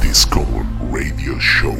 Discover 0.00 0.64
Radio 0.92 1.36
Show. 1.40 1.76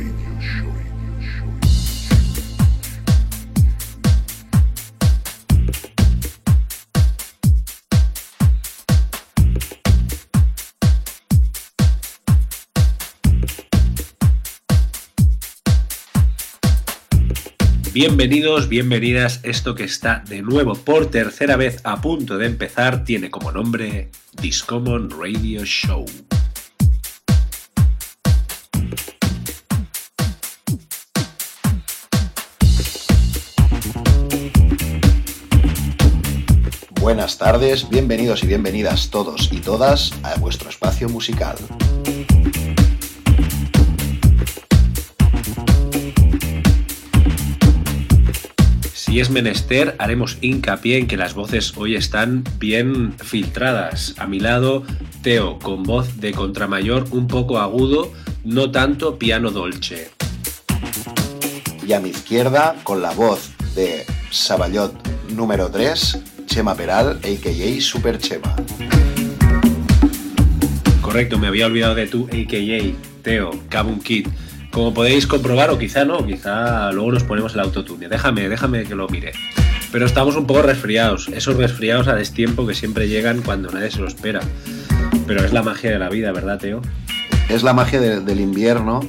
Bienvenidos, 17.92 18.69
bienvenidas. 18.69 19.38
Esto 19.45 19.77
que 19.77 19.84
está 19.84 20.24
de 20.28 20.42
nuevo 20.42 20.74
por 20.74 21.12
tercera 21.12 21.55
vez 21.56 21.80
a 21.84 22.01
punto 22.01 22.38
de 22.38 22.46
empezar 22.46 23.05
tiene 23.05 23.30
como 23.30 23.52
nombre 23.52 24.10
Discommon 24.33 25.10
Radio 25.10 25.64
Show. 25.64 26.05
Buenas 37.02 37.37
tardes, 37.37 37.88
bienvenidos 37.91 38.45
y 38.45 38.47
bienvenidas 38.47 39.10
todos 39.10 39.52
y 39.52 39.59
todas 39.59 40.12
a 40.23 40.38
vuestro 40.38 40.70
espacio 40.70 41.09
musical. 41.09 41.56
Si 48.95 49.19
es 49.19 49.30
menester, 49.30 49.96
haremos 49.98 50.38
hincapié 50.43 50.98
en 50.98 51.09
que 51.09 51.16
las 51.16 51.34
voces 51.34 51.77
hoy 51.77 51.96
están 51.96 52.45
bien 52.60 53.15
filtradas. 53.19 54.15
A 54.19 54.29
mi 54.29 54.38
lado, 54.38 54.84
Teo, 55.23 55.59
con 55.59 55.82
voz 55.82 56.21
de 56.21 56.30
contramayor 56.30 57.07
un 57.10 57.27
poco 57.27 57.59
agudo, 57.59 58.12
no 58.45 58.71
tanto 58.71 59.19
piano 59.19 59.51
dolce. 59.51 60.12
Y 61.84 61.95
a 61.95 62.01
mi 62.01 62.10
izquierda, 62.10 62.77
con 62.84 63.02
la 63.02 63.10
voz 63.10 63.51
de 63.74 64.06
Saballot 64.30 64.94
número 65.30 65.68
3, 65.68 66.31
Chema 66.53 66.75
Peral, 66.75 67.19
a.k.a. 67.25 67.81
Super 67.81 68.19
Chema. 68.19 68.55
Correcto, 71.00 71.39
me 71.39 71.47
había 71.47 71.64
olvidado 71.64 71.95
de 71.95 72.06
tu 72.06 72.27
a.k.a. 72.27 72.92
Teo, 73.22 73.53
Kabun 73.70 74.00
Kid. 74.00 74.28
Como 74.70 74.92
podéis 74.92 75.27
comprobar, 75.27 75.70
o 75.70 75.78
quizá 75.78 76.05
no, 76.05 76.27
quizá 76.27 76.92
luego 76.92 77.12
nos 77.12 77.25
ponemos 77.25 77.55
el 77.55 77.61
autotune. 77.61 78.06
Déjame, 78.11 78.50
déjame 78.50 78.84
que 78.84 78.95
lo 78.95 79.08
mire. 79.08 79.33
Pero 79.92 80.05
estamos 80.05 80.36
un 80.36 80.47
poco 80.47 80.61
resfriados, 80.61 81.28
esos 81.28 81.56
resfriados 81.56 82.06
a 82.08 82.14
destiempo 82.17 82.67
que 82.67 82.75
siempre 82.75 83.08
llegan 83.08 83.41
cuando 83.41 83.70
nadie 83.70 83.91
se 83.91 84.00
lo 84.00 84.08
espera. 84.08 84.41
Pero 85.27 85.42
es 85.47 85.55
la 85.55 85.62
magia 85.62 85.91
de 85.91 85.98
la 85.98 86.11
vida, 86.11 86.33
¿verdad, 86.33 86.58
Teo? 86.58 86.83
Es 87.48 87.62
la 87.62 87.73
magia 87.73 87.98
de- 87.98 88.20
del 88.20 88.41
invierno. 88.41 89.00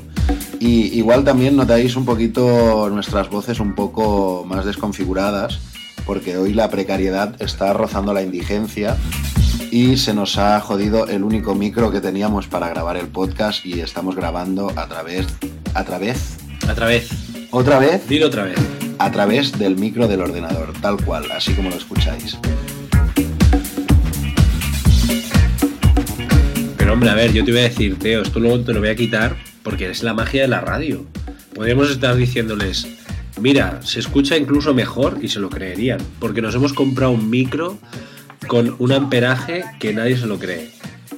Y 0.62 0.98
igual 0.98 1.26
también 1.26 1.58
notáis 1.58 1.98
un 1.98 2.06
poquito 2.06 2.90
nuestras 2.90 3.30
voces 3.30 3.60
un 3.60 3.76
poco 3.76 4.46
más 4.48 4.64
desconfiguradas, 4.64 5.60
porque 6.06 6.38
hoy 6.38 6.54
la 6.54 6.70
precariedad 6.70 7.36
está 7.42 7.74
rozando 7.74 8.14
la 8.14 8.22
indigencia 8.22 8.98
y 9.72 9.98
se 9.98 10.14
nos 10.14 10.38
ha 10.38 10.60
jodido 10.60 11.08
el 11.08 11.24
único 11.24 11.56
micro 11.56 11.92
que 11.92 12.02
teníamos 12.02 12.48
para 12.48 12.70
grabar 12.70 12.98
el 12.98 13.08
podcast 13.08 13.66
y 13.66 13.80
estamos 13.82 14.16
grabando 14.16 14.72
a 14.76 14.88
través, 14.88 15.26
a 15.74 15.84
través, 15.84 16.38
A 16.68 16.74
través, 16.76 17.10
otra 17.52 17.80
vez, 17.80 18.08
dilo 18.08 18.28
otra 18.28 18.44
vez. 18.44 18.58
a 19.00 19.12
través 19.12 19.58
del 19.58 19.76
micro 19.76 20.08
del 20.08 20.22
ordenador, 20.22 20.74
tal 20.82 21.04
cual, 21.04 21.32
así 21.32 21.54
como 21.54 21.70
lo 21.70 21.76
escucháis. 21.76 22.38
Pero 26.78 26.94
hombre, 26.94 27.10
a 27.10 27.16
ver, 27.16 27.34
yo 27.34 27.44
te 27.44 27.52
voy 27.52 27.62
a 27.62 27.64
decir, 27.64 27.98
Teo, 28.00 28.22
esto 28.22 28.40
luego 28.40 28.60
te 28.62 28.74
lo 28.74 28.80
voy 28.80 28.90
a 28.90 28.96
quitar 28.96 29.36
porque 29.64 29.90
es 29.90 30.04
la 30.04 30.14
magia 30.14 30.44
de 30.44 30.48
la 30.50 30.62
radio. 30.62 31.06
Podríamos 31.54 31.90
estar 31.90 32.16
diciéndoles, 32.16 32.88
mira, 33.44 33.82
se 33.84 34.00
escucha 34.00 34.38
incluso 34.38 34.74
mejor 34.74 35.20
y 35.22 35.28
se 35.28 35.42
lo 35.42 35.50
creerían, 35.50 36.00
porque 36.20 36.42
nos 36.42 36.56
hemos 36.56 36.72
comprado 36.72 37.12
un 37.12 37.30
micro 37.30 37.78
con 38.48 38.78
un 38.80 38.94
amperaje 38.94 39.66
que 39.80 39.94
nadie 39.94 40.18
se 40.18 40.28
lo 40.28 40.40
cree. 40.40 40.72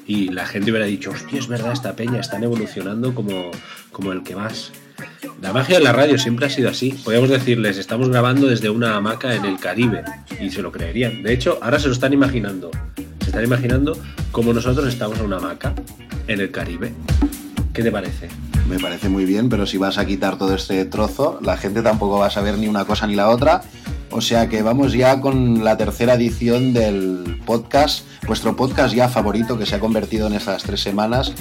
Y 0.08 0.30
la 0.30 0.48
gente 0.48 0.72
hubiera 0.72 0.88
dicho, 0.88 1.12
hostia, 1.12 1.38
es 1.38 1.48
verdad, 1.48 1.72
esta 1.72 1.96
peña 1.96 2.20
están 2.20 2.44
evolucionando 2.44 3.14
como, 3.14 3.52
como 3.92 4.12
el 4.12 4.24
que 4.24 4.36
más. 4.36 4.72
La 5.40 5.54
magia 5.54 5.78
de 5.78 5.84
la 5.84 5.94
radio 5.94 6.18
siempre 6.18 6.48
ha 6.48 6.50
sido 6.50 6.70
así. 6.70 6.94
Podríamos 7.04 7.30
decirles, 7.30 7.78
estamos 7.78 8.10
grabando 8.10 8.48
desde 8.48 8.72
una 8.72 8.96
hamaca 8.96 9.36
en 9.36 9.46
el 9.46 9.60
Caribe 9.60 10.04
y 10.42 10.50
se 10.50 10.64
lo 10.64 10.72
creerían. 10.72 11.22
De 11.22 11.32
hecho, 11.32 11.60
ahora 11.62 11.78
se 11.78 11.88
lo 11.88 11.94
están 11.94 12.12
imaginando. 12.12 12.72
Se 13.22 13.28
están 13.28 13.44
imaginando 13.44 14.00
como 14.32 14.52
nosotros 14.52 14.88
estamos 14.88 15.20
en 15.20 15.26
una 15.26 15.38
hamaca 15.38 15.76
en 16.28 16.40
el 16.40 16.50
Caribe. 16.50 16.92
¿Qué 17.72 17.84
te 17.84 17.92
parece? 17.92 18.30
Me 18.68 18.80
parece 18.80 19.10
muy 19.10 19.26
bien, 19.26 19.50
pero 19.50 19.66
si 19.66 19.78
vas 19.78 19.98
a 19.98 20.06
quitar 20.06 20.38
todo 20.38 20.56
este 20.56 20.86
trozo, 20.86 21.40
la 21.42 21.56
gente 21.56 21.82
tampoco 21.82 22.20
va 22.20 22.28
a 22.28 22.32
saber 22.32 22.58
ni 22.58 22.68
una 22.68 22.86
cosa 22.86 23.06
ni 23.06 23.16
la 23.16 23.30
otra. 23.30 23.62
O 24.12 24.22
sea 24.22 24.50
que 24.50 24.62
vamos 24.62 24.94
ya 24.94 25.20
con 25.22 25.64
la 25.64 25.78
tercera 25.78 26.16
edición 26.16 26.74
del 26.74 27.42
podcast, 27.46 28.06
vuestro 28.26 28.56
podcast 28.56 28.96
ya 28.96 29.10
favorito 29.10 29.58
que 29.58 29.66
se 29.66 29.76
ha 29.76 29.80
convertido 29.80 30.28
en 30.28 30.34
estas 30.34 30.64
tres 30.64 30.82
semanas, 30.82 31.34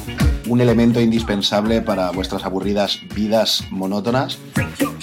un 0.48 0.60
elemento 0.60 1.00
indispensable 1.00 1.80
para 1.82 2.10
vuestras 2.10 2.44
aburridas 2.44 3.00
vidas 3.14 3.64
monótonas, 3.70 4.38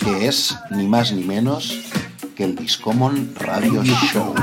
que 0.03 0.27
es 0.27 0.55
ni 0.69 0.87
más 0.87 1.11
ni 1.13 1.23
menos 1.23 1.79
que 2.35 2.43
el 2.43 2.55
Discommon 2.55 3.33
Radio 3.39 3.83
Show. 3.83 4.35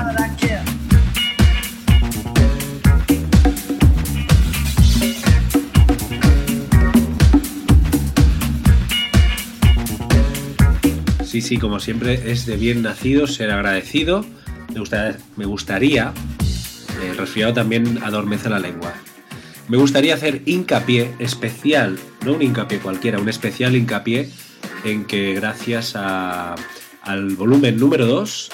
Sí, 11.39 11.51
sí, 11.51 11.57
como 11.59 11.79
siempre 11.79 12.33
es 12.33 12.47
de 12.47 12.57
bien 12.57 12.83
nacido 12.83 13.29
ser 13.29 13.53
agradecido. 13.53 14.25
Me, 14.75 14.81
gusta- 14.81 15.17
me 15.37 15.45
gustaría, 15.47 16.13
el 17.09 17.17
resfriado 17.17 17.53
también 17.53 18.01
adormece 18.03 18.49
la 18.49 18.59
lengua. 18.59 18.93
Me 19.69 19.77
gustaría 19.77 20.15
hacer 20.15 20.43
hincapié 20.47 21.13
especial, 21.21 21.97
no 22.27 22.33
un 22.33 22.43
hincapié 22.43 22.79
cualquiera, 22.81 23.21
un 23.21 23.29
especial 23.29 23.77
hincapié 23.77 24.29
en 24.85 25.05
que 25.05 25.33
gracias 25.35 25.93
a- 25.95 26.57
al 27.03 27.37
volumen 27.37 27.77
número 27.79 28.07
2 28.07 28.51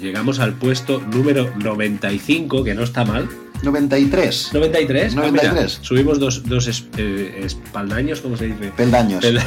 llegamos 0.00 0.38
al 0.38 0.52
puesto 0.54 1.00
número 1.12 1.52
95, 1.56 2.62
que 2.62 2.74
no 2.76 2.84
está 2.84 3.04
mal. 3.04 3.28
93 3.64 4.50
93, 4.52 5.16
Ah, 5.16 5.22
mira, 5.32 5.42
93. 5.42 5.78
subimos 5.82 6.20
dos, 6.20 6.44
dos 6.48 6.68
es- 6.68 6.86
eh, 6.98 7.40
espaldaños, 7.44 8.20
¿cómo 8.20 8.36
se 8.36 8.46
dice? 8.46 8.70
peldaños. 8.76 9.24
El- 9.24 9.40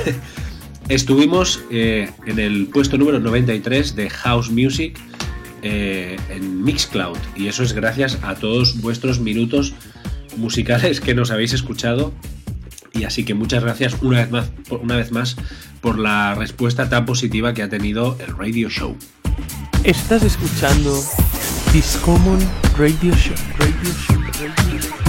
Estuvimos 0.90 1.62
eh, 1.70 2.10
en 2.26 2.40
el 2.40 2.68
puesto 2.68 2.98
número 2.98 3.20
93 3.20 3.96
de 3.96 4.10
House 4.10 4.50
Music 4.50 4.98
eh, 5.62 6.18
en 6.30 6.64
Mixcloud 6.64 7.18
y 7.36 7.48
eso 7.48 7.64
es 7.64 7.74
gracias 7.74 8.18
a 8.24 8.36
todos 8.36 8.82
vuestros 8.82 9.20
minutos 9.20 9.74
musicales 10.38 11.00
que 11.00 11.14
nos 11.14 11.30
habéis 11.32 11.54
escuchado 11.54 12.14
y 12.94 13.04
así 13.04 13.24
que 13.24 13.36
muchas 13.36 13.64
gracias 13.64 13.98
una 14.02 14.18
vez 14.20 14.32
más, 14.32 14.48
por- 14.68 14.80
una 14.80 14.96
vez 14.96 15.12
más 15.12 15.36
por 15.82 16.00
la 16.00 16.34
respuesta 16.34 16.90
tan 16.90 17.06
positiva 17.06 17.54
que 17.54 17.62
ha 17.62 17.70
tenido 17.70 18.18
el 18.26 18.36
radio 18.36 18.70
show. 18.70 18.96
Estás 19.84 20.24
escuchando 20.24 21.00
Discommon 21.72 22.40
Radio. 22.78 23.14
Radio 23.60 23.94
Show. 24.08 25.09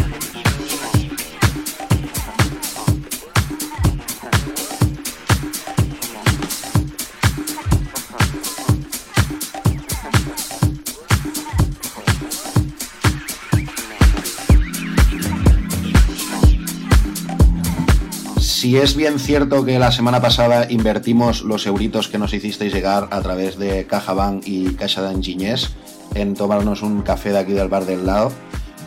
Si 18.70 18.76
es 18.76 18.94
bien 18.94 19.18
cierto 19.18 19.64
que 19.64 19.80
la 19.80 19.90
semana 19.90 20.20
pasada 20.20 20.70
invertimos 20.70 21.42
los 21.42 21.66
euritos 21.66 22.06
que 22.06 22.18
nos 22.18 22.32
hicisteis 22.32 22.72
llegar 22.72 23.08
a 23.10 23.20
través 23.20 23.58
de 23.58 23.84
CajaBank 23.84 24.46
y 24.46 24.74
Caixa 24.74 25.02
de 25.02 25.12
Engiñés 25.12 25.70
en 26.14 26.34
tomarnos 26.34 26.82
un 26.82 27.02
café 27.02 27.30
de 27.30 27.40
aquí 27.40 27.50
del 27.50 27.66
bar 27.66 27.84
del 27.84 28.06
lado, 28.06 28.30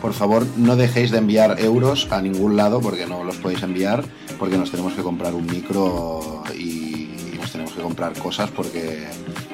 por 0.00 0.14
favor 0.14 0.46
no 0.56 0.76
dejéis 0.76 1.10
de 1.10 1.18
enviar 1.18 1.60
euros 1.60 2.08
a 2.10 2.22
ningún 2.22 2.56
lado 2.56 2.80
porque 2.80 3.04
no 3.04 3.24
los 3.24 3.36
podéis 3.36 3.62
enviar, 3.62 4.02
porque 4.38 4.56
nos 4.56 4.70
tenemos 4.70 4.94
que 4.94 5.02
comprar 5.02 5.34
un 5.34 5.44
micro 5.44 6.42
y 6.58 7.36
nos 7.38 7.52
tenemos 7.52 7.74
que 7.74 7.82
comprar 7.82 8.18
cosas 8.18 8.48
porque 8.52 9.06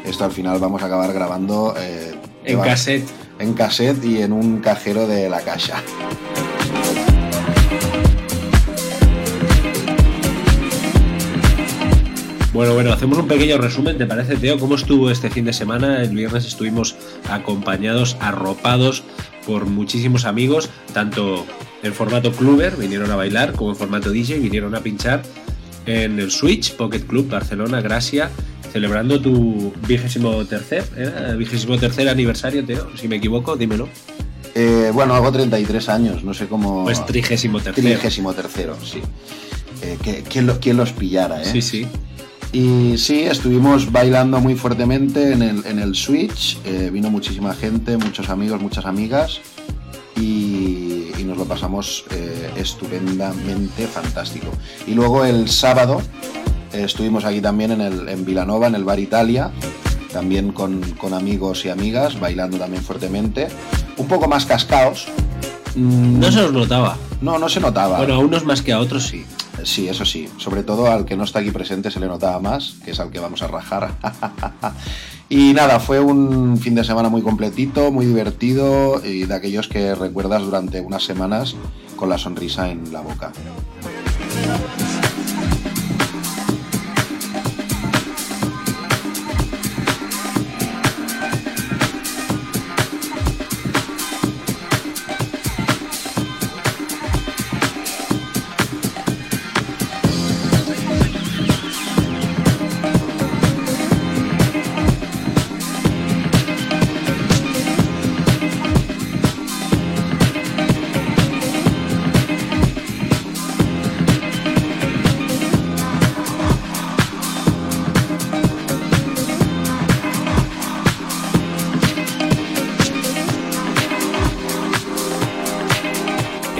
esto 0.05 0.25
al 0.25 0.31
final 0.31 0.61
vamos 0.61 0.81
a 0.85 0.87
acabar 0.87 1.12
grabando 1.12 1.75
eh, 1.77 2.15
En 2.44 2.61
cassette. 2.61 3.09
en 3.41 3.53
cassette 3.55 4.05
y 4.05 4.23
en 4.23 4.32
un 4.32 4.61
cajero 4.61 5.09
de 5.09 5.29
la 5.29 5.41
Caixa. 5.41 5.82
Bueno, 12.52 12.75
bueno, 12.75 12.93
hacemos 12.93 13.17
un 13.19 13.29
pequeño 13.29 13.58
resumen, 13.58 13.97
¿te 13.97 14.06
parece, 14.06 14.37
Teo? 14.37 14.58
¿Cómo 14.58 14.75
estuvo 14.75 15.08
este 15.11 15.31
fin 15.31 15.44
de 15.44 15.52
semana? 15.52 16.02
El 16.02 16.11
viernes 16.17 16.47
estuvimos 16.47 16.97
acompañados, 17.29 18.17
arropados 18.20 19.05
por 19.47 19.67
muchísimos 19.67 20.25
amigos, 20.25 20.69
tanto 20.93 21.47
en 21.85 21.94
formato 21.94 22.32
cluber, 22.32 22.76
vinieron 22.76 23.08
a 23.12 23.17
bailar, 23.17 23.52
como 23.52 23.70
en 23.70 23.76
formato 23.76 24.11
DJ, 24.11 24.41
vinieron 24.41 24.75
a 24.75 24.81
pinchar 24.81 25.23
en 25.87 26.19
el 26.19 26.32
Switch 26.32 26.75
Pocket 26.75 27.00
Club 27.06 27.29
Barcelona, 27.31 27.81
Gracia, 27.82 28.31
celebrando 28.73 29.20
tu 29.20 29.73
vigésimo 29.87 30.44
tercer, 30.44 30.85
¿eh? 30.96 31.35
vigésimo 31.38 31.79
tercer 31.79 32.08
aniversario, 32.08 32.64
Teo, 32.64 32.88
si 32.96 33.06
me 33.06 33.17
equivoco, 33.17 33.56
dímelo. 33.56 33.88
Eh, 34.56 34.91
bueno, 34.93 35.14
hago 35.14 35.31
33 35.31 35.88
años, 35.88 36.25
no 36.25 36.35
sé 36.35 36.46
cómo... 36.46 36.82
Pues 36.82 37.06
trigésimo 37.06 37.61
tercero. 37.61 37.87
Trigésimo 37.88 38.32
tercero, 38.35 38.76
sí. 38.85 39.00
Eh, 39.82 39.96
que- 40.03 40.25
¿quién, 40.25 40.49
lo- 40.49 40.58
quién 40.58 40.76
los 40.76 40.91
pillara, 40.93 41.41
eh? 41.43 41.44
Sí, 41.46 41.62
sí. 41.62 41.87
Y 42.52 42.99
sí, 42.99 43.23
estuvimos 43.23 43.93
bailando 43.93 44.41
muy 44.41 44.56
fuertemente 44.56 45.32
en 45.32 45.43
el, 45.43 45.67
en 45.67 45.79
el 45.79 45.94
Switch. 45.94 46.58
eh, 46.64 46.91
vino 46.93 47.08
muchísima 47.08 47.55
gente, 47.55 47.97
muchos 47.97 48.29
amigos, 48.29 48.61
muchas 48.61 48.87
amigas. 48.87 49.41
Y, 50.17 50.97
nos 51.25 51.37
lo 51.37 51.44
pasamos 51.44 52.06
eh, 52.11 52.50
estupendamente 52.56 53.87
fantástico. 53.87 54.49
Y 54.87 54.94
luego 54.94 55.25
el 55.25 55.49
sábado 55.49 56.00
eh, 56.73 56.82
estuvimos 56.85 57.25
aquí 57.25 57.41
también 57.41 57.70
en, 57.70 57.82
el, 57.82 58.08
en 58.08 58.25
Vilanova, 58.25 58.67
en 58.67 58.75
el 58.75 58.82
Bar 58.82 58.99
Italia. 58.99 59.53
También 60.12 60.50
con, 60.50 60.81
con 60.93 61.14
amigos 61.14 61.64
y 61.67 61.69
amigas, 61.69 62.19
bailando 62.19 62.58
también 62.58 62.82
fuertemente. 62.82 63.46
Un 63.96 64.08
poco 64.08 64.26
más 64.26 64.44
cascaos. 64.44 65.06
Mm, 65.75 66.19
No 66.20 66.31
se 66.32 66.40
os 66.43 66.52
notaba. 66.52 66.96
no, 67.20 67.38
no 67.38 67.49
se 67.49 67.61
notaba. 67.61 67.99
Bueno, 67.99 68.14
a 68.14 68.19
unos 68.19 68.44
más 68.44 68.62
que 68.62 68.72
a 68.72 68.81
otros 68.81 69.05
sí. 69.06 69.25
Sí, 69.62 69.88
eso 69.88 70.05
sí. 70.06 70.28
Sobre 70.38 70.62
todo 70.62 70.87
al 70.90 71.05
que 71.05 71.17
no 71.17 71.25
está 71.25 71.40
aquí 71.40 71.50
presente 71.50 71.90
se 71.90 72.00
le 72.00 72.06
notaba 72.06 72.38
más, 72.40 72.76
que 72.84 72.93
es 72.93 73.00
al 73.00 73.11
que 73.11 73.19
vamos 73.20 73.43
a 73.43 73.46
rajar. 73.49 73.93
y 75.28 75.52
nada, 75.52 75.78
fue 75.81 76.00
un 76.00 76.56
fin 76.56 76.75
de 76.75 76.82
semana 76.84 77.08
muy 77.11 77.20
completito, 77.22 77.93
muy 77.93 78.06
divertido 78.06 79.02
y 79.05 79.25
de 79.25 79.34
aquellos 79.34 79.69
que 79.69 79.94
recuerdas 79.94 80.43
durante 80.43 80.81
unas 80.81 81.05
semanas 81.05 81.56
con 81.96 82.08
la 82.08 82.17
sonrisa 82.17 82.70
en 82.70 82.90
la 82.93 83.02
boca. 83.02 83.32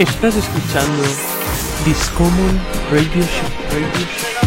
Estás 0.01 0.35
escuchando 0.35 1.03
Discommon 1.85 2.59
Radio 2.91 3.23
Show. 3.23 3.51
Radio 3.71 4.07
Show. 4.07 4.40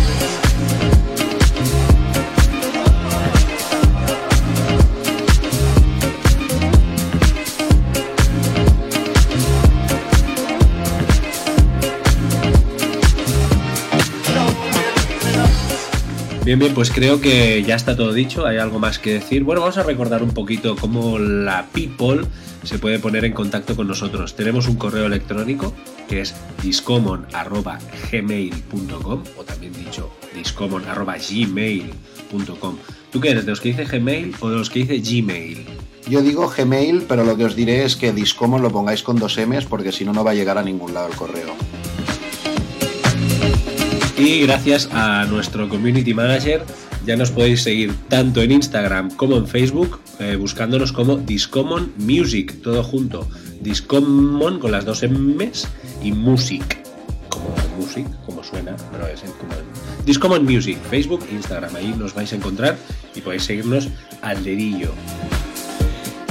Bien, 16.56 16.74
pues 16.76 16.92
creo 16.92 17.20
que 17.20 17.64
ya 17.64 17.76
está 17.76 17.96
todo 17.96 18.14
dicho. 18.14 18.46
¿Hay 18.46 18.58
algo 18.58 18.78
más 18.78 19.00
que 19.00 19.14
decir? 19.14 19.44
Bueno, 19.44 19.62
vamos 19.62 19.80
a 19.80 19.84
recordar 19.84 20.22
un 20.22 20.30
poquito 20.32 20.76
cómo 20.76 21.18
la 21.18 21.66
people 21.74 22.28
se 22.64 22.78
puede 22.78 23.00
poner 23.00 23.26
en 23.26 23.34
contacto 23.34 23.76
con 23.76 23.88
nosotros. 23.88 24.36
Tenemos 24.36 24.68
un 24.68 24.76
correo 24.76 25.08
electrónico 25.08 25.74
que 26.08 26.22
es 26.22 26.36
discommon.gmail.com 26.62 29.24
o 29.36 29.44
también 29.44 29.74
dicho 29.74 30.12
discommon.gmail.com. 30.36 32.78
¿Tú 33.12 33.20
qué 33.20 33.32
eres? 33.32 33.46
¿De 33.46 33.52
los 33.52 33.60
que 33.60 33.70
dice 33.70 33.86
Gmail 33.86 34.36
o 34.40 34.52
de 34.52 34.58
los 34.58 34.70
que 34.70 34.86
dice 34.86 35.00
Gmail? 35.00 35.66
Yo 36.08 36.22
digo 36.22 36.54
Gmail, 36.56 37.06
pero 37.08 37.24
lo 37.24 37.36
que 37.36 37.46
os 37.46 37.56
diré 37.56 37.84
es 37.84 37.96
que 37.96 38.14
Discommon 38.14 38.62
lo 38.62 38.70
pongáis 38.70 39.02
con 39.02 39.18
dos 39.18 39.40
M's 39.40 39.66
porque 39.66 39.92
si 39.92 40.06
no, 40.06 40.14
no 40.14 40.24
va 40.24 40.30
a 40.32 40.36
llegar 40.36 40.60
a 40.60 40.64
ningún 40.64 40.94
lado 40.94 41.08
el 41.08 41.16
correo. 41.16 41.56
Y 44.18 44.42
gracias 44.42 44.90
a 44.92 45.26
nuestro 45.26 45.68
community 45.68 46.14
manager 46.14 46.64
ya 47.06 47.18
nos 47.18 47.32
podéis 47.32 47.64
seguir 47.64 47.94
tanto 48.08 48.42
en 48.42 48.52
Instagram 48.52 49.12
como 49.16 49.36
en 49.36 49.48
Facebook 49.48 50.00
eh, 50.20 50.36
buscándonos 50.36 50.94
como 50.94 51.18
Discommon 51.18 51.94
Music, 51.98 52.62
todo 52.62 52.84
junto. 52.84 53.28
Discommon 53.62 54.60
con 54.60 54.72
las 54.72 54.86
dos 54.86 55.04
M's 55.04 55.68
y 56.02 56.12
Music, 56.12 56.78
como 57.30 57.56
music, 57.78 58.08
como 58.26 58.44
suena, 58.44 58.76
pero 58.92 59.08
es 59.08 59.22
como 59.22 59.54
Discommon 60.06 60.46
Music, 60.46 60.78
Facebook, 60.90 61.26
Instagram, 61.32 61.76
ahí 61.76 61.94
nos 61.98 62.14
vais 62.14 62.32
a 62.32 62.36
encontrar 62.36 62.78
y 63.16 63.22
podéis 63.22 63.44
seguirnos 63.44 63.90
al 64.22 64.44
dedillo. 64.44 64.92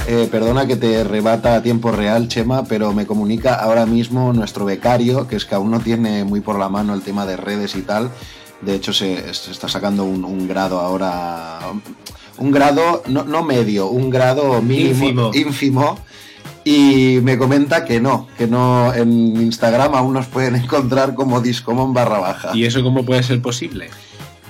Eh, 0.07 0.27
perdona 0.29 0.67
que 0.67 0.75
te 0.75 1.03
rebata 1.05 1.55
a 1.55 1.63
tiempo 1.63 1.91
real, 1.91 2.27
Chema, 2.27 2.65
pero 2.65 2.91
me 2.93 3.05
comunica 3.07 3.55
ahora 3.55 3.85
mismo 3.85 4.33
nuestro 4.33 4.65
becario, 4.65 5.27
que 5.27 5.37
es 5.37 5.45
que 5.45 5.55
aún 5.55 5.71
no 5.71 5.79
tiene 5.79 6.25
muy 6.25 6.41
por 6.41 6.59
la 6.59 6.67
mano 6.67 6.93
el 6.93 7.01
tema 7.01 7.25
de 7.25 7.37
redes 7.37 7.75
y 7.75 7.81
tal. 7.83 8.11
De 8.61 8.75
hecho, 8.75 8.91
se, 8.91 9.33
se 9.33 9.51
está 9.51 9.69
sacando 9.69 10.03
un, 10.03 10.25
un 10.25 10.47
grado 10.47 10.79
ahora. 10.79 11.59
Un 12.37 12.51
grado, 12.51 13.03
no, 13.07 13.23
no 13.23 13.43
medio, 13.43 13.87
un 13.87 14.09
grado 14.09 14.61
mínimo, 14.61 15.05
Ínfimo. 15.05 15.31
ínfimo. 15.33 15.99
Y 16.65 17.19
me 17.23 17.37
comenta 17.37 17.83
que 17.85 17.99
no, 17.99 18.27
que 18.37 18.47
no 18.47 18.93
en 18.93 19.09
Instagram 19.41 19.95
aún 19.95 20.13
nos 20.13 20.27
pueden 20.27 20.55
encontrar 20.63 21.13
como 21.13 21.39
Discomon 21.41 21.93
barra 21.93 22.19
baja. 22.19 22.51
¿Y 22.53 22.65
eso 22.65 22.83
cómo 22.83 23.05
puede 23.05 23.23
ser 23.23 23.41
posible? 23.41 23.89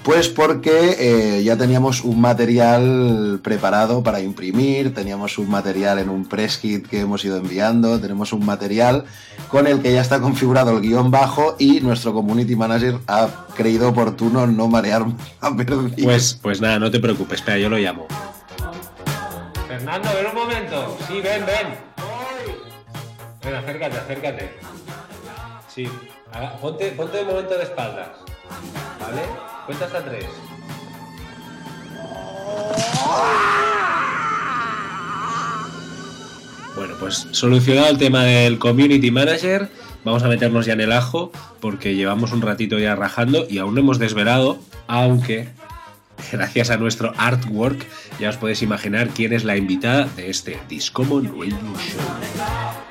Pues 0.03 0.27
porque 0.27 0.97
eh, 0.99 1.43
ya 1.43 1.57
teníamos 1.57 2.03
un 2.03 2.19
material 2.19 3.39
preparado 3.41 4.03
para 4.03 4.19
imprimir, 4.19 4.93
teníamos 4.93 5.37
un 5.37 5.49
material 5.49 5.97
en 5.97 6.09
un 6.09 6.27
press 6.27 6.57
kit 6.57 6.85
que 6.85 6.99
hemos 6.99 7.23
ido 7.23 7.37
enviando, 7.37 8.01
tenemos 8.01 8.33
un 8.33 8.45
material 8.45 9.05
con 9.47 9.65
el 9.65 9.81
que 9.81 9.93
ya 9.93 10.01
está 10.01 10.19
configurado 10.19 10.71
el 10.71 10.81
guion 10.81 11.09
bajo 11.09 11.55
y 11.57 11.79
nuestro 11.79 12.13
community 12.13 12.53
manager 12.53 12.97
ha 13.07 13.29
creído 13.55 13.89
oportuno 13.89 14.45
no 14.45 14.67
marear 14.67 15.05
a. 15.39 15.51
Pues, 16.03 16.37
pues 16.41 16.59
nada, 16.59 16.79
no 16.79 16.91
te 16.91 16.99
preocupes, 16.99 17.39
espera, 17.39 17.57
yo 17.57 17.69
lo 17.69 17.77
llamo. 17.77 18.07
Fernando, 19.69 20.09
ven 20.13 20.25
un 20.27 20.35
momento. 20.35 20.97
Sí, 21.07 21.21
ven, 21.21 21.45
ven. 21.45 21.93
Ven, 23.41 23.55
acércate, 23.55 23.97
acércate. 23.97 24.53
Sí, 25.73 25.87
ponte, 26.61 26.91
ponte 26.91 27.17
de 27.17 27.23
momento 27.23 27.57
de 27.57 27.63
espaldas. 27.63 28.09
¿Vale? 28.99 29.52
Cuenta 29.65 29.85
hasta 29.85 30.03
tres. 30.03 30.25
Bueno, 36.75 36.95
pues 36.99 37.27
solucionado 37.31 37.87
el 37.89 37.97
tema 37.97 38.23
del 38.23 38.59
community 38.59 39.11
manager, 39.11 39.69
vamos 40.03 40.23
a 40.23 40.27
meternos 40.27 40.65
ya 40.65 40.73
en 40.73 40.81
el 40.81 40.91
ajo 40.91 41.31
porque 41.61 41.95
llevamos 41.95 42.33
un 42.33 42.41
ratito 42.41 42.79
ya 42.79 42.95
rajando 42.95 43.45
y 43.49 43.59
aún 43.59 43.75
no 43.75 43.81
hemos 43.81 43.99
desvelado, 43.99 44.59
aunque 44.87 45.49
gracias 46.31 46.69
a 46.69 46.77
nuestro 46.77 47.13
artwork 47.17 47.85
ya 48.19 48.29
os 48.29 48.37
podéis 48.37 48.63
imaginar 48.63 49.09
quién 49.09 49.33
es 49.33 49.43
la 49.43 49.55
invitada 49.55 50.05
de 50.15 50.29
este 50.29 50.59
Discommon 50.67 51.27
Radio 51.27 51.57
Show. 51.57 52.82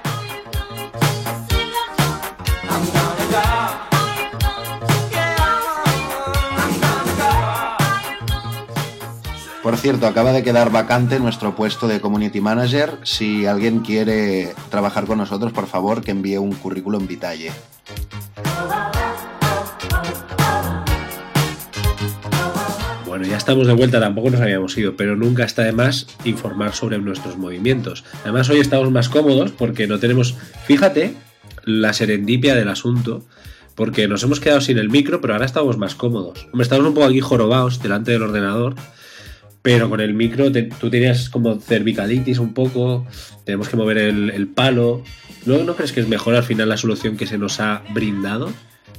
Por 9.63 9.77
cierto, 9.77 10.09
acaba 10.09 10.33
de 10.33 10.43
quedar 10.43 10.73
vacante 10.73 11.21
nuestro 11.21 11.55
puesto 11.55 11.87
de 11.87 12.01
community 12.01 12.41
manager. 12.41 12.99
Si 13.05 13.47
alguien 13.47 13.79
quiere 13.79 14.55
trabajar 14.71 15.07
con 15.07 15.19
nosotros, 15.19 15.53
por 15.53 15.69
favor, 15.69 16.03
que 16.03 16.11
envíe 16.11 16.37
un 16.37 16.53
currículum 16.53 17.07
vitae. 17.07 17.53
Bueno, 23.07 23.25
ya 23.25 23.37
estamos 23.37 23.69
de 23.69 23.75
vuelta, 23.75 24.01
tampoco 24.01 24.31
nos 24.31 24.41
habíamos 24.41 24.77
ido, 24.77 24.97
pero 24.97 25.15
nunca 25.15 25.45
está 25.45 25.63
de 25.63 25.73
más 25.73 26.09
informar 26.25 26.75
sobre 26.75 26.99
nuestros 26.99 27.39
movimientos. 27.39 28.05
Además, 28.25 28.51
hoy 28.51 28.59
estamos 28.59 28.91
más 28.91 29.09
cómodos 29.09 29.53
porque 29.53 29.87
no 29.87 30.01
tenemos, 30.01 30.35
fíjate, 30.65 31.15
la 31.63 31.93
serendipia 31.93 32.57
del 32.57 32.69
asunto, 32.69 33.25
porque 33.77 34.09
nos 34.09 34.25
hemos 34.25 34.41
quedado 34.41 34.61
sin 34.61 34.79
el 34.79 34.91
micro, 34.91 35.21
pero 35.21 35.35
ahora 35.35 35.47
estamos 35.47 35.79
más 35.79 35.95
cómodos. 35.95 36.47
Hombre, 36.47 36.63
estamos 36.63 36.85
un 36.85 36.95
poco 36.95 37.07
aquí 37.07 37.21
jorobados 37.21 37.81
delante 37.81 38.11
del 38.11 38.23
ordenador, 38.23 38.75
pero 39.63 39.89
con 39.89 40.01
el 40.01 40.13
micro 40.15 40.51
te- 40.53 40.65
tú 40.65 40.91
tenías 40.91 41.29
como 41.31 41.61
cervicalitis 41.61 42.39
un 42.39 42.53
poco, 42.53 43.07
tenemos 43.45 43.69
que 43.69 43.77
mover 43.77 43.99
el, 43.99 44.31
el 44.31 44.49
palo, 44.49 45.03
¿No, 45.45 45.59
¿No 45.65 45.75
crees 45.75 45.91
que 45.93 45.99
es 46.01 46.07
mejor 46.07 46.37
al 46.37 46.45
final 46.45 46.69
la 46.69 46.77
solución 46.77 47.17
que 47.17 47.27
se 47.27 47.37
nos 47.37 47.59
ha 47.59 47.83
brindado? 47.93 48.53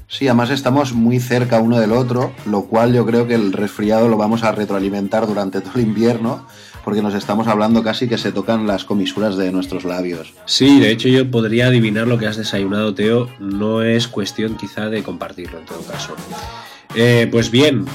Sí, 0.10 0.27
además 0.27 0.50
estamos 0.50 0.91
muy 0.91 1.20
cerca 1.22 1.62
uno 1.62 1.79
del 1.79 1.93
otro, 1.93 2.34
lo 2.46 2.63
cual 2.65 2.93
yo 2.93 3.05
creo 3.05 3.25
que 3.27 3.34
el 3.36 3.53
resfriado 3.53 4.10
lo 4.10 4.17
vamos 4.17 4.43
a 4.43 4.51
retroalimentar 4.51 5.25
durante 5.25 5.62
todo 5.62 5.72
el 5.75 5.84
invierno, 5.84 6.46
porque 6.84 7.01
nos 7.01 7.13
estamos 7.13 7.48
hablando 7.48 7.82
casi 7.82 8.10
que 8.10 8.17
se 8.17 8.34
tocan 8.34 8.67
las 8.67 8.84
comisuras 8.84 9.38
de 9.38 9.53
nuestros 9.53 9.86
labios. 9.86 10.34
Sí, 10.46 10.82
de 10.82 10.91
hecho 10.91 11.08
yo 11.08 11.32
podría 11.32 11.67
adivinar 11.67 12.08
lo 12.08 12.17
que 12.17 12.27
has 12.27 12.36
desayunado, 12.36 12.93
Teo. 12.93 13.29
No 13.39 13.82
es 13.82 14.10
cuestión 14.10 14.58
quizá 14.58 14.89
de 14.89 15.01
compartirlo 15.01 15.60
en 15.60 15.65
todo 15.65 15.79
caso. 15.84 16.13
Eh, 16.95 17.27
pues 17.31 17.50
bien, 17.50 17.85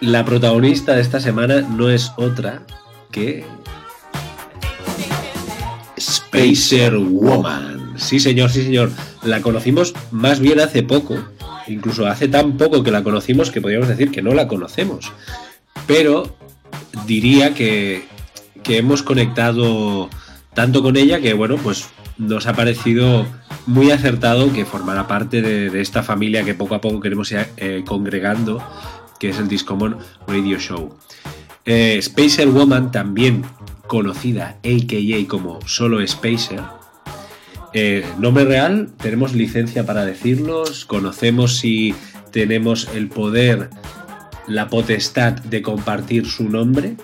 la 0.00 0.24
protagonista 0.24 0.94
de 0.94 1.00
esta 1.02 1.20
semana 1.20 1.62
no 1.62 1.90
es 1.90 2.12
otra 2.16 2.62
que... 3.10 3.44
Spacer 5.98 6.96
Woman. 6.96 7.94
Sí, 7.96 8.20
señor, 8.20 8.50
sí, 8.50 8.62
señor. 8.62 8.90
La 9.22 9.40
conocimos 9.40 9.94
más 10.10 10.40
bien 10.40 10.60
hace 10.60 10.82
poco. 10.82 11.16
Incluso 11.66 12.06
hace 12.06 12.28
tan 12.28 12.56
poco 12.58 12.82
que 12.82 12.90
la 12.90 13.02
conocimos 13.02 13.50
que 13.50 13.62
podríamos 13.62 13.88
decir 13.88 14.10
que 14.10 14.22
no 14.22 14.34
la 14.34 14.46
conocemos. 14.46 15.10
Pero 15.86 16.36
diría 17.06 17.54
que, 17.54 18.04
que 18.62 18.76
hemos 18.76 19.02
conectado 19.02 20.10
tanto 20.54 20.82
con 20.82 20.96
ella 20.96 21.20
que, 21.20 21.32
bueno, 21.32 21.56
pues 21.56 21.86
nos 22.18 22.46
ha 22.46 22.54
parecido 22.54 23.26
muy 23.66 23.90
acertado 23.90 24.52
que 24.52 24.64
formara 24.64 25.06
parte 25.06 25.42
de, 25.42 25.80
esta 25.80 26.02
familia 26.02 26.44
que 26.44 26.54
poco 26.54 26.74
a 26.74 26.80
poco 26.80 27.00
queremos 27.00 27.30
ir 27.32 27.46
eh, 27.56 27.82
congregando, 27.86 28.62
que 29.18 29.30
es 29.30 29.38
el 29.38 29.48
Discommon 29.48 29.98
Radio 30.26 30.58
Show. 30.58 30.96
Eh, 31.64 32.00
Spacer 32.00 32.48
Woman, 32.48 32.92
también 32.92 33.44
conocida 33.86 34.58
AKA 34.64 35.28
como 35.28 35.60
solo 35.66 36.06
Spacer. 36.06 36.62
Eh, 37.72 38.04
nombre 38.18 38.44
real, 38.44 38.90
tenemos 38.98 39.34
licencia 39.34 39.84
para 39.84 40.04
decirlos, 40.04 40.84
conocemos 40.84 41.58
si 41.58 41.94
tenemos 42.30 42.88
el 42.94 43.08
poder, 43.08 43.70
la 44.46 44.68
potestad 44.68 45.32
de 45.32 45.60
compartir 45.60 46.26
su 46.26 46.48
nombre. 46.48 46.96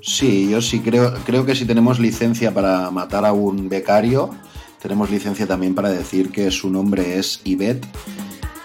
Sí, 0.00 0.48
yo 0.50 0.62
sí 0.62 0.80
creo, 0.80 1.14
creo 1.26 1.44
que 1.44 1.54
si 1.54 1.64
tenemos 1.64 1.98
licencia 1.98 2.54
para 2.54 2.90
matar 2.90 3.24
a 3.24 3.32
un 3.32 3.68
becario, 3.68 4.30
tenemos 4.84 5.08
licencia 5.10 5.46
también 5.46 5.74
para 5.74 5.88
decir 5.88 6.30
que 6.30 6.50
su 6.50 6.68
nombre 6.68 7.18
es 7.18 7.40
Ivette. 7.44 7.86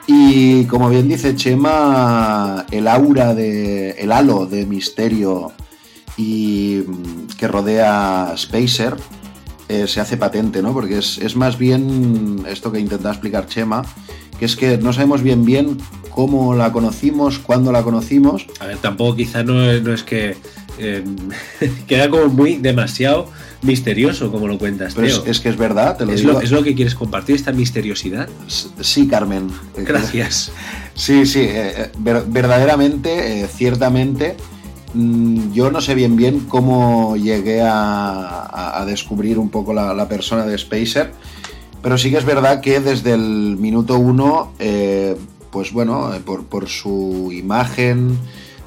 Y 0.06 0.66
como 0.66 0.90
bien 0.90 1.08
dice 1.08 1.34
Chema, 1.34 2.66
el 2.72 2.90
aura 2.90 3.34
de. 3.34 3.92
el 3.92 4.12
halo 4.12 4.46
de 4.46 4.66
misterio 4.66 5.54
y 6.18 6.84
mm, 6.86 7.38
que 7.38 7.48
rodea 7.48 8.34
Spacer 8.36 8.98
eh, 9.70 9.88
se 9.88 10.02
hace 10.02 10.18
patente, 10.18 10.62
¿no? 10.62 10.74
Porque 10.74 10.98
es, 10.98 11.20
es, 11.20 11.38
más 11.38 11.58
bien 11.58 12.44
esto 12.50 12.70
que 12.70 12.82
intenta 12.82 13.12
explicar 13.12 13.48
Chema, 13.48 13.84
que 14.38 14.44
es 14.44 14.58
que 14.58 14.78
no 14.78 14.92
sabemos 14.92 15.22
bien 15.22 15.46
bien 15.46 15.78
cómo 16.10 16.54
la 16.54 16.74
conocimos, 16.74 17.40
cuándo 17.40 17.72
la 17.72 17.84
conocimos. 17.84 18.46
A 18.60 18.66
ver, 18.66 18.78
tampoco 18.80 19.16
quizá 19.16 19.44
no, 19.44 19.54
no 19.54 19.94
es 19.94 20.04
que 20.04 20.36
eh, 20.80 21.02
queda 21.88 22.10
como 22.10 22.28
muy 22.28 22.58
demasiado 22.58 23.30
misterioso 23.62 24.32
como 24.32 24.48
lo 24.48 24.58
cuentas, 24.58 24.94
Pero 24.96 25.08
Teo. 25.08 25.24
es, 25.24 25.28
es, 25.30 25.40
que 25.40 25.50
es 25.50 25.58
verdad, 25.58 25.98
te 25.98 26.06
lo 26.06 26.14
¿Es 26.14 26.22
digo. 26.22 26.34
Lo, 26.34 26.42
¿Es 26.42 26.52
lo 26.52 26.64
que 26.64 26.76
quieres 26.76 26.96
compartir, 26.96 27.36
esta 27.36 27.52
misteriosidad? 27.52 28.30
Sí, 28.48 29.08
Carmen. 29.08 29.50
Gracias. 29.78 30.52
Sí, 31.00 31.26
sí, 31.26 31.40
eh, 31.44 31.92
ver, 31.98 32.26
verdaderamente, 32.28 33.44
eh, 33.44 33.48
ciertamente, 33.48 34.36
mmm, 34.94 35.54
yo 35.54 35.72
no 35.72 35.80
sé 35.80 35.96
bien 35.96 36.18
bien 36.18 36.42
cómo 36.42 37.16
llegué 37.16 37.62
a, 37.62 37.72
a, 37.72 38.82
a 38.82 38.86
descubrir 38.86 39.40
un 39.40 39.48
poco 39.50 39.74
la, 39.74 39.94
la, 39.94 40.10
persona 40.10 40.46
de 40.46 40.58
Spacer, 40.58 41.14
pero 41.82 41.98
sí 41.98 42.12
que 42.12 42.18
es 42.18 42.26
verdad 42.26 42.60
que 42.60 42.82
desde 42.82 43.14
el 43.14 43.56
minuto 43.58 43.98
uno, 43.98 44.52
eh, 44.60 45.16
pues 45.52 45.72
bueno, 45.72 46.12
por, 46.26 46.44
por 46.48 46.68
su 46.68 47.30
imagen, 47.32 48.20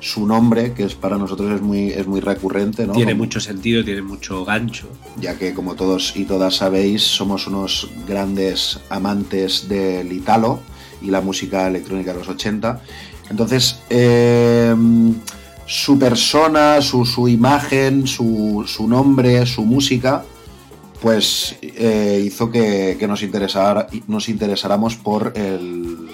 su 0.02 0.26
nombre, 0.26 0.72
que 0.72 0.82
es 0.82 0.96
para 0.96 1.16
nosotros 1.16 1.52
es 1.52 1.62
muy, 1.62 1.90
es 1.90 2.08
muy 2.08 2.20
recurrente. 2.20 2.86
¿no? 2.88 2.92
Tiene 2.92 3.14
mucho 3.14 3.38
sentido, 3.38 3.84
tiene 3.84 4.02
mucho 4.02 4.44
gancho. 4.44 4.88
Ya 5.20 5.38
que 5.38 5.54
como 5.54 5.76
todos 5.76 6.16
y 6.16 6.24
todas 6.24 6.56
sabéis, 6.56 7.02
somos 7.02 7.46
unos 7.46 7.88
grandes 8.06 8.80
amantes 8.90 9.68
del 9.68 10.12
Italo 10.12 10.60
y 11.00 11.06
la 11.06 11.20
música 11.20 11.68
electrónica 11.68 12.12
de 12.12 12.18
los 12.18 12.28
80. 12.28 12.82
Entonces, 13.30 13.80
eh, 13.90 14.74
su 15.66 15.96
persona, 16.00 16.82
su, 16.82 17.04
su 17.04 17.28
imagen, 17.28 18.08
su, 18.08 18.64
su, 18.66 18.88
nombre, 18.88 19.46
su 19.46 19.64
música, 19.64 20.24
pues 21.00 21.54
eh, 21.62 22.24
hizo 22.26 22.50
que, 22.50 22.96
que 22.98 23.06
nos, 23.06 23.22
interesara, 23.22 23.86
nos 24.08 24.28
interesáramos 24.28 24.96
por, 24.96 25.32
el, 25.36 26.08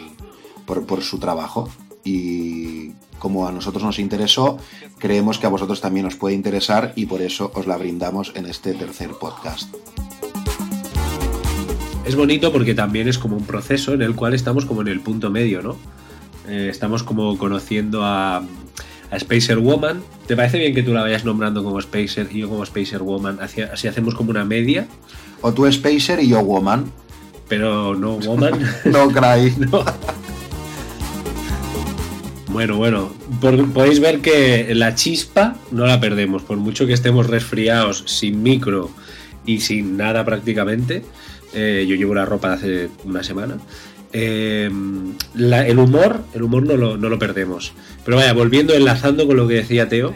por, 0.67 0.85
por 0.85 1.03
su 1.03 1.19
trabajo. 1.19 1.71
Y 2.05 2.93
como 3.19 3.47
a 3.47 3.53
nosotros 3.53 3.83
nos 3.83 3.99
interesó, 3.99 4.59
creemos 4.99 5.39
que 5.39 5.47
a 5.47 5.51
vosotros 5.51 5.81
también 5.81 6.07
os 6.07 6.17
puede 6.17 6.35
interesar 6.35 6.93
y 6.97 7.07
por 7.07 7.23
eso 7.23 7.51
os 7.55 7.67
la 7.67 7.77
brindamos 7.77 8.33
en 8.35 8.47
este 8.47 8.75
tercer 8.75 9.11
podcast. 9.11 9.75
Es 12.05 12.17
bonito 12.17 12.53
porque 12.53 12.75
también 12.75 13.07
es 13.07 13.19
como 13.19 13.37
un 13.37 13.45
proceso 13.45 13.93
en 13.93 14.01
el 14.01 14.15
cual 14.15 14.33
estamos 14.33 14.65
como 14.65 14.81
en 14.81 14.89
el 14.89 15.01
punto 15.01 15.29
medio, 15.29 15.61
¿no? 15.61 15.77
Eh, 16.49 16.69
estamos 16.71 17.03
como 17.03 17.37
conociendo 17.37 18.03
a, 18.03 18.39
a, 18.39 19.19
Spacer 19.19 19.59
Woman. 19.59 20.03
¿Te 20.27 20.35
parece 20.35 20.59
bien 20.59 20.75
que 20.75 20.83
tú 20.83 20.95
la 20.95 21.03
vayas 21.03 21.27
nombrando 21.27 21.63
como 21.63 21.79
Spacer 21.83 22.29
y 22.31 22.39
yo 22.39 22.49
como 22.49 22.65
Spacer 22.65 23.03
Woman? 23.03 23.39
Así, 23.43 23.61
así 23.61 23.89
hacemos 23.89 24.15
como 24.15 24.31
una 24.31 24.47
media. 24.47 24.89
O 25.43 25.53
tú 25.53 25.71
Spacer 25.71 26.21
y 26.21 26.29
yo 26.29 26.43
Woman. 26.43 26.91
Pero 27.47 27.95
no 27.95 28.15
Woman. 28.15 28.59
no, 28.87 29.09
cry. 29.09 29.55
no. 29.71 29.85
Bueno, 32.49 32.77
bueno, 32.77 33.13
podéis 33.75 34.01
ver 34.01 34.21
que 34.21 34.75
la 34.75 34.95
chispa 34.95 35.57
no 35.71 35.87
la 35.87 36.01
perdemos, 36.01 36.43
por 36.43 36.57
mucho 36.57 36.87
que 36.87 36.95
estemos 36.95 37.27
resfriados, 37.27 38.05
sin 38.07 38.43
micro 38.43 38.91
y 39.45 39.61
sin 39.61 39.99
nada 39.99 40.25
prácticamente. 40.25 41.05
Eh, 41.53 41.85
yo 41.87 41.95
llevo 41.95 42.15
la 42.15 42.25
ropa 42.25 42.49
de 42.49 42.55
hace 42.55 42.89
una 43.05 43.23
semana. 43.23 43.59
Eh, 44.15 44.71
el 45.37 45.79
humor, 45.79 46.23
el 46.35 46.43
humor 46.43 46.67
no 46.67 46.77
lo, 46.79 46.97
no 46.97 47.11
lo, 47.11 47.19
perdemos. 47.19 47.73
Pero 48.05 48.17
vaya, 48.17 48.33
volviendo, 48.33 48.73
enlazando 48.73 49.27
con 49.27 49.37
lo 49.37 49.47
que 49.47 49.55
decía 49.55 49.91
Teo, 49.91 50.15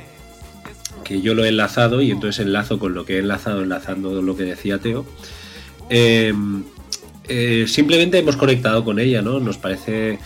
que 1.05 1.21
yo 1.21 1.35
lo 1.35 1.45
he 1.45 1.49
enlazado 1.49 2.01
y 2.01 2.11
entonces 2.11 2.47
enlazo 2.47 2.79
con 2.79 2.95
lo 2.95 3.05
que 3.05 3.17
he 3.17 3.19
enlazado, 3.19 3.62
enlazando 3.62 4.23
lo 4.23 4.37
que 4.37 4.45
decía 4.45 4.79
Teo. 4.79 5.05
Eh, 5.91 6.33
simplemente 7.67 8.19
hemos 8.19 8.37
conectado 8.37 8.85
con 8.85 8.99
ella, 8.99 9.21
¿no? 9.21 9.39
Nos 9.39 9.59
parece 9.59 10.19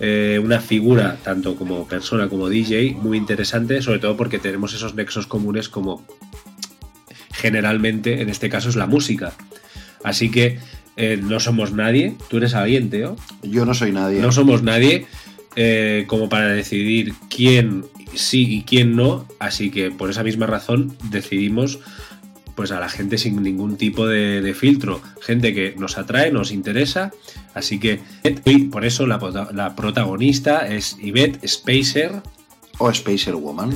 eh, 0.00 0.40
una 0.42 0.60
figura, 0.60 1.18
tanto 1.22 1.56
como 1.56 1.86
persona 1.86 2.28
como 2.28 2.48
DJ, 2.48 2.96
muy 3.00 3.18
interesante, 3.18 3.82
sobre 3.82 3.98
todo 3.98 4.16
porque 4.16 4.38
tenemos 4.38 4.72
esos 4.74 4.94
nexos 4.94 5.26
comunes 5.26 5.68
como 5.68 6.06
generalmente, 7.32 8.20
en 8.22 8.28
este 8.28 8.48
caso, 8.48 8.68
es 8.68 8.76
la 8.76 8.86
música. 8.86 9.32
Así 10.02 10.30
que 10.30 10.58
eh, 10.96 11.18
no 11.22 11.40
somos 11.40 11.72
nadie, 11.72 12.16
tú 12.28 12.38
eres 12.38 12.54
alguien, 12.54 12.90
Teo. 12.90 13.16
Yo 13.42 13.64
no 13.64 13.74
soy 13.74 13.92
nadie. 13.92 14.20
No 14.20 14.32
somos 14.32 14.62
nadie 14.62 15.06
eh, 15.56 16.04
como 16.06 16.28
para 16.28 16.48
decidir 16.48 17.14
quién 17.28 17.84
sí 18.14 18.56
y 18.56 18.62
quién 18.62 18.96
no, 18.96 19.26
así 19.38 19.70
que 19.70 19.90
por 19.90 20.10
esa 20.10 20.22
misma 20.22 20.46
razón 20.46 20.96
decidimos 21.10 21.78
pues 22.60 22.72
a 22.72 22.78
la 22.78 22.90
gente 22.90 23.16
sin 23.16 23.42
ningún 23.42 23.78
tipo 23.78 24.06
de, 24.06 24.42
de, 24.42 24.52
filtro, 24.52 25.00
gente 25.22 25.54
que 25.54 25.74
nos 25.78 25.96
atrae, 25.96 26.30
nos 26.30 26.52
interesa, 26.52 27.10
así 27.54 27.80
que 27.80 28.00
y 28.44 28.64
por 28.64 28.84
eso 28.84 29.06
la, 29.06 29.18
la, 29.54 29.74
protagonista 29.74 30.68
es 30.68 30.98
Yvette 30.98 31.40
Spacer. 31.48 32.20
O 32.76 32.92
Spacer 32.92 33.34
Woman. 33.34 33.72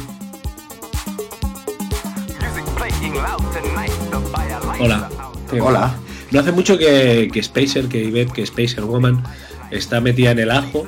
Hola. 4.79 5.09
Hola. 5.51 5.95
No 6.31 6.41
hace 6.41 6.53
mucho 6.53 6.77
que, 6.77 7.31
que 7.33 7.43
Spacer, 7.43 7.89
que 7.89 8.05
Yvette, 8.05 8.33
que 8.33 8.45
Spacer 8.45 8.85
Woman 8.85 9.25
está 9.71 10.03
metida 10.03 10.33
en 10.33 10.41
el 10.41 10.51
ajo, 10.51 10.87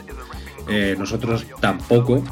eh, 0.69 0.97
nosotros 0.99 1.47
tampoco, 1.63 2.23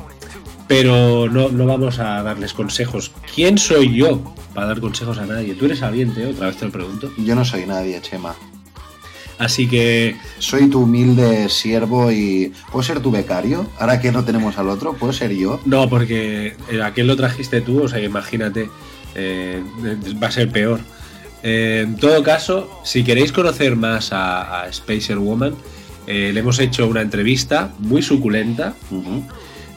pero 0.67 1.29
no, 1.29 1.51
no, 1.51 1.67
vamos 1.67 1.99
a 1.99 2.23
darles 2.23 2.53
consejos. 2.53 3.13
¿Quién 3.35 3.59
soy 3.59 3.95
yo 3.95 4.35
para 4.55 4.69
dar 4.69 4.81
consejos 4.81 5.19
a 5.19 5.27
nadie? 5.27 5.55
¿Tú 5.55 5.67
eres 5.67 5.83
alguien, 5.83 6.15
Teo? 6.15 6.31
Otra 6.31 6.47
vez 6.47 6.57
te 6.57 6.65
lo 6.65 6.73
pregunto. 6.73 7.13
Yo 7.19 7.35
no 7.35 7.45
soy 7.45 7.67
nadie, 7.67 8.01
Chema. 8.01 8.35
Así 9.39 9.69
que... 9.69 10.17
Soy 10.39 10.71
tu 10.71 10.83
humilde 10.83 11.49
siervo 11.49 12.11
y... 12.11 12.53
¿Puedo 12.71 12.83
ser 12.83 13.01
tu 13.01 13.11
becario? 13.11 13.67
Ahora 13.79 14.01
que 14.01 14.13
no 14.13 14.25
tenemos 14.25 14.57
al 14.57 14.69
otro, 14.69 14.95
¿puedo 14.95 15.13
ser 15.13 15.33
yo? 15.35 15.61
No, 15.67 15.89
porque 15.89 16.57
aquel 16.83 17.09
lo 17.09 17.17
trajiste 17.17 17.61
tú, 17.61 17.83
o 17.83 17.89
sea, 17.89 18.01
imagínate, 18.01 18.71
eh, 19.15 19.63
va 20.23 20.29
a 20.29 20.31
ser 20.31 20.51
peor. 20.51 20.81
Eh, 21.43 21.83
en 21.85 21.97
todo 21.97 22.23
caso, 22.23 22.81
si 22.85 23.05
queréis 23.05 23.33
conocer 23.33 23.77
más 23.77 24.13
a, 24.13 24.63
a 24.63 24.73
Spacer 24.73 25.19
Woman, 25.19 25.55
eh, 26.07 26.31
le 26.33 26.41
hemos 26.41 26.59
hecho 26.59 26.87
una 26.87 27.03
entrevista 27.03 27.75
muy 27.81 28.03
suculenta. 28.03 28.75
Uh 28.91 29.03
-huh 29.03 29.23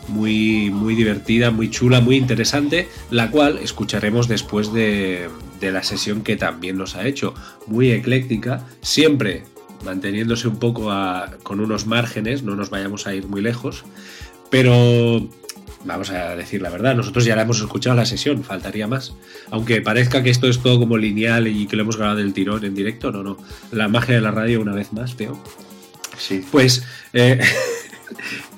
muy, 0.08 0.70
muy 0.72 0.96
divertida, 0.96 1.52
muy 1.52 1.70
chula, 1.70 2.02
muy 2.02 2.16
interesante, 2.16 2.88
la 3.12 3.30
cual 3.32 3.60
escucharemos 3.62 4.28
después 4.28 4.72
de, 4.74 5.30
de 5.60 5.72
la 5.72 5.84
sesión 5.84 6.22
que 6.22 6.36
también 6.38 6.78
nos 6.78 6.96
ha 6.96 7.06
hecho. 7.08 7.34
Muy 7.68 7.92
ecléctica, 7.92 8.66
siempre 8.82 9.44
manteniéndose 9.86 10.48
un 10.48 10.58
poco 10.58 10.92
a- 10.92 11.32
con 11.44 11.60
unos 11.60 11.86
márgenes, 11.86 12.44
no 12.44 12.56
nos 12.56 12.70
vayamos 12.70 13.06
a 13.08 13.14
ir 13.14 13.28
muy 13.28 13.42
lejos, 13.42 13.84
pero 14.50 15.28
vamos 15.86 16.10
a 16.10 16.36
decir 16.36 16.62
la 16.62 16.70
verdad, 16.70 16.96
nosotros 16.96 17.24
ya 17.26 17.36
la 17.36 17.44
hemos 17.44 17.60
escuchado 17.60 17.96
la 17.96 18.06
sesión, 18.06 18.44
faltaría 18.44 18.88
más. 18.88 19.14
Aunque 19.52 19.82
parezca 19.82 20.24
que 20.24 20.30
esto 20.30 20.48
es 20.48 20.60
todo 20.60 20.80
como 20.80 20.98
lineal 20.98 21.48
y 21.48 21.68
que 21.68 21.76
lo 21.76 21.84
hemos 21.84 21.98
grabado 21.98 22.18
del 22.18 22.34
tirón 22.34 22.66
en 22.66 22.74
directo, 22.76 23.12
no, 23.12 23.24
no. 23.24 23.38
La 23.72 23.88
magia 23.88 24.16
de 24.16 24.22
la 24.22 24.32
radio 24.32 24.62
una 24.62 24.74
vez 24.74 24.92
más, 24.94 25.16
Teo. 25.16 25.42
Sí. 26.18 26.44
Pues, 26.52 26.84
eh, 27.14 27.40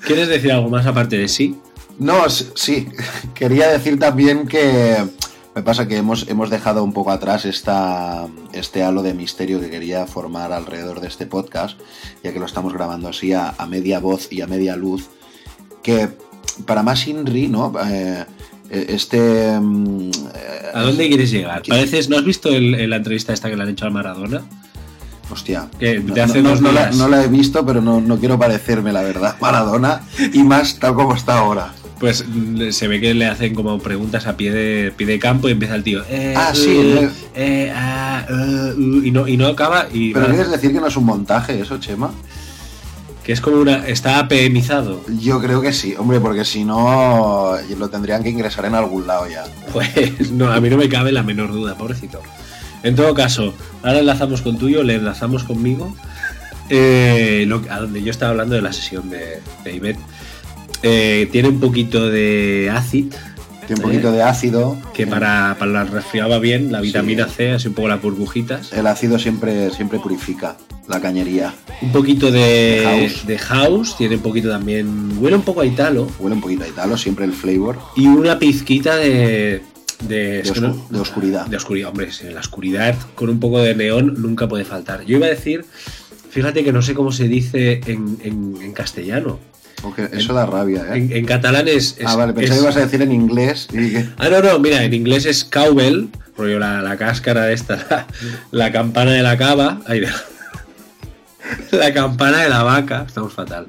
¿quieres 0.05 0.27
decir 0.27 0.51
algo 0.51 0.69
más 0.69 0.85
aparte 0.85 1.17
de 1.17 1.27
sí? 1.27 1.57
No, 1.97 2.29
sí. 2.29 2.87
Quería 3.33 3.67
decir 3.69 3.99
también 3.99 4.47
que 4.47 4.95
me 5.55 5.63
pasa 5.63 5.87
que 5.87 5.97
hemos, 5.97 6.27
hemos 6.29 6.49
dejado 6.49 6.83
un 6.83 6.93
poco 6.93 7.11
atrás 7.11 7.45
esta, 7.45 8.27
este 8.53 8.83
halo 8.83 9.03
de 9.03 9.13
misterio 9.13 9.59
que 9.59 9.69
quería 9.69 10.05
formar 10.05 10.53
alrededor 10.53 11.01
de 11.01 11.07
este 11.07 11.25
podcast, 11.25 11.77
ya 12.23 12.31
que 12.31 12.39
lo 12.39 12.45
estamos 12.45 12.73
grabando 12.73 13.09
así 13.09 13.33
a, 13.33 13.49
a 13.57 13.65
media 13.65 13.99
voz 13.99 14.31
y 14.31 14.41
a 14.41 14.47
media 14.47 14.75
luz, 14.77 15.09
que 15.83 16.09
para 16.65 16.83
más 16.83 17.05
Inri, 17.07 17.47
¿no? 17.47 17.73
Eh, 17.85 18.25
eh, 18.69 18.85
este... 18.89 19.59
mm, 19.59 20.11
eh, 20.35 20.71
¿A 20.73 20.81
dónde 20.83 21.07
quieres 21.07 21.31
llegar? 21.31 21.63
Pareces, 21.67 22.07
¿no 22.09 22.17
has 22.17 22.23
visto 22.25 22.49
el- 22.49 22.75
el- 22.75 22.89
la 22.89 22.97
entrevista 22.97 23.33
esta 23.33 23.49
que 23.49 23.57
le 23.57 23.63
han 23.63 23.69
hecho 23.69 23.85
a 23.87 23.89
Maradona? 23.89 24.43
Hostia. 25.31 25.67
Que 25.79 25.99
no, 25.99 26.13
de 26.13 26.21
hace 26.21 26.41
no- 26.41 26.49
dos 26.49 26.61
no 26.61 26.71
la, 26.71 26.91
no 26.91 27.07
la 27.07 27.23
he 27.23 27.27
visto, 27.27 27.65
pero 27.65 27.81
no, 27.81 28.01
no 28.01 28.17
quiero 28.19 28.39
parecerme, 28.39 28.91
la 28.91 29.01
verdad, 29.03 29.35
Maradona, 29.39 30.01
y 30.33 30.43
más 30.43 30.79
tal 30.79 30.95
como 30.95 31.15
está 31.15 31.37
ahora. 31.39 31.73
Pues 31.99 32.23
se 32.71 32.87
ve 32.87 33.01
que 33.01 33.13
le 33.13 33.25
hacen 33.25 33.53
como 33.53 33.77
preguntas 33.79 34.25
a 34.25 34.37
pie 34.37 34.51
de, 34.53 34.91
pie 34.95 35.05
de 35.05 35.19
campo 35.19 35.49
y 35.49 35.51
empieza 35.51 35.75
el 35.75 35.83
tío. 35.83 36.01
eh, 36.09 36.33
Ah, 36.35 36.51
sí, 36.55 36.69
eh, 36.77 37.03
eh. 37.03 37.09
eh, 37.35 37.73
ah, 37.75 38.25
eh, 38.29 38.73
uh, 38.77 39.03
y, 39.03 39.11
no, 39.11 39.27
y 39.27 39.35
no 39.35 39.47
acaba. 39.47 39.87
Y 39.91 40.13
Pero 40.13 40.27
quieres 40.27 40.49
decir 40.49 40.71
que 40.71 40.79
no 40.79 40.87
es 40.87 40.95
un 40.95 41.03
montaje 41.05 41.59
eso, 41.59 41.77
Chema? 41.77 42.11
que 43.23 43.33
es 43.33 43.41
como 43.41 43.57
una. 43.57 43.85
Está 43.85 44.17
APMizado. 44.17 45.01
Yo 45.19 45.39
creo 45.41 45.61
que 45.61 45.73
sí, 45.73 45.93
hombre, 45.97 46.19
porque 46.21 46.45
si 46.45 46.63
no 46.63 47.53
lo 47.77 47.89
tendrían 47.89 48.23
que 48.23 48.29
ingresar 48.29 48.65
en 48.65 48.75
algún 48.75 49.05
lado 49.05 49.27
ya. 49.29 49.43
Pues 49.73 50.31
no, 50.31 50.51
a 50.51 50.59
mí 50.61 50.69
no 50.69 50.77
me 50.77 50.87
cabe 50.89 51.11
la 51.11 51.21
menor 51.21 51.51
duda, 51.51 51.75
pobrecito. 51.77 52.21
En 52.83 52.95
todo 52.95 53.13
caso, 53.13 53.53
ahora 53.83 53.99
enlazamos 53.99 54.41
con 54.41 54.57
tuyo, 54.57 54.83
le 54.83 54.95
enlazamos 54.95 55.43
conmigo. 55.43 55.95
Eh, 56.69 57.45
lo- 57.47 57.61
a 57.69 57.79
donde 57.79 58.01
yo 58.03 58.11
estaba 58.11 58.31
hablando 58.31 58.55
de 58.55 58.61
la 58.61 58.71
sesión 58.73 59.09
de, 59.09 59.39
de. 59.63 59.95
Eh, 60.83 61.27
tiene 61.31 61.49
un 61.49 61.59
poquito 61.59 62.09
de 62.09 62.69
ácido, 62.73 63.09
Tiene 63.67 63.81
un 63.83 63.89
poquito 63.89 64.11
de 64.11 64.23
ácido. 64.23 64.77
que 64.93 65.07
para, 65.07 65.55
para 65.59 65.81
el 65.81 65.87
resfriado 65.89 66.29
va 66.29 66.39
bien, 66.39 66.71
la 66.71 66.79
vitamina 66.79 67.27
C, 67.27 67.51
así 67.51 67.67
un 67.67 67.73
poco 67.73 67.87
las 67.87 68.01
burbujitas. 68.01 68.71
El 68.71 68.87
ácido 68.87 69.17
siempre, 69.19 69.71
siempre 69.71 69.99
purifica 69.99 70.55
la 70.87 71.01
cañería. 71.01 71.53
Un 71.81 71.91
poquito 71.91 72.31
de, 72.31 72.39
De 72.39 72.83
house. 72.83 73.27
de 73.27 73.37
house, 73.39 73.97
tiene 73.97 74.15
un 74.15 74.21
poquito 74.21 74.49
también. 74.49 75.11
Huele 75.19 75.35
un 75.35 75.41
poco 75.43 75.61
a 75.61 75.65
italo. 75.65 76.07
Huele 76.19 76.35
un 76.35 76.41
poquito 76.41 76.63
a 76.63 76.67
italo, 76.67 76.97
siempre 76.97 77.25
el 77.25 77.33
flavor. 77.33 77.77
Y 77.95 78.07
una 78.07 78.37
pizquita 78.39 78.95
de. 78.95 79.61
De, 80.07 80.41
oscuridad. 80.99 81.45
De 81.47 81.57
oscuridad, 81.57 81.89
hombre, 81.89 82.09
en 82.21 82.33
la 82.33 82.39
oscuridad 82.39 82.95
con 83.15 83.29
un 83.29 83.39
poco 83.39 83.61
de 83.61 83.75
neón 83.75 84.15
nunca 84.21 84.47
puede 84.47 84.65
faltar. 84.65 85.03
Yo 85.05 85.17
iba 85.17 85.25
a 85.27 85.29
decir, 85.29 85.65
fíjate 86.29 86.63
que 86.63 86.71
no 86.71 86.81
sé 86.81 86.93
cómo 86.93 87.11
se 87.11 87.27
dice 87.27 87.81
en, 87.85 88.17
en- 88.23 88.57
en 88.61 88.71
castellano. 88.73 89.39
Eso 90.11 90.33
da 90.33 90.45
rabia, 90.45 90.85
¿eh? 90.93 91.07
En, 91.11 91.25
catalán 91.25 91.67
es. 91.67 91.95
es- 91.97 92.05
ah, 92.05 92.15
vale, 92.15 92.33
pensaba 92.33 92.55
es- 92.55 92.59
que 92.59 92.63
ibas 92.63 92.75
a 92.77 92.79
decir 92.81 93.01
en 93.01 93.11
inglés. 93.13 93.67
y 93.73 93.95
Ah, 94.17 94.29
no, 94.29 94.41
no, 94.41 94.59
mira, 94.59 94.83
en 94.83 94.93
inglés 94.93 95.25
es 95.25 95.45
cowbell, 95.45 96.07
rollo 96.37 96.59
la, 96.59 96.81
la 96.81 96.97
cáscara 96.97 97.45
de 97.45 97.53
esta, 97.53 97.75
la, 97.89 98.07
la 98.51 98.71
campana 98.71 99.11
de 99.11 99.21
la 99.21 99.37
cava. 99.37 99.81
Ay, 99.85 100.01
la 101.71 101.93
campana 101.93 102.43
de 102.43 102.49
la 102.49 102.63
vaca, 102.63 103.05
estamos 103.07 103.33
fatal. 103.33 103.67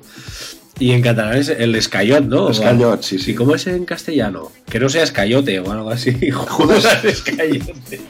Y 0.81 0.93
en 0.93 1.03
catalán 1.03 1.37
es 1.37 1.51
el 1.51 1.75
escayot, 1.75 2.25
¿no? 2.25 2.49
Escayot, 2.49 3.03
sí, 3.03 3.19
sí. 3.19 3.33
¿Y 3.33 3.35
cómo 3.35 3.55
es 3.55 3.67
en 3.67 3.85
castellano? 3.85 4.51
Que 4.65 4.81
no 4.81 4.89
sea 4.89 5.03
escayote 5.03 5.61
o 5.61 5.71
algo 5.71 5.91
así. 5.91 6.31
Judas. 6.33 7.05
Escayote. 7.05 8.01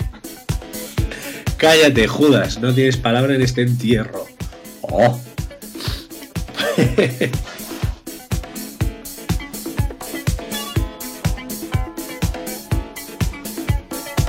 Cállate, 1.56 2.06
Judas, 2.06 2.61
no 2.61 2.72
tienes 2.72 2.96
palabra 2.96 3.35
en 3.35 3.42
este 3.42 3.62
entierro. 3.62 4.24
Oh. 4.83 5.20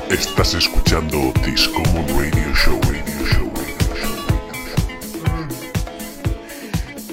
Estás 0.10 0.56
escuchando 0.56 1.32
Discommon 1.46 2.08
Radio 2.08 2.56
Show, 2.56 2.82
Radio 2.82 3.26
Show, 3.28 3.52
Radio 3.56 3.78
Show. 4.02 4.18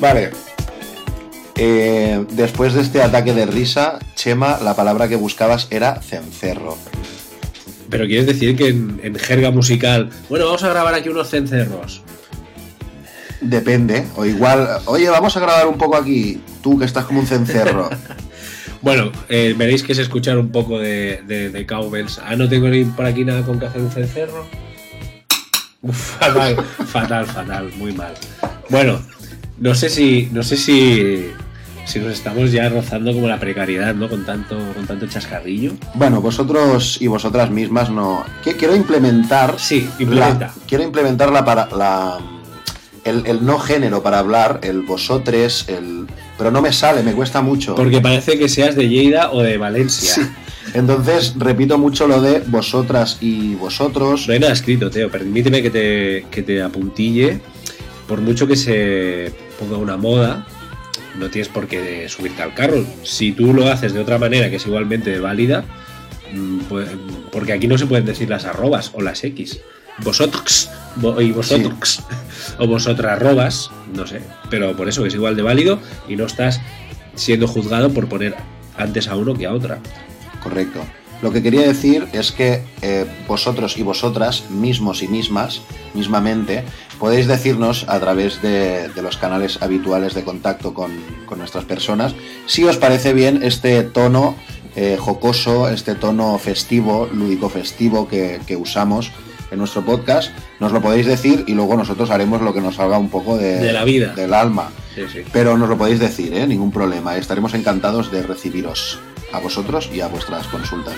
Vale. 0.00 0.47
Eh, 1.58 2.24
después 2.30 2.74
de 2.74 2.82
este 2.82 3.02
ataque 3.02 3.34
de 3.34 3.44
risa, 3.44 3.98
Chema, 4.14 4.58
la 4.62 4.76
palabra 4.76 5.08
que 5.08 5.16
buscabas 5.16 5.66
era 5.70 6.00
cencerro. 6.00 6.78
Pero 7.90 8.06
quieres 8.06 8.26
decir 8.26 8.56
que 8.56 8.68
en, 8.68 9.00
en 9.02 9.16
jerga 9.16 9.50
musical, 9.50 10.10
bueno, 10.28 10.44
vamos 10.44 10.62
a 10.62 10.68
grabar 10.68 10.94
aquí 10.94 11.08
unos 11.08 11.30
cencerros. 11.30 12.02
Depende. 13.40 14.06
O 14.16 14.24
igual, 14.24 14.68
oye, 14.86 15.08
vamos 15.08 15.36
a 15.36 15.40
grabar 15.40 15.66
un 15.66 15.78
poco 15.78 15.96
aquí. 15.96 16.40
Tú 16.62 16.78
que 16.78 16.84
estás 16.84 17.04
como 17.04 17.20
un 17.20 17.26
cencerro. 17.26 17.90
Bueno, 18.80 19.10
eh, 19.28 19.56
veréis 19.58 19.82
que 19.82 19.90
es 19.90 19.98
escuchar 19.98 20.38
un 20.38 20.50
poco 20.50 20.78
de, 20.78 21.20
de, 21.26 21.50
de 21.50 21.66
cowbells. 21.66 22.20
Ah, 22.24 22.36
no 22.36 22.48
tengo 22.48 22.68
ni 22.68 22.84
por 22.84 23.06
aquí 23.06 23.24
nada 23.24 23.42
con 23.42 23.58
que 23.58 23.66
hacer 23.66 23.80
un 23.80 23.90
cencerro. 23.90 24.46
Uf, 25.82 25.96
fatal, 26.20 26.56
fatal, 26.86 27.26
fatal, 27.26 27.72
muy 27.76 27.92
mal. 27.92 28.14
Bueno, 28.70 29.00
no 29.58 29.74
sé 29.74 29.88
si, 29.88 30.28
no 30.30 30.44
sé 30.44 30.56
si, 30.56 31.28
si 31.88 31.98
nos 32.00 32.12
estamos 32.12 32.52
ya 32.52 32.68
rozando 32.68 33.12
como 33.12 33.26
la 33.28 33.40
precariedad, 33.40 33.94
¿no? 33.94 34.08
Con 34.08 34.24
tanto, 34.24 34.56
con 34.74 34.86
tanto 34.86 35.06
chascarrillo. 35.06 35.72
Bueno, 35.94 36.20
vosotros 36.20 36.98
y 37.00 37.06
vosotras 37.06 37.50
mismas 37.50 37.90
no. 37.90 38.24
Quiero 38.42 38.76
implementar. 38.76 39.54
Sí, 39.58 39.88
implementa. 39.98 40.46
la- 40.46 40.54
quiero 40.68 40.84
implementar 40.84 41.32
la 41.32 41.44
para 41.44 41.68
la 41.74 42.18
el, 43.04 43.26
el 43.26 43.44
no 43.44 43.58
género 43.58 44.02
para 44.02 44.18
hablar, 44.18 44.60
el 44.62 44.82
vosotres, 44.82 45.64
el. 45.68 46.06
Pero 46.36 46.50
no 46.50 46.60
me 46.62 46.72
sale, 46.72 47.02
me 47.02 47.12
cuesta 47.12 47.40
mucho. 47.42 47.74
Porque 47.74 48.00
parece 48.00 48.38
que 48.38 48.48
seas 48.48 48.76
de 48.76 48.88
Lleida 48.88 49.32
o 49.32 49.42
de 49.42 49.56
Valencia. 49.58 50.14
Sí. 50.14 50.22
Entonces 50.74 51.34
repito 51.38 51.78
mucho 51.78 52.06
lo 52.06 52.20
de 52.20 52.40
vosotras 52.46 53.16
y 53.22 53.54
vosotros. 53.54 54.26
No 54.28 54.34
hay 54.34 54.40
nada 54.40 54.52
escrito, 54.52 54.90
Teo. 54.90 55.10
Permíteme 55.10 55.62
que 55.62 55.70
te, 55.70 56.26
que 56.30 56.42
te 56.42 56.62
apuntille. 56.62 57.40
Por 58.06 58.20
mucho 58.20 58.46
que 58.46 58.54
se 58.56 59.32
ponga 59.58 59.78
una 59.78 59.96
moda, 59.96 60.46
no 61.18 61.28
tienes 61.30 61.48
por 61.48 61.66
qué 61.68 62.08
subirte 62.08 62.42
al 62.42 62.54
carro. 62.54 62.84
Si 63.02 63.32
tú 63.32 63.52
lo 63.52 63.68
haces 63.70 63.92
de 63.92 64.00
otra 64.00 64.18
manera 64.18 64.48
que 64.50 64.56
es 64.56 64.66
igualmente 64.66 65.18
válida, 65.18 65.64
mm, 66.32 66.58
pues- 66.68 66.88
porque 67.32 67.52
aquí 67.52 67.66
no 67.68 67.76
se 67.78 67.86
pueden 67.86 68.04
decir 68.06 68.28
las 68.30 68.44
arrobas 68.44 68.90
o 68.94 69.02
las 69.02 69.22
X. 69.24 69.60
Vosotros 69.98 70.70
vo- 71.00 71.20
y 71.24 71.32
vosotros 71.32 72.02
o 72.58 72.66
vosotras 72.66 73.12
arrobas, 73.12 73.70
no 73.94 74.06
sé. 74.06 74.20
Pero 74.48 74.76
por 74.76 74.88
eso 74.88 75.02
que 75.02 75.08
es 75.08 75.14
igual 75.14 75.34
de 75.36 75.42
válido 75.42 75.80
y 76.08 76.14
no 76.16 76.24
estás 76.26 76.60
siendo 77.16 77.48
juzgado 77.48 77.90
por 77.92 78.08
poner 78.08 78.36
antes 78.76 79.08
a 79.08 79.16
uno 79.16 79.34
que 79.34 79.46
a 79.46 79.52
otra. 79.52 79.80
Correcto. 80.42 80.80
Lo 81.22 81.32
que 81.32 81.42
quería 81.42 81.62
decir 81.62 82.06
es 82.12 82.30
que 82.32 82.62
eh, 82.82 83.04
vosotros 83.26 83.76
y 83.76 83.82
vosotras, 83.82 84.50
mismos 84.50 85.02
y 85.02 85.08
mismas, 85.08 85.62
mismamente, 85.94 86.64
podéis 86.98 87.26
decirnos 87.26 87.84
a 87.88 87.98
través 87.98 88.40
de, 88.40 88.88
de 88.88 89.02
los 89.02 89.16
canales 89.16 89.60
habituales 89.60 90.14
de 90.14 90.22
contacto 90.22 90.74
con, 90.74 90.92
con 91.26 91.38
nuestras 91.38 91.64
personas 91.64 92.14
si 92.46 92.64
os 92.64 92.76
parece 92.76 93.12
bien 93.14 93.42
este 93.42 93.82
tono 93.82 94.36
eh, 94.76 94.96
jocoso, 94.98 95.68
este 95.68 95.94
tono 95.94 96.38
festivo, 96.38 97.08
lúdico 97.12 97.48
festivo 97.48 98.08
que, 98.08 98.40
que 98.46 98.56
usamos 98.56 99.10
en 99.50 99.58
nuestro 99.58 99.84
podcast. 99.84 100.30
Nos 100.60 100.72
lo 100.72 100.80
podéis 100.80 101.06
decir 101.06 101.44
y 101.46 101.54
luego 101.54 101.76
nosotros 101.76 102.10
haremos 102.10 102.42
lo 102.42 102.52
que 102.54 102.60
nos 102.60 102.76
salga 102.76 102.98
un 102.98 103.08
poco 103.08 103.36
de, 103.36 103.58
De 103.58 103.72
la 103.72 103.84
vida. 103.84 104.14
del 104.14 104.34
alma. 104.34 104.70
Sí, 104.94 105.02
sí. 105.12 105.20
Pero 105.32 105.56
nos 105.56 105.68
lo 105.68 105.78
podéis 105.78 105.98
decir, 106.00 106.32
¿eh? 106.34 106.46
ningún 106.46 106.70
problema. 106.70 107.16
Estaremos 107.16 107.54
encantados 107.54 108.10
de 108.12 108.22
recibiros 108.22 109.00
a 109.32 109.40
vosotros 109.40 109.90
y 109.92 110.00
a 110.00 110.08
vuestras 110.08 110.46
consultas. 110.48 110.96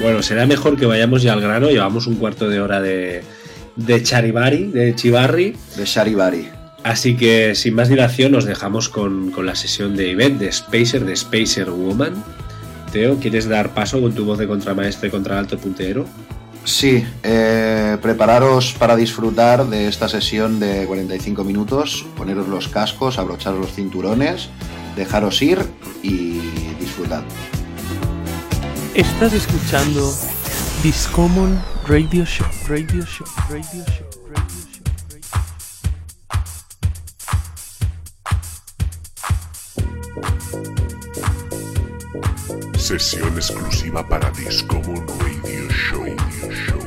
Bueno, 0.00 0.22
será 0.22 0.46
mejor 0.46 0.78
que 0.78 0.86
vayamos 0.86 1.22
ya 1.22 1.34
al 1.34 1.42
grano. 1.42 1.68
Llevamos 1.68 2.06
un 2.06 2.16
cuarto 2.16 2.48
de 2.48 2.60
hora 2.60 2.80
de, 2.80 3.22
de 3.76 4.02
Charivari, 4.02 4.66
de 4.66 4.94
Chivarri. 4.94 5.54
De 5.76 5.84
Sharibari. 5.84 6.48
Así 6.82 7.16
que 7.16 7.54
sin 7.54 7.74
más 7.74 7.90
dilación 7.90 8.32
nos 8.32 8.46
dejamos 8.46 8.88
con, 8.88 9.30
con 9.30 9.44
la 9.44 9.54
sesión 9.54 9.94
de 9.96 10.08
Ivette, 10.08 10.38
de 10.38 10.52
Spacer, 10.52 11.04
de 11.04 11.14
Spacer 11.14 11.70
Woman. 11.70 12.24
Teo, 12.92 13.18
¿quieres 13.18 13.46
dar 13.46 13.74
paso 13.74 14.00
con 14.00 14.14
tu 14.14 14.24
voz 14.24 14.38
de 14.38 14.46
contramaestre 14.46 15.08
y 15.08 15.10
contraalto 15.10 15.58
puntero? 15.58 16.06
Sí, 16.64 17.06
eh, 17.22 17.96
prepararos 18.02 18.74
para 18.78 18.94
disfrutar 18.96 19.66
de 19.66 19.88
esta 19.88 20.08
sesión 20.08 20.60
de 20.60 20.86
45 20.86 21.42
minutos, 21.42 22.04
poneros 22.16 22.48
los 22.48 22.68
cascos, 22.68 23.18
abrocharos 23.18 23.60
los 23.60 23.72
cinturones, 23.72 24.50
dejaros 24.94 25.40
ir 25.42 25.58
y 26.02 26.38
disfrutad. 26.78 27.22
Estás 28.94 29.32
escuchando 29.32 30.12
Discommon 30.82 31.60
Radio 31.86 32.24
Show, 32.24 32.46
Radio 32.68 33.04
Show, 33.04 33.26
Radio 33.48 33.84
Show. 33.86 34.20
Sesión 42.90 43.32
exclusiva 43.36 44.02
para 44.08 44.32
Discommon 44.32 45.06
Radio 45.06 45.70
Show. 45.70 46.79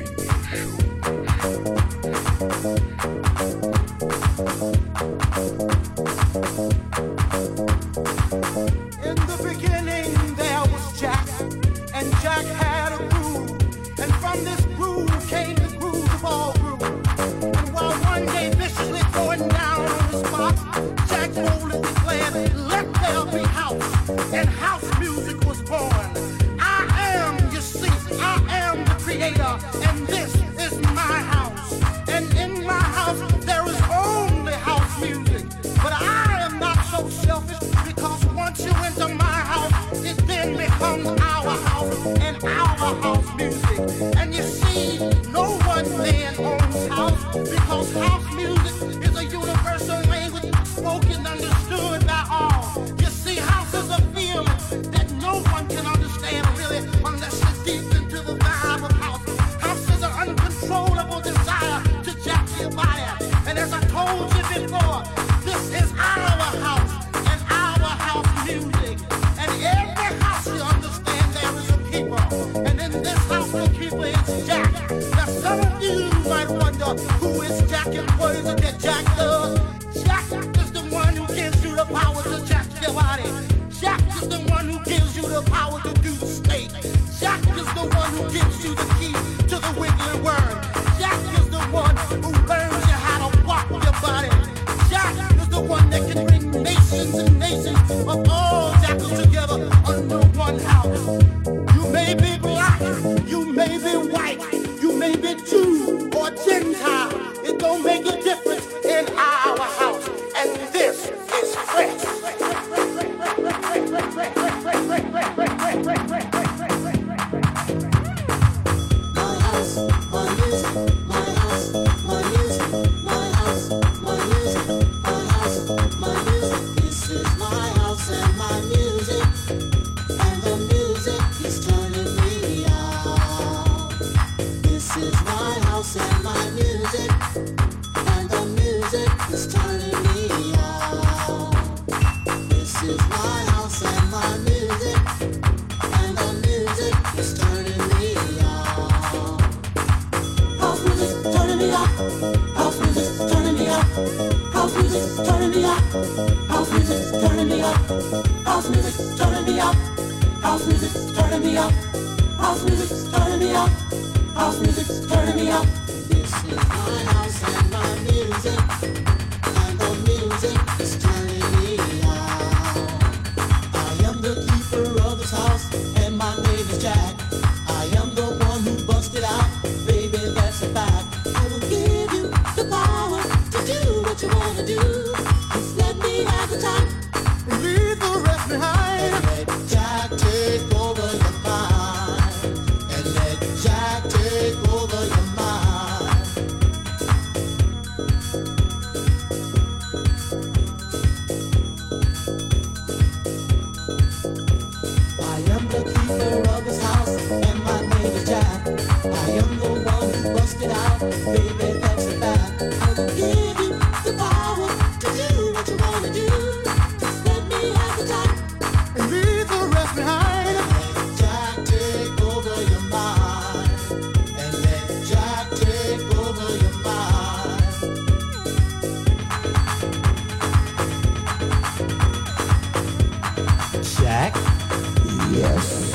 Yes. 235.33 235.91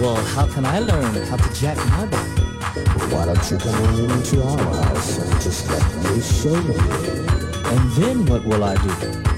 Well, 0.00 0.16
how 0.16 0.46
can 0.46 0.64
I 0.64 0.78
learn 0.78 1.14
how 1.26 1.36
to 1.36 1.54
jack 1.60 1.76
my 1.90 2.06
bike? 2.06 2.40
Why 3.12 3.26
don't 3.26 3.50
you 3.50 3.58
come 3.58 3.84
on 3.84 4.10
into 4.10 4.42
our 4.42 4.84
house 4.84 5.18
and 5.18 5.40
just 5.42 5.68
let 5.68 6.14
me 6.14 6.22
show 6.22 6.54
you? 6.54 6.78
And 7.72 7.90
then 7.92 8.24
what 8.24 8.42
will 8.44 8.64
I 8.64 8.74
do? 8.76 9.29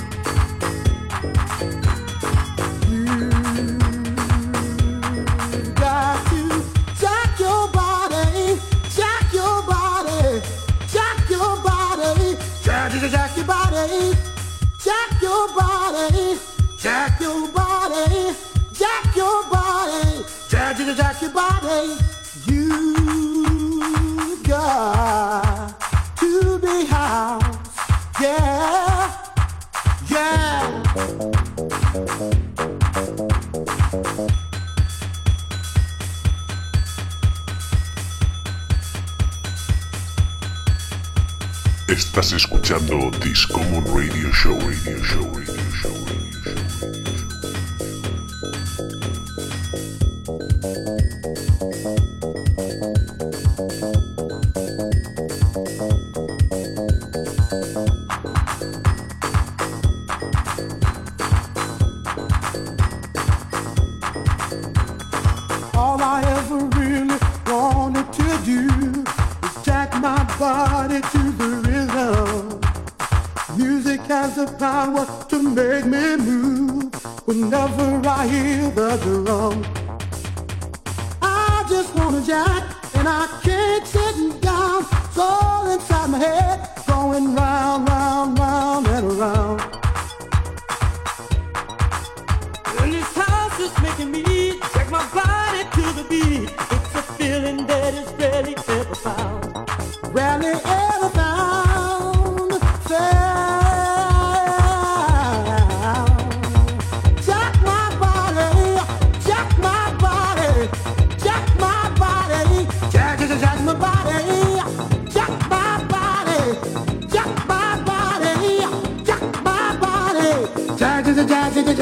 Common 43.46 43.82
Radio 43.92 44.30
Show 44.30 44.54
Radio. 44.60 45.01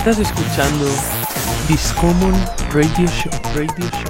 Estás 0.00 0.18
escuchando 0.18 0.86
Discommon 1.68 2.32
Radio 2.72 3.06
Show. 3.06 3.30
Radio 3.54 3.86
Show. 3.90 4.09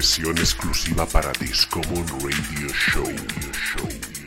Sesión 0.00 0.38
exclusiva 0.38 1.04
para 1.04 1.30
Discommon 1.32 2.06
Radio 2.22 2.72
Show. 2.72 4.19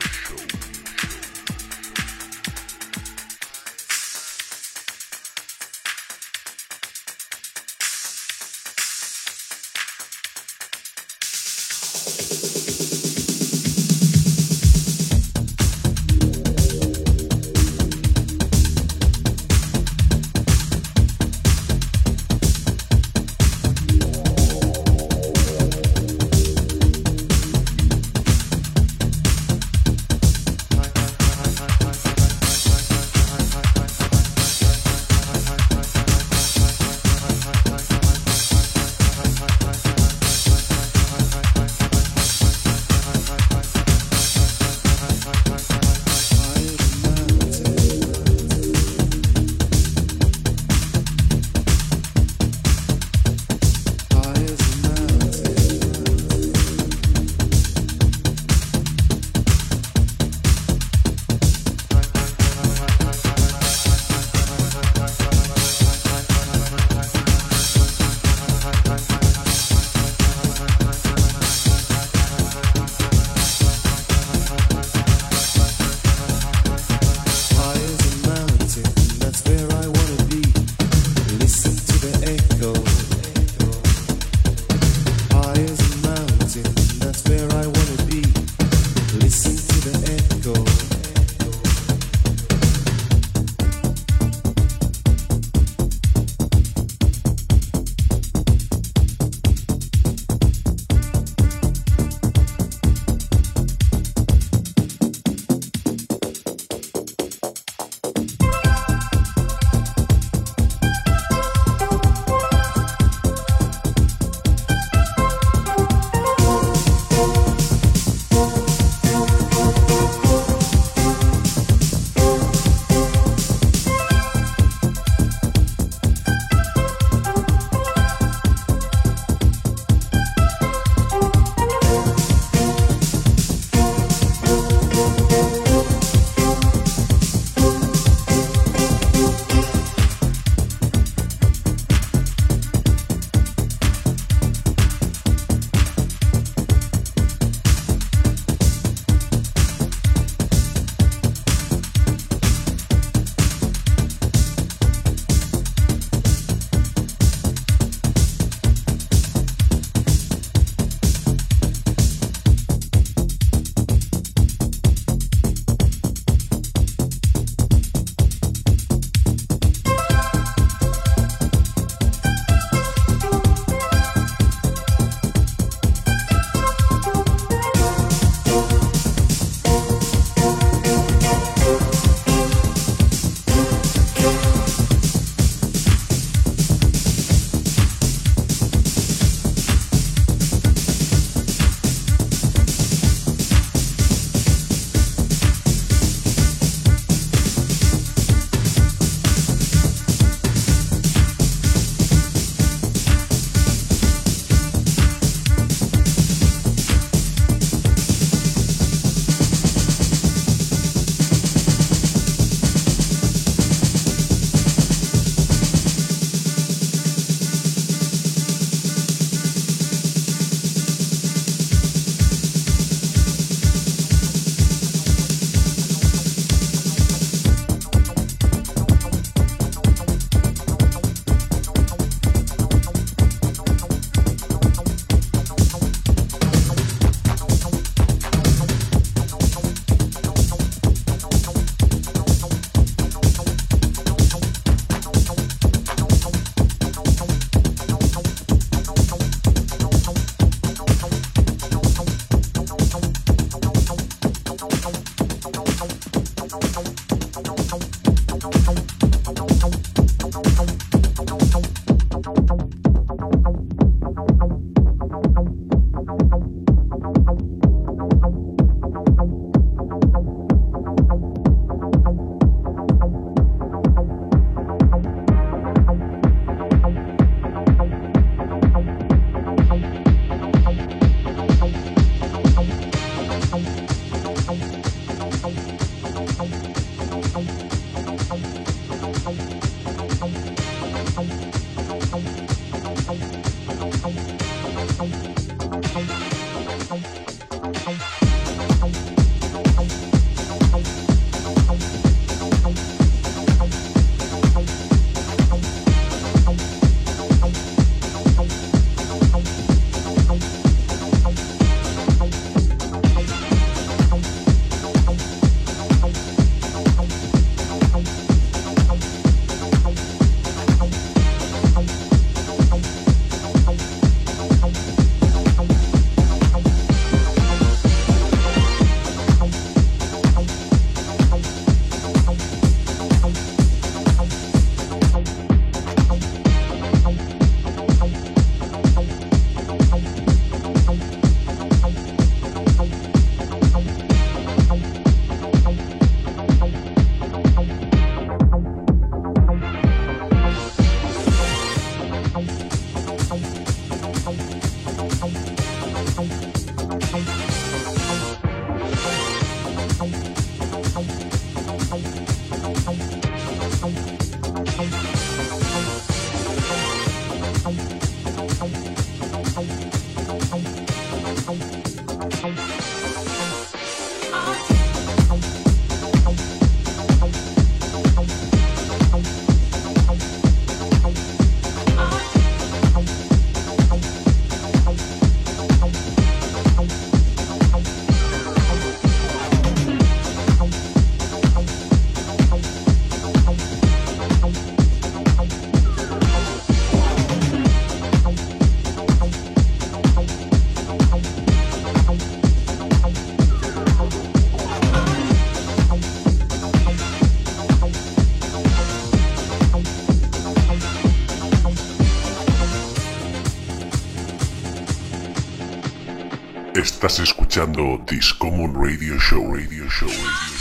Estás 417.06 417.20
escuchando 417.20 418.02
Discommon 418.08 418.72
Radio 418.74 419.18
Show, 419.20 419.54
Radio 419.54 419.86
Show, 419.90 420.08
Radio 420.08 420.44
Show. 420.48 420.53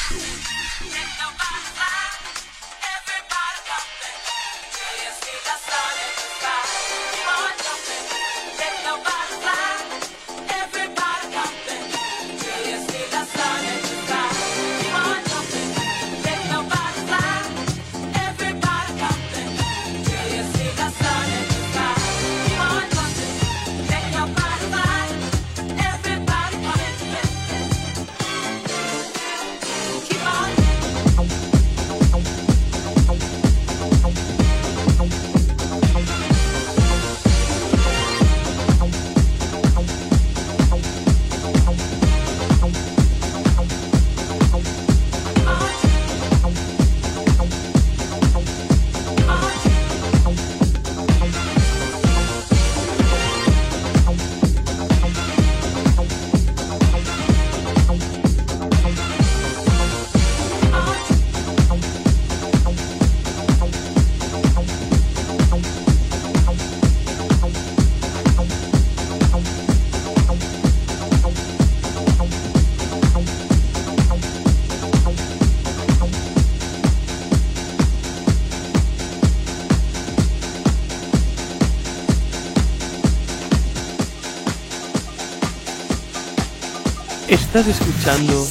Estás 87.55 87.67
escuchando 87.67 88.47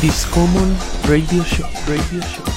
Discommon 0.00 0.76
Radio 1.08 1.42
Show. 1.42 1.68
Radio 1.88 2.20
Show. 2.20 2.47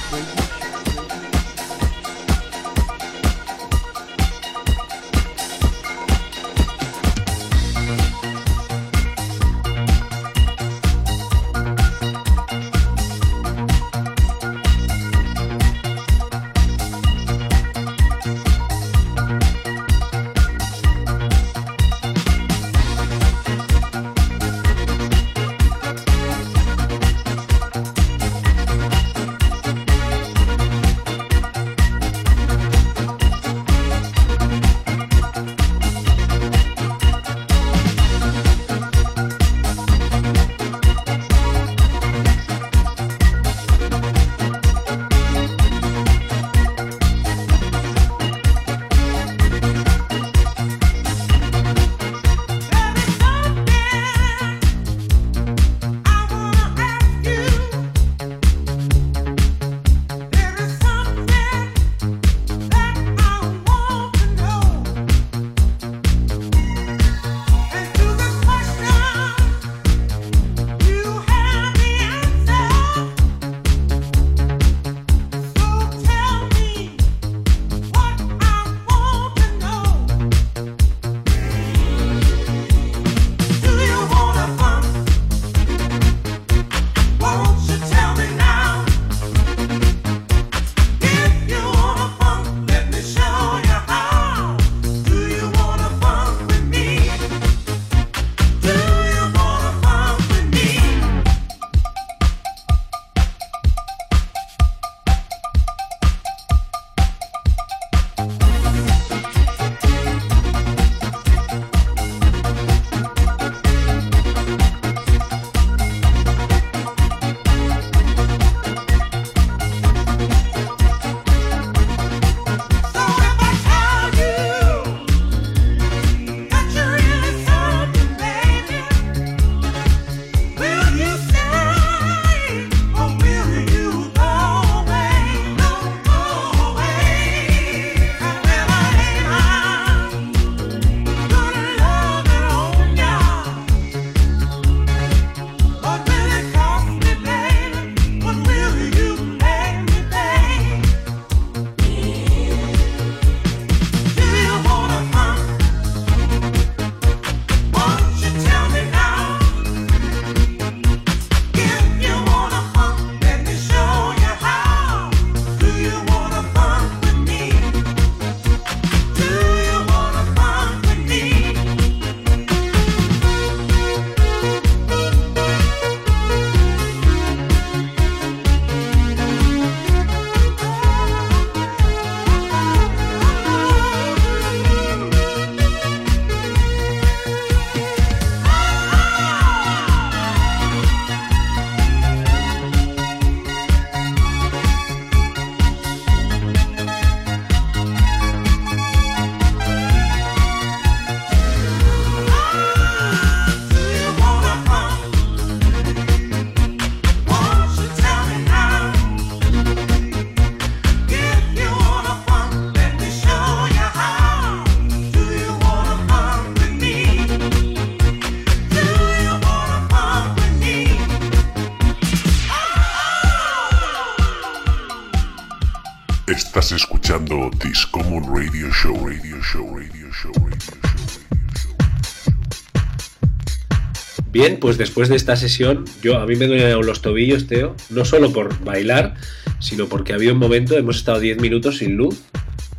Pues 234.62 234.78
después 234.78 235.08
de 235.08 235.16
esta 235.16 235.34
sesión, 235.34 235.84
yo 236.02 236.20
a 236.20 236.24
mí 236.24 236.36
me 236.36 236.46
duelen 236.46 236.86
los 236.86 237.02
tobillos, 237.02 237.48
Teo, 237.48 237.74
no 237.90 238.04
solo 238.04 238.32
por 238.32 238.62
bailar, 238.62 239.16
sino 239.58 239.88
porque 239.88 240.12
había 240.12 240.32
un 240.32 240.38
momento, 240.38 240.78
hemos 240.78 240.98
estado 240.98 241.18
10 241.18 241.40
minutos 241.40 241.78
sin 241.78 241.96
luz. 241.96 242.20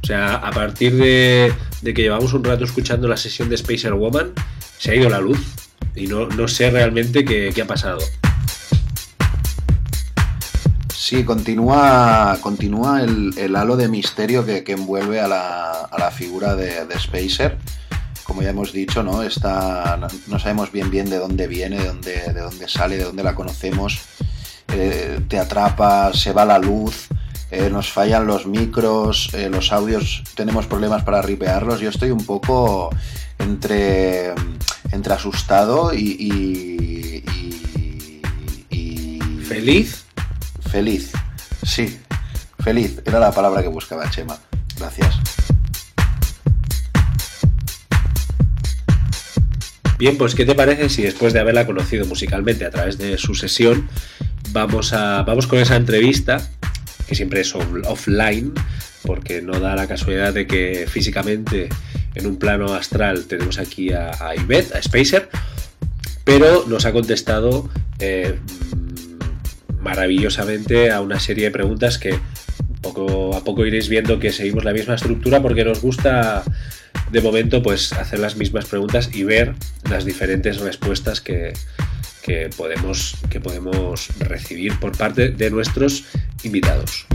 O 0.02 0.08
sea, 0.08 0.36
a 0.36 0.52
partir 0.52 0.96
de, 0.96 1.52
de 1.82 1.94
que 1.94 2.04
llevamos 2.04 2.32
un 2.32 2.46
rato 2.46 2.64
escuchando 2.64 3.10
la 3.10 3.18
sesión 3.18 3.50
de 3.50 3.58
Spacer 3.58 3.94
Woman, 3.96 4.32
se 4.78 4.92
ha 4.92 4.96
ido 4.96 5.10
la 5.10 5.20
luz. 5.20 5.40
Y 5.94 6.08
no, 6.08 6.28
no 6.28 6.48
sé 6.48 6.72
realmente 6.72 7.26
qué, 7.26 7.52
qué 7.54 7.64
ha 7.64 7.68
pasado. 7.68 8.00
Sí, 10.96 11.26
continúa, 11.26 12.38
continúa 12.40 13.04
el, 13.04 13.34
el 13.38 13.58
halo 13.58 13.76
de 13.76 13.90
misterio 13.90 14.46
que, 14.46 14.64
que 14.64 14.72
envuelve 14.72 15.20
a 15.20 15.28
la, 15.28 15.72
a 15.82 16.00
la 16.00 16.12
figura 16.12 16.56
de, 16.56 16.86
de 16.86 16.98
Spacer. 16.98 17.58
Como 18.24 18.42
ya 18.42 18.50
hemos 18.52 18.72
dicho, 18.72 19.04
¿no? 19.04 19.22
Está, 19.24 19.98
no- 20.28 20.40
sabemos 20.40 20.72
bien 20.72 20.90
bien 20.90 21.10
de 21.10 21.18
dónde 21.18 21.48
viene, 21.48 21.78
de 21.80 21.88
dónde, 21.88 22.34
de 22.34 22.42
dónde 22.42 22.68
sale, 22.68 22.98
de 22.98 23.04
dónde 23.04 23.24
la 23.24 23.36
conocemos. 23.36 24.00
Eh, 24.70 25.20
te 25.28 25.38
atrapa, 25.40 26.12
se 26.14 26.32
va 26.32 26.46
la 26.46 26.58
luz, 26.58 27.08
eh, 27.52 27.70
nos 27.70 27.92
fallan 27.92 28.26
los 28.26 28.48
micros, 28.48 29.30
eh, 29.34 29.50
los 29.50 29.72
audios, 29.72 30.24
tenemos 30.36 30.66
problemas 30.68 31.04
para 31.04 31.22
ripearlos. 31.22 31.80
Yo 31.82 31.90
estoy 31.90 32.12
un 32.12 32.26
poco 32.26 32.90
entre, 33.40 34.34
entre 34.92 35.14
asustado 35.14 35.94
y, 35.94 36.00
y- 36.20 37.24
y- 37.30 38.22
y- 38.70 39.20
¿Feliz? 39.46 40.06
Feliz, 40.72 41.12
sí, 41.64 42.00
feliz, 42.64 43.00
era 43.06 43.20
la 43.20 43.32
palabra 43.32 43.62
que 43.62 43.68
buscaba 43.68 44.10
Chema. 44.10 44.40
Gracias. 44.80 45.14
Bien, 50.04 50.18
pues 50.18 50.36
¿qué 50.36 50.44
te 50.46 50.54
parece 50.54 50.90
si 50.90 51.02
después 51.02 51.32
de 51.32 51.40
haberla 51.40 51.66
conocido 51.66 52.06
musicalmente 52.06 52.66
a 52.66 52.70
través 52.70 52.98
de 52.98 53.18
su 53.18 53.36
sesión, 53.36 53.88
vamos, 54.52 54.92
a, 54.92 55.24
vamos 55.24 55.48
con 55.48 55.60
esa 55.60 55.78
entrevista, 55.78 56.46
que 57.08 57.16
siempre 57.16 57.40
es 57.40 57.56
offline, 57.56 58.52
porque 59.04 59.42
no 59.42 59.62
da 59.62 59.78
la 59.78 59.88
casualidad 59.88 60.34
de 60.34 60.46
que 60.46 60.88
físicamente 60.90 61.70
en 62.16 62.28
un 62.28 62.36
plano 62.36 62.74
astral 62.74 63.28
tenemos 63.28 63.60
aquí 63.60 63.94
a, 63.94 64.12
a 64.20 64.36
Ivette, 64.36 64.76
a 64.76 64.82
Spacer, 64.82 65.30
pero 66.26 66.66
nos 66.68 66.86
ha 66.86 66.92
contestado 66.92 67.70
eh, 68.00 68.38
maravillosamente 69.80 70.92
a 70.92 71.00
una 71.00 71.22
serie 71.22 71.46
de 71.46 71.52
preguntas 71.52 71.98
que 71.98 72.20
poco 72.82 73.38
a 73.38 73.44
poco 73.46 73.66
iréis 73.66 73.88
viendo 73.88 74.20
que 74.20 74.34
seguimos 74.34 74.66
la 74.66 74.74
misma 74.74 74.96
estructura 74.96 75.42
porque 75.42 75.64
nos 75.64 75.82
gusta 75.82 76.44
de 77.12 77.22
momento 77.22 77.62
pues 77.62 77.94
hacer 77.94 78.20
las 78.20 78.36
mismas 78.36 78.66
preguntas 78.66 79.10
y 79.14 79.24
ver 79.24 79.56
las 79.90 80.06
diferentes 80.06 80.60
respuestas 80.60 81.22
que, 81.22 81.54
que 82.24 82.50
podemos, 82.56 83.18
que 83.30 83.40
podemos 83.40 84.08
recibir 84.20 84.80
por 84.80 84.98
parte 84.98 85.30
de 85.30 85.52
nuestros 85.52 86.06
invitados. 86.44 87.06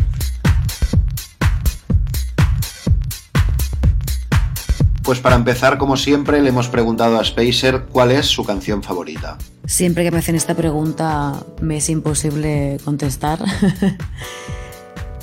Pues 5.03 5.21
para 5.21 5.37
empezar, 5.37 5.79
como 5.79 5.97
siempre, 5.97 6.43
le 6.43 6.51
hemos 6.51 6.69
preguntado 6.69 7.19
a 7.19 7.25
Spacer 7.25 7.85
cuál 7.91 8.11
es 8.11 8.27
su 8.27 8.45
canción 8.45 8.83
favorita. 8.83 9.39
Siempre 9.65 10.05
que 10.05 10.11
me 10.11 10.19
hacen 10.19 10.35
esta 10.35 10.55
pregunta 10.55 11.47
me 11.63 11.79
es 11.79 11.89
imposible 11.89 12.77
contestar. 12.85 13.39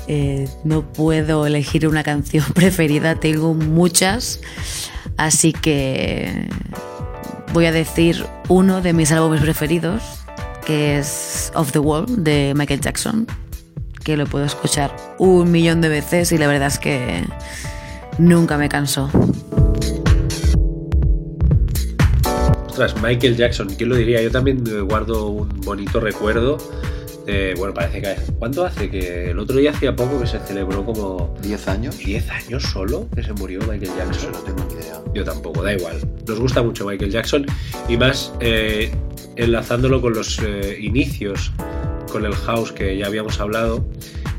Eh, 0.08 0.48
no 0.64 0.84
puedo 0.84 1.48
elegir 1.48 1.88
una 1.88 2.04
canción 2.04 2.46
preferida, 2.54 3.16
tengo 3.16 3.54
muchas, 3.54 4.40
así 5.18 5.52
que 5.52 6.48
voy 7.54 7.66
a 7.66 7.72
decir 7.72 8.26
uno 8.48 8.82
de 8.82 8.94
mis 8.94 9.12
álbumes 9.12 9.42
preferidos, 9.42 10.04
que 10.66 11.00
es 11.00 11.52
Off 11.56 11.72
the 11.72 11.80
Wall 11.80 12.06
de 12.24 12.54
Michael 12.56 12.82
Jackson, 12.82 13.26
que 14.04 14.16
lo 14.16 14.28
puedo 14.28 14.46
escuchar 14.46 14.96
un 15.18 15.52
millón 15.52 15.82
de 15.82 15.90
veces 15.90 16.32
y 16.32 16.38
la 16.38 16.48
verdad 16.48 16.68
es 16.68 16.78
que 16.78 17.24
nunca 18.20 18.58
me 18.58 18.70
canso. 18.70 19.10
Ostras, 22.68 23.02
Michael 23.02 23.38
Jackson, 23.38 23.70
¿quién 23.76 23.90
lo 23.90 23.96
diría? 23.96 24.22
Yo 24.22 24.30
también 24.30 24.64
guardo 24.88 25.28
un 25.28 25.62
bonito 25.62 26.00
recuerdo. 26.00 26.58
De- 27.26 27.54
bueno, 27.58 27.74
parece 27.74 28.02
que. 28.02 28.16
¿Cuánto 28.40 28.66
hace? 28.66 28.90
Que 28.90 29.32
el 29.32 29.40
otro 29.40 29.58
día 29.58 29.72
hacía 29.72 29.96
poco 29.96 30.20
que 30.20 30.28
se 30.28 30.40
celebró 30.40 30.86
como 30.86 31.34
¿10 31.42 31.68
años? 31.68 31.98
10 31.98 32.30
años 32.30 32.64
solo 32.64 33.08
que 33.16 33.24
se 33.24 33.34
murió 33.34 33.60
Michael 33.62 33.92
Jackson. 33.98 34.32
no 34.32 34.40
tengo 34.40 34.66
ni 34.70 34.74
idea. 34.76 35.02
Yo 35.14 35.24
tampoco, 35.24 35.64
da 35.64 35.74
igual. 35.74 35.96
Nos 36.28 36.40
gusta 36.40 36.62
mucho 36.64 36.86
Michael 36.86 37.12
Jackson 37.12 37.46
y 37.90 37.98
más 37.98 38.34
eh, 38.40 38.92
enlazándolo 39.38 40.02
con 40.02 40.14
los 40.14 40.40
eh, 40.44 40.78
inicios, 40.80 41.52
con 42.12 42.26
el 42.26 42.34
house 42.36 42.72
que 42.72 42.98
ya 42.98 43.08
habíamos 43.08 43.40
hablado. 43.40 43.88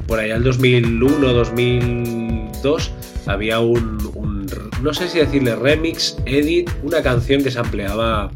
Por 0.07 0.21
allá 0.21 0.37
en 0.37 0.45
2001, 0.45 1.33
2002 1.33 2.93
había 3.27 3.59
un, 3.61 4.11
un- 4.15 4.47
no 4.83 4.95
sé 4.95 5.09
si 5.09 5.19
decirle 5.19 5.57
remix, 5.57 6.17
edit, 6.27 6.71
una 6.83 7.03
canción 7.03 7.43
que 7.43 7.51
se 7.51 7.59
ampliaba 7.59 8.31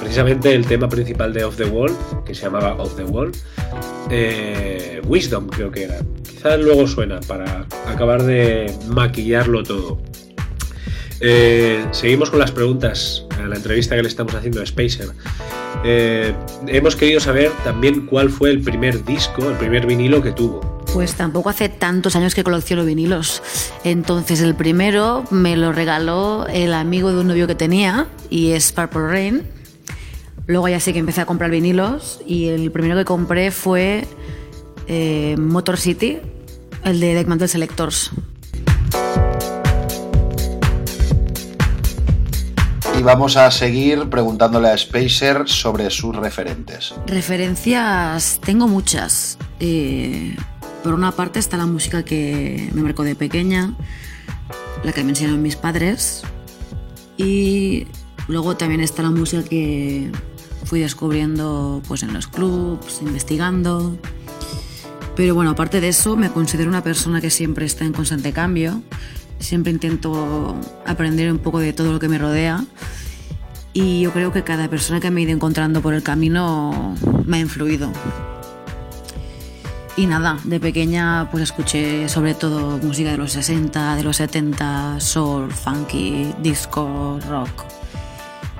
precisamente 0.00 0.54
el 0.54 0.66
tema 0.66 0.88
principal 0.88 1.32
de 1.32 1.44
Off 1.44 1.56
the 1.56 1.64
Wall, 1.64 1.92
que 2.24 2.34
se 2.34 2.42
llamaba 2.42 2.74
Off 2.74 2.96
the 2.96 3.04
Wall. 3.04 3.32
Eh, 4.10 5.00
Wisdom 5.06 5.48
creo 5.48 5.70
que 5.70 5.84
era. 5.84 5.98
Quizás 6.22 6.60
luego 6.60 6.86
suena 6.86 7.20
para 7.20 7.66
acabar 7.86 8.22
de 8.22 8.72
maquillarlo 8.88 9.62
todo. 9.62 10.00
Eh, 11.20 11.84
seguimos 11.92 12.30
con 12.30 12.38
las 12.38 12.50
preguntas 12.50 13.24
a 13.38 13.46
la 13.46 13.56
entrevista 13.56 13.96
que 13.96 14.02
le 14.02 14.08
estamos 14.08 14.34
haciendo 14.34 14.60
a 14.60 14.66
Spacer. 14.66 15.08
Eh, 15.84 16.34
hemos 16.66 16.96
querido 16.96 17.20
saber 17.20 17.50
también 17.62 18.06
cuál 18.06 18.30
fue 18.30 18.50
el 18.50 18.62
primer 18.62 19.04
disco, 19.04 19.50
el 19.50 19.56
primer 19.56 19.86
vinilo 19.86 20.22
que 20.22 20.32
tuvo. 20.32 20.74
Pues 20.92 21.14
tampoco 21.14 21.50
hace 21.50 21.68
tantos 21.68 22.14
años 22.14 22.34
que 22.34 22.44
colecciono 22.44 22.84
vinilos. 22.84 23.42
Entonces 23.82 24.40
el 24.40 24.54
primero 24.54 25.24
me 25.30 25.56
lo 25.56 25.72
regaló 25.72 26.46
el 26.46 26.72
amigo 26.72 27.10
de 27.10 27.20
un 27.20 27.28
novio 27.28 27.46
que 27.46 27.54
tenía 27.54 28.06
y 28.30 28.52
es 28.52 28.72
Purple 28.72 29.08
Rain. 29.08 29.53
Luego 30.46 30.68
ya 30.68 30.78
sí 30.78 30.92
que 30.92 30.98
empecé 30.98 31.22
a 31.22 31.26
comprar 31.26 31.50
vinilos 31.50 32.20
y 32.26 32.48
el 32.48 32.70
primero 32.70 32.96
que 32.96 33.06
compré 33.06 33.50
fue 33.50 34.06
eh, 34.86 35.36
Motor 35.38 35.78
City, 35.78 36.18
el 36.84 37.00
de 37.00 37.14
Deck 37.14 37.26
Mantle 37.26 37.48
Selectors. 37.48 38.10
Y 42.98 43.02
vamos 43.02 43.36
a 43.36 43.50
seguir 43.50 44.08
preguntándole 44.10 44.68
a 44.68 44.76
Spacer 44.76 45.48
sobre 45.48 45.88
sus 45.90 46.14
referentes. 46.14 46.94
Referencias 47.06 48.38
tengo 48.44 48.68
muchas. 48.68 49.38
Eh, 49.60 50.36
por 50.82 50.92
una 50.92 51.12
parte 51.12 51.38
está 51.38 51.56
la 51.56 51.66
música 51.66 52.04
que 52.04 52.68
me 52.74 52.82
marcó 52.82 53.02
de 53.02 53.14
pequeña, 53.14 53.74
la 54.84 54.92
que 54.92 55.02
me 55.02 55.10
enseñaron 55.10 55.40
mis 55.40 55.56
padres. 55.56 56.22
Y 57.16 57.86
luego 58.28 58.56
también 58.56 58.82
está 58.82 59.02
la 59.02 59.10
música 59.10 59.42
que 59.42 60.12
fui 60.64 60.80
descubriendo 60.80 61.82
pues, 61.86 62.02
en 62.02 62.12
los 62.12 62.26
clubs, 62.26 63.00
investigando. 63.02 63.96
Pero 65.16 65.34
bueno, 65.34 65.50
aparte 65.50 65.80
de 65.80 65.88
eso, 65.88 66.16
me 66.16 66.30
considero 66.30 66.68
una 66.68 66.82
persona 66.82 67.20
que 67.20 67.30
siempre 67.30 67.66
está 67.66 67.84
en 67.84 67.92
constante 67.92 68.32
cambio. 68.32 68.82
Siempre 69.38 69.72
intento 69.72 70.56
aprender 70.86 71.30
un 71.30 71.38
poco 71.38 71.60
de 71.60 71.72
todo 71.72 71.92
lo 71.92 72.00
que 72.00 72.08
me 72.08 72.18
rodea. 72.18 72.64
Y 73.72 74.02
yo 74.02 74.12
creo 74.12 74.32
que 74.32 74.42
cada 74.42 74.68
persona 74.68 75.00
que 75.00 75.10
me 75.10 75.20
he 75.20 75.24
ido 75.24 75.32
encontrando 75.32 75.82
por 75.82 75.94
el 75.94 76.02
camino 76.02 76.94
me 77.26 77.38
ha 77.38 77.40
influido. 77.40 77.90
Y 79.96 80.06
nada, 80.06 80.38
de 80.42 80.58
pequeña 80.58 81.28
pues 81.30 81.44
escuché 81.44 82.08
sobre 82.08 82.34
todo 82.34 82.78
música 82.78 83.12
de 83.12 83.16
los 83.16 83.32
60, 83.32 83.94
de 83.94 84.02
los 84.02 84.16
70, 84.16 84.98
soul, 84.98 85.52
funky, 85.52 86.34
disco, 86.42 87.20
rock. 87.28 87.83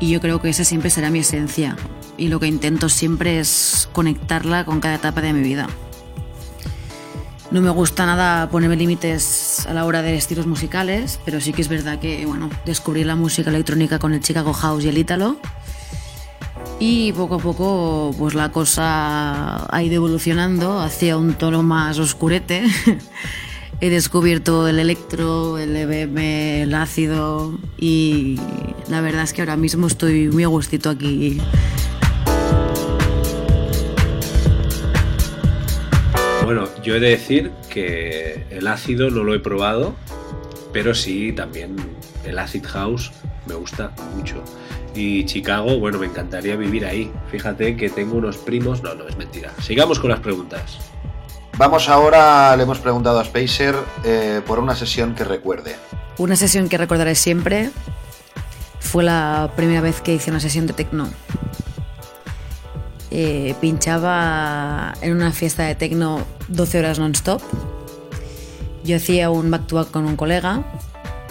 Y 0.04 0.10
yo 0.10 0.20
creo 0.20 0.38
que 0.38 0.50
esa 0.50 0.64
siempre 0.64 0.90
será 0.90 1.08
mi 1.08 1.20
esencia. 1.20 1.78
Y 2.18 2.28
lo 2.28 2.38
que 2.38 2.46
intento 2.46 2.90
siempre 2.90 3.40
es 3.40 3.88
conectarla 3.94 4.66
con 4.66 4.78
cada 4.78 4.96
etapa 4.96 5.22
de 5.22 5.32
mi 5.32 5.40
vida. 5.40 5.66
No 7.50 7.62
me 7.62 7.70
gusta 7.70 8.04
nada 8.04 8.50
ponerme 8.50 8.76
límites 8.76 9.64
a 9.66 9.72
la 9.72 9.86
hora 9.86 10.02
de 10.02 10.14
estilos 10.14 10.46
musicales, 10.46 11.18
pero 11.24 11.40
sí 11.40 11.54
que 11.54 11.62
es 11.62 11.68
verdad 11.68 12.00
que 12.00 12.26
bueno, 12.26 12.50
descubrí 12.66 13.02
la 13.02 13.16
música 13.16 13.48
electrónica 13.48 13.98
con 13.98 14.12
el 14.12 14.20
Chicago 14.20 14.52
House 14.52 14.84
y 14.84 14.88
el 14.88 14.98
Ítalo. 14.98 15.38
Y 16.78 17.12
poco 17.12 17.36
a 17.36 17.38
poco 17.38 18.14
pues 18.18 18.34
la 18.34 18.52
cosa 18.52 19.74
ha 19.74 19.82
ido 19.82 19.94
evolucionando 19.94 20.80
hacia 20.80 21.16
un 21.16 21.32
tono 21.32 21.62
más 21.62 21.98
oscurete. 21.98 22.64
He 23.84 23.90
descubierto 23.90 24.66
el 24.66 24.78
electro, 24.78 25.58
el 25.58 25.76
EBM, 25.76 26.62
el 26.62 26.72
ácido 26.72 27.58
y 27.76 28.40
la 28.88 29.02
verdad 29.02 29.24
es 29.24 29.34
que 29.34 29.42
ahora 29.42 29.58
mismo 29.58 29.88
estoy 29.88 30.28
muy 30.28 30.42
a 30.42 30.46
gustito 30.46 30.88
aquí 30.88 31.38
Bueno, 36.44 36.66
yo 36.82 36.94
he 36.94 37.00
de 37.00 37.10
decir 37.10 37.50
que 37.68 38.46
el 38.48 38.68
ácido 38.68 39.10
no 39.10 39.22
lo 39.22 39.34
he 39.34 39.38
probado, 39.38 39.94
pero 40.72 40.94
sí 40.94 41.34
también 41.34 41.76
el 42.24 42.38
acid 42.38 42.64
house 42.64 43.12
me 43.46 43.52
gusta 43.52 43.92
mucho. 44.16 44.42
Y 44.94 45.26
Chicago, 45.26 45.78
bueno, 45.78 45.98
me 45.98 46.06
encantaría 46.06 46.56
vivir 46.56 46.86
ahí. 46.86 47.12
Fíjate 47.30 47.76
que 47.76 47.90
tengo 47.90 48.16
unos 48.16 48.38
primos. 48.38 48.82
No, 48.82 48.94
no, 48.94 49.06
es 49.06 49.18
mentira. 49.18 49.52
Sigamos 49.60 50.00
con 50.00 50.08
las 50.08 50.20
preguntas. 50.20 50.78
Vamos 51.56 51.88
ahora, 51.88 52.56
le 52.56 52.64
hemos 52.64 52.80
preguntado 52.80 53.20
a 53.20 53.24
Spacer 53.24 53.76
eh, 54.02 54.40
por 54.44 54.58
una 54.58 54.74
sesión 54.74 55.14
que 55.14 55.22
recuerde. 55.22 55.76
Una 56.18 56.34
sesión 56.34 56.68
que 56.68 56.76
recordaré 56.76 57.14
siempre 57.14 57.70
fue 58.80 59.04
la 59.04 59.52
primera 59.54 59.80
vez 59.80 60.00
que 60.00 60.14
hice 60.14 60.32
una 60.32 60.40
sesión 60.40 60.66
de 60.66 60.72
techno. 60.72 61.08
Eh, 63.12 63.54
pinchaba 63.60 64.94
en 65.00 65.12
una 65.12 65.30
fiesta 65.30 65.62
de 65.62 65.76
techno 65.76 66.22
12 66.48 66.78
horas 66.80 66.98
non-stop. 66.98 67.40
Yo 68.82 68.96
hacía 68.96 69.30
un 69.30 69.48
back 69.48 69.68
to 69.68 69.76
back 69.76 69.92
con 69.92 70.06
un 70.06 70.16
colega 70.16 70.64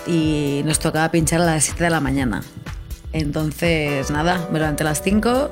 y 0.08 0.62
nos 0.64 0.80
tocaba 0.80 1.12
pinchar 1.12 1.42
a 1.42 1.46
las 1.46 1.66
7 1.66 1.84
de 1.84 1.90
la 1.90 2.00
mañana. 2.00 2.44
Entonces, 3.12 4.10
nada, 4.10 4.48
me 4.54 4.60
levanté 4.60 4.84
a 4.84 4.86
las 4.86 5.02
5, 5.02 5.52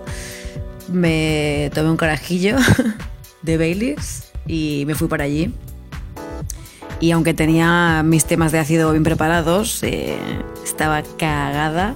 me 0.93 1.69
tomé 1.75 1.89
un 1.91 1.97
carajillo 1.97 2.55
de 3.41 3.57
Baileys 3.57 4.30
y 4.47 4.83
me 4.87 4.95
fui 4.95 5.07
para 5.07 5.23
allí. 5.23 5.53
Y 6.99 7.11
aunque 7.11 7.33
tenía 7.33 8.03
mis 8.05 8.25
temas 8.25 8.51
de 8.51 8.59
ácido 8.59 8.91
bien 8.91 9.03
preparados, 9.03 9.81
eh, 9.83 10.17
estaba 10.63 11.01
cagada 11.17 11.95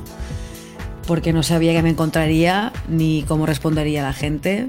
porque 1.06 1.34
no 1.34 1.44
sabía 1.44 1.74
qué 1.74 1.84
me 1.84 1.90
encontraría 1.90 2.74
ni 2.90 3.24
cómo 3.28 3.46
respondería 3.46 4.02
la 4.02 4.14
gente. 4.14 4.68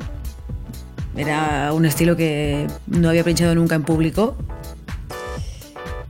Era 1.17 1.73
un 1.73 1.87
estilo 1.87 2.17
que 2.17 2.67
no 2.87 3.09
había 3.09 3.25
pinchado 3.25 3.55
nunca 3.55 3.75
en 3.75 3.83
público. 3.83 4.37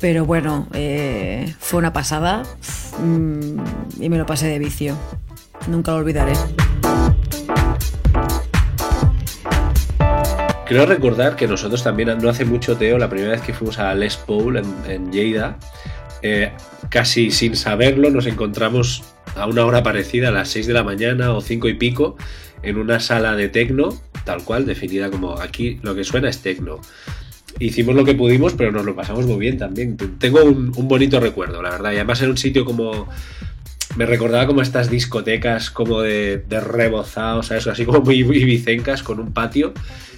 Pero 0.00 0.26
bueno, 0.26 0.66
eh, 0.72 1.54
fue 1.58 1.78
una 1.78 1.92
pasada 1.92 2.42
mm, 3.00 4.02
y 4.02 4.08
me 4.08 4.18
lo 4.18 4.26
pasé 4.26 4.48
de 4.48 4.58
vicio. 4.58 4.96
Nunca 5.68 5.92
lo 5.92 5.98
olvidaré. 5.98 6.34
Creo 10.66 10.84
recordar 10.84 11.36
que 11.36 11.46
nosotros 11.46 11.84
también, 11.84 12.18
no 12.20 12.28
hace 12.28 12.44
mucho, 12.44 12.76
Teo, 12.76 12.98
la 12.98 13.08
primera 13.08 13.32
vez 13.32 13.40
que 13.40 13.54
fuimos 13.54 13.78
a 13.78 13.94
Les 13.94 14.16
Paul 14.16 14.56
en, 14.56 14.64
en 14.88 15.12
Lleida, 15.12 15.58
eh, 16.22 16.50
casi 16.88 17.30
sin 17.30 17.54
saberlo, 17.54 18.10
nos 18.10 18.26
encontramos 18.26 19.04
a 19.36 19.46
una 19.46 19.64
hora 19.64 19.84
parecida, 19.84 20.28
a 20.28 20.32
las 20.32 20.48
6 20.48 20.66
de 20.66 20.72
la 20.72 20.82
mañana 20.82 21.32
o 21.34 21.40
5 21.40 21.68
y 21.68 21.74
pico, 21.74 22.16
en 22.64 22.78
una 22.78 22.98
sala 22.98 23.36
de 23.36 23.48
tecno, 23.48 23.90
tal 24.24 24.42
cual, 24.42 24.66
definida 24.66 25.08
como 25.08 25.38
aquí 25.38 25.78
lo 25.82 25.94
que 25.94 26.02
suena 26.02 26.28
es 26.28 26.40
tecno. 26.40 26.80
Hicimos 27.60 27.94
lo 27.94 28.04
que 28.04 28.14
pudimos, 28.14 28.54
pero 28.54 28.72
nos 28.72 28.84
lo 28.84 28.96
pasamos 28.96 29.24
muy 29.24 29.38
bien 29.38 29.58
también. 29.58 29.96
Tengo 30.18 30.42
un, 30.42 30.72
un 30.76 30.88
bonito 30.88 31.20
recuerdo, 31.20 31.62
la 31.62 31.70
verdad. 31.70 31.92
Y 31.92 31.96
además 31.96 32.20
en 32.22 32.30
un 32.30 32.36
sitio 32.36 32.64
como 32.64 33.08
me 33.96 34.06
recordaba 34.06 34.46
como 34.46 34.62
estas 34.62 34.90
discotecas 34.90 35.70
como 35.70 36.00
de, 36.00 36.38
de 36.48 36.60
rebozado, 36.60 37.42
¿sabes? 37.42 37.66
Así 37.66 37.84
como 37.84 38.00
muy 38.00 38.16
ibicencas 38.20 39.02
con 39.02 39.18
un 39.20 39.32
patio. 39.32 39.72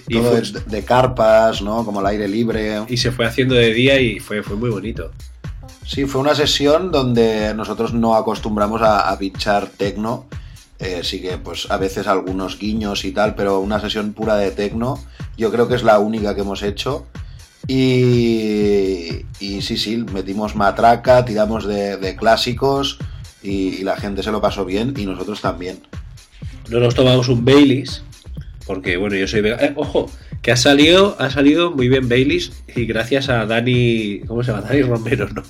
Y, 0.07 0.15
Todo 0.15 0.31
fue- 0.31 0.41
de, 0.41 0.59
de 0.61 0.83
carpas, 0.85 1.61
¿no? 1.61 1.85
Como 1.85 2.01
el 2.01 2.05
aire 2.07 2.27
libre. 2.27 2.81
y 2.87 2.97
se 2.97 3.11
fue 3.11 3.25
haciendo 3.25 3.55
de 3.55 3.73
día 3.73 3.99
y 3.99 4.19
fue, 4.19 4.43
fue 4.43 4.55
muy 4.55 4.69
bonito. 4.69 5.11
Sí, 5.85 6.05
fue 6.05 6.21
una 6.21 6.35
sesión 6.35 6.91
donde 6.91 7.53
nosotros 7.55 7.93
no 7.93 8.15
acostumbramos 8.15 8.81
a, 8.81 9.09
a 9.09 9.17
pinchar 9.17 9.67
tecno. 9.67 10.25
Eh, 10.79 11.01
sí 11.03 11.21
que 11.21 11.37
pues 11.37 11.69
a 11.69 11.77
veces 11.77 12.07
algunos 12.07 12.57
guiños 12.57 13.03
y 13.05 13.11
tal, 13.11 13.35
pero 13.35 13.59
una 13.59 13.79
sesión 13.81 14.13
pura 14.13 14.35
de 14.37 14.51
tecno 14.51 14.97
yo 15.37 15.51
creo 15.51 15.67
que 15.67 15.75
es 15.75 15.83
la 15.83 15.99
única 15.99 16.35
que 16.35 16.41
hemos 16.41 16.63
hecho. 16.63 17.05
Y, 17.67 19.25
y 19.39 19.61
sí, 19.61 19.77
sí, 19.77 19.97
metimos 20.13 20.55
matraca, 20.55 21.23
tiramos 21.25 21.65
de, 21.65 21.97
de 21.97 22.15
clásicos 22.15 22.97
y, 23.43 23.75
y 23.75 23.83
la 23.83 23.97
gente 23.97 24.23
se 24.23 24.31
lo 24.31 24.41
pasó 24.41 24.65
bien 24.65 24.93
y 24.97 25.05
nosotros 25.05 25.41
también. 25.41 25.79
No 26.69 26.79
nos 26.79 26.95
tomamos 26.95 27.27
un 27.29 27.43
Baileys, 27.45 28.03
porque 28.65 28.97
bueno, 28.97 29.15
yo 29.15 29.27
soy 29.27 29.41
vegano. 29.41 29.63
Eh, 29.63 29.73
ojo, 29.75 30.11
que 30.41 30.51
ha 30.51 30.55
salido, 30.57 31.15
ha 31.19 31.29
salido 31.29 31.71
muy 31.71 31.89
bien 31.89 32.07
Baileys 32.07 32.51
y 32.75 32.85
gracias 32.85 33.29
a 33.29 33.45
Dani, 33.45 34.21
¿cómo 34.27 34.43
se 34.43 34.51
llama? 34.51 34.63
Dani 34.67 34.81
Romero, 34.83 35.27
no. 35.29 35.43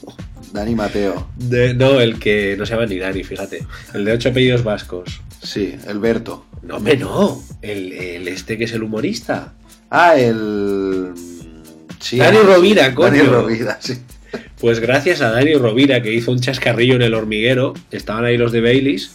Dani 0.53 0.73
Mateo, 0.73 1.27
De- 1.35 1.75
no, 1.75 1.99
el 2.01 2.17
que 2.17 2.55
no 2.57 2.65
se 2.65 2.73
llama 2.73 2.87
ni 2.87 2.97
Dani, 2.97 3.23
fíjate. 3.23 3.65
El 3.93 4.03
de 4.05 4.13
ocho 4.13 4.29
apellidos 4.29 4.63
vascos. 4.63 5.21
sí, 5.43 5.75
el 5.87 5.99
Berto. 5.99 6.45
No, 6.63 6.77
hombre, 6.77 6.97
no. 6.97 7.41
El, 7.61 7.93
el 7.93 8.27
este 8.27 8.57
que 8.57 8.63
es 8.63 8.71
el 8.73 8.81
humorista. 8.83 9.53
Ah, 9.91 10.15
el... 10.17 11.11
Sí, 11.99 12.17
Dani 12.17 12.37
Rovira, 12.39 12.93
coño. 12.95 13.09
Dani 13.17 13.29
Rovira, 13.29 13.77
sí. 13.81 13.97
Pues 14.60 14.80
gracias 14.80 15.22
a 15.22 15.32
Dani 15.32 15.53
Rovira, 15.53 16.01
que 16.01 16.14
hizo 16.14 16.32
un 16.32 16.39
chascarrillo 16.41 16.95
en 16.95 17.01
el 17.01 17.14
hormiguero, 17.14 17.74
estaban 17.91 18.26
ahí 18.26 18.38
los 18.38 18.51
de 18.51 18.60
Baileys, 18.60 19.12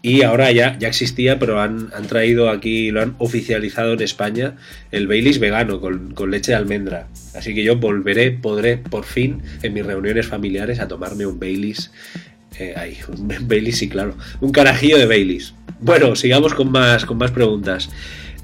y 0.00 0.22
ahora 0.22 0.52
ya, 0.52 0.78
ya 0.78 0.88
existía, 0.88 1.38
pero 1.38 1.60
han, 1.60 1.90
han 1.94 2.06
traído 2.06 2.48
aquí, 2.48 2.90
lo 2.90 3.02
han 3.02 3.14
oficializado 3.18 3.92
en 3.92 4.02
España, 4.02 4.56
el 4.92 5.06
Baileys 5.06 5.38
vegano, 5.38 5.80
con, 5.80 6.14
con 6.14 6.30
leche 6.30 6.52
de 6.52 6.56
almendra. 6.56 7.08
Así 7.34 7.54
que 7.54 7.64
yo 7.64 7.76
volveré, 7.76 8.30
podré, 8.30 8.78
por 8.78 9.04
fin, 9.04 9.42
en 9.62 9.74
mis 9.74 9.84
reuniones 9.84 10.28
familiares, 10.28 10.80
a 10.80 10.88
tomarme 10.88 11.26
un 11.26 11.38
Baileys. 11.38 11.90
eh, 12.58 12.72
ahí, 12.76 12.96
un 13.08 13.48
Baileys, 13.48 13.76
sí, 13.78 13.88
claro. 13.88 14.16
Un 14.40 14.52
carajillo 14.52 14.96
de 14.96 15.06
Baileys. 15.06 15.54
Bueno, 15.80 16.14
sigamos 16.16 16.54
con 16.54 16.70
más, 16.70 17.04
con 17.04 17.18
más 17.18 17.32
preguntas. 17.32 17.90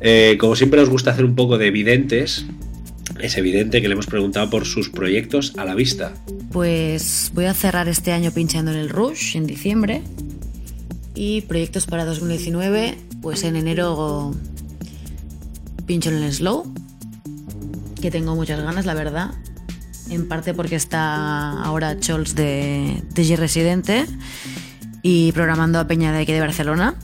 Eh, 0.00 0.36
como 0.38 0.56
siempre 0.56 0.80
nos 0.80 0.90
gusta 0.90 1.12
hacer 1.12 1.24
un 1.24 1.36
poco 1.36 1.56
de 1.58 1.68
evidentes, 1.68 2.44
es 3.20 3.36
evidente 3.36 3.80
que 3.80 3.88
le 3.88 3.94
hemos 3.94 4.06
preguntado 4.06 4.50
por 4.50 4.66
sus 4.66 4.88
proyectos 4.90 5.54
a 5.56 5.64
la 5.64 5.74
vista. 5.74 6.12
Pues 6.50 7.30
voy 7.34 7.46
a 7.46 7.54
cerrar 7.54 7.88
este 7.88 8.12
año 8.12 8.30
pinchando 8.32 8.72
en 8.72 8.78
el 8.78 8.88
Rush 8.88 9.36
en 9.36 9.46
diciembre. 9.46 10.02
Y 11.14 11.42
proyectos 11.42 11.86
para 11.86 12.04
2019, 12.04 12.96
pues 13.20 13.44
en 13.44 13.56
enero 13.56 14.34
pincho 15.86 16.10
en 16.10 16.22
el 16.22 16.32
Slow, 16.32 16.72
que 18.00 18.10
tengo 18.10 18.34
muchas 18.34 18.60
ganas, 18.62 18.86
la 18.86 18.94
verdad. 18.94 19.30
En 20.10 20.26
parte 20.26 20.54
porque 20.54 20.76
está 20.76 21.62
ahora 21.62 21.98
Chols 21.98 22.34
de, 22.34 23.02
de 23.14 23.22
G 23.22 23.36
Residente 23.36 24.06
y 25.02 25.32
programando 25.32 25.78
a 25.78 25.86
Peña 25.86 26.12
de 26.12 26.20
aquí 26.20 26.32
de 26.32 26.40
Barcelona. 26.40 26.96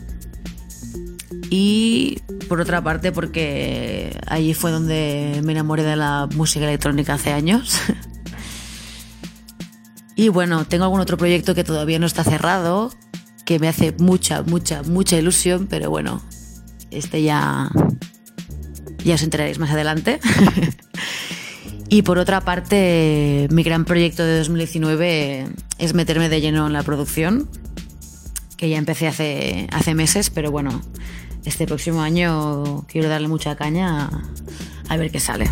Y 1.50 2.20
por 2.48 2.60
otra 2.60 2.82
parte 2.82 3.12
porque 3.12 4.18
allí 4.26 4.54
fue 4.54 4.70
donde 4.70 5.40
me 5.44 5.52
enamoré 5.52 5.82
de 5.82 5.96
la 5.96 6.28
música 6.34 6.66
electrónica 6.66 7.14
hace 7.14 7.32
años. 7.32 7.80
Y 10.18 10.30
bueno, 10.30 10.64
tengo 10.64 10.82
algún 10.82 10.98
otro 10.98 11.16
proyecto 11.16 11.54
que 11.54 11.62
todavía 11.62 12.00
no 12.00 12.06
está 12.06 12.24
cerrado, 12.24 12.90
que 13.44 13.60
me 13.60 13.68
hace 13.68 13.94
mucha, 14.00 14.42
mucha, 14.42 14.82
mucha 14.82 15.16
ilusión, 15.16 15.68
pero 15.70 15.90
bueno, 15.90 16.20
este 16.90 17.22
ya, 17.22 17.70
ya 19.04 19.14
os 19.14 19.22
enteraréis 19.22 19.60
más 19.60 19.70
adelante. 19.70 20.18
y 21.88 22.02
por 22.02 22.18
otra 22.18 22.40
parte, 22.40 23.46
mi 23.52 23.62
gran 23.62 23.84
proyecto 23.84 24.24
de 24.24 24.38
2019 24.38 25.50
es 25.78 25.94
meterme 25.94 26.28
de 26.28 26.40
lleno 26.40 26.66
en 26.66 26.72
la 26.72 26.82
producción, 26.82 27.48
que 28.56 28.68
ya 28.68 28.78
empecé 28.78 29.06
hace, 29.06 29.68
hace 29.70 29.94
meses, 29.94 30.30
pero 30.30 30.50
bueno, 30.50 30.82
este 31.48 31.66
próximo 31.66 32.00
año 32.02 32.84
quiero 32.86 33.08
darle 33.08 33.28
mucha 33.28 33.56
caña 33.56 34.06
a, 34.06 34.22
a 34.94 34.96
ver 34.96 35.10
qué 35.10 35.20
sale. 35.20 35.50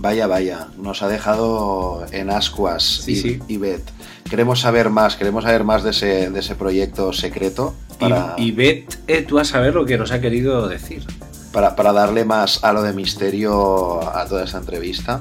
Vaya, 0.00 0.26
vaya, 0.26 0.68
nos 0.78 1.02
ha 1.02 1.08
dejado 1.08 2.06
en 2.12 2.30
ascuas 2.30 2.82
Sí, 3.04 3.12
y, 3.12 3.16
sí. 3.16 3.38
y 3.48 3.56
Bet. 3.56 3.82
Queremos 4.30 4.60
saber 4.60 4.90
más, 4.90 5.16
queremos 5.16 5.44
saber 5.44 5.64
más 5.64 5.82
de 5.82 5.90
ese, 5.90 6.30
de 6.30 6.40
ese 6.40 6.54
proyecto 6.54 7.12
secreto 7.12 7.74
para, 7.98 8.34
Y, 8.36 8.48
y 8.48 8.52
ved 8.52 8.84
eh, 9.08 9.22
tú 9.22 9.38
a 9.38 9.44
saber 9.44 9.74
lo 9.74 9.84
que 9.86 9.98
nos 9.98 10.12
ha 10.12 10.20
querido 10.20 10.68
decir. 10.68 11.04
para, 11.52 11.74
para 11.74 11.92
darle 11.92 12.24
más 12.24 12.62
halo 12.62 12.82
de 12.82 12.92
misterio 12.92 14.00
a 14.16 14.24
toda 14.26 14.44
esta 14.44 14.58
entrevista. 14.58 15.20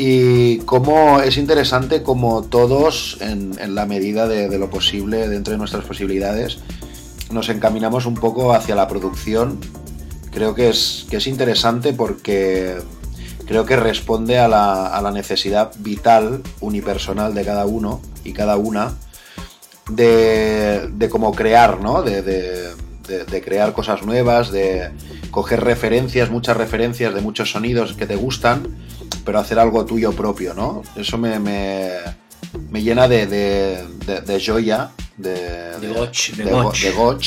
Y 0.00 0.58
cómo 0.58 1.20
es 1.20 1.36
interesante 1.36 2.04
como 2.04 2.42
todos, 2.44 3.18
en, 3.20 3.74
la 3.74 3.84
medida 3.84 4.28
de, 4.28 4.56
lo 4.56 4.70
posible, 4.70 5.28
dentro 5.28 5.50
de 5.52 5.58
nuestras 5.58 5.84
posibilidades, 5.84 6.58
nos 7.32 7.48
encaminamos 7.48 8.06
un 8.06 8.14
poco 8.14 8.54
hacia 8.54 8.76
la 8.76 8.86
producción. 8.86 9.58
Creo 10.30 10.54
que 10.54 10.68
es, 10.68 11.04
que 11.10 11.16
es 11.16 11.26
interesante 11.26 11.92
porque 11.92 12.76
creo 13.44 13.66
que 13.66 13.74
responde 13.74 14.38
a 14.38 14.46
la, 14.46 14.86
a 14.86 15.02
la 15.02 15.10
necesidad 15.10 15.72
vital, 15.80 16.42
unipersonal 16.60 17.34
de 17.34 17.44
cada 17.44 17.66
uno 17.66 18.00
y 18.22 18.32
cada 18.34 18.56
una 18.56 18.94
de, 19.90 20.88
de 20.92 21.08
cómo 21.08 21.32
crear, 21.32 21.80
¿no? 21.80 22.02
De- 22.02 22.22
de 22.22 23.40
crear 23.42 23.72
cosas 23.72 24.02
nuevas, 24.02 24.50
de 24.50 24.90
coger 25.30 25.64
referencias, 25.64 26.28
muchas 26.30 26.58
referencias 26.58 27.14
de 27.14 27.22
muchos 27.22 27.50
sonidos 27.52 27.94
que 27.94 28.04
te 28.06 28.16
gustan, 28.16 28.76
pero 29.24 29.38
hacer 29.38 29.58
algo 29.58 29.84
tuyo 29.84 30.12
propio, 30.12 30.54
¿no? 30.54 30.82
Eso 30.96 31.18
me, 31.18 31.38
me, 31.38 31.90
me 32.70 32.82
llena 32.82 33.08
de, 33.08 33.26
de, 33.26 33.84
de- 34.06 34.20
de 34.22 34.44
joya, 34.44 34.90
de, 35.16 35.78
De 35.80 35.88
goch, 35.88 36.30
de 36.36 36.44
de 36.44 36.50
go- 36.50 36.62
goch. 36.64 36.80
de 36.82 36.90
goch. 36.92 37.26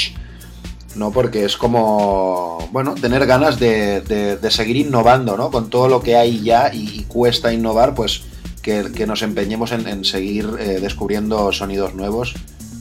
¿no? 0.95 1.11
Porque 1.11 1.45
es 1.45 1.55
como, 1.55 2.67
bueno, 2.73 2.95
tener 2.95 3.25
ganas 3.25 3.59
de, 3.59 4.01
de- 4.01 4.35
de 4.37 4.51
seguir 4.51 4.75
innovando, 4.77 5.37
¿no? 5.37 5.49
Con 5.49 5.69
todo 5.69 5.87
lo 5.87 6.01
que 6.01 6.15
hay 6.17 6.41
ya 6.41 6.73
y, 6.73 6.87
y 6.99 7.03
cuesta 7.03 7.53
innovar, 7.53 7.95
pues 7.95 8.23
que, 8.61 8.91
que 8.93 9.07
nos 9.07 9.21
empeñemos 9.21 9.71
en, 9.71 9.87
en 9.87 10.03
seguir 10.03 10.49
eh, 10.59 10.79
descubriendo 10.81 11.51
sonidos 11.53 11.95
nuevos. 11.95 12.33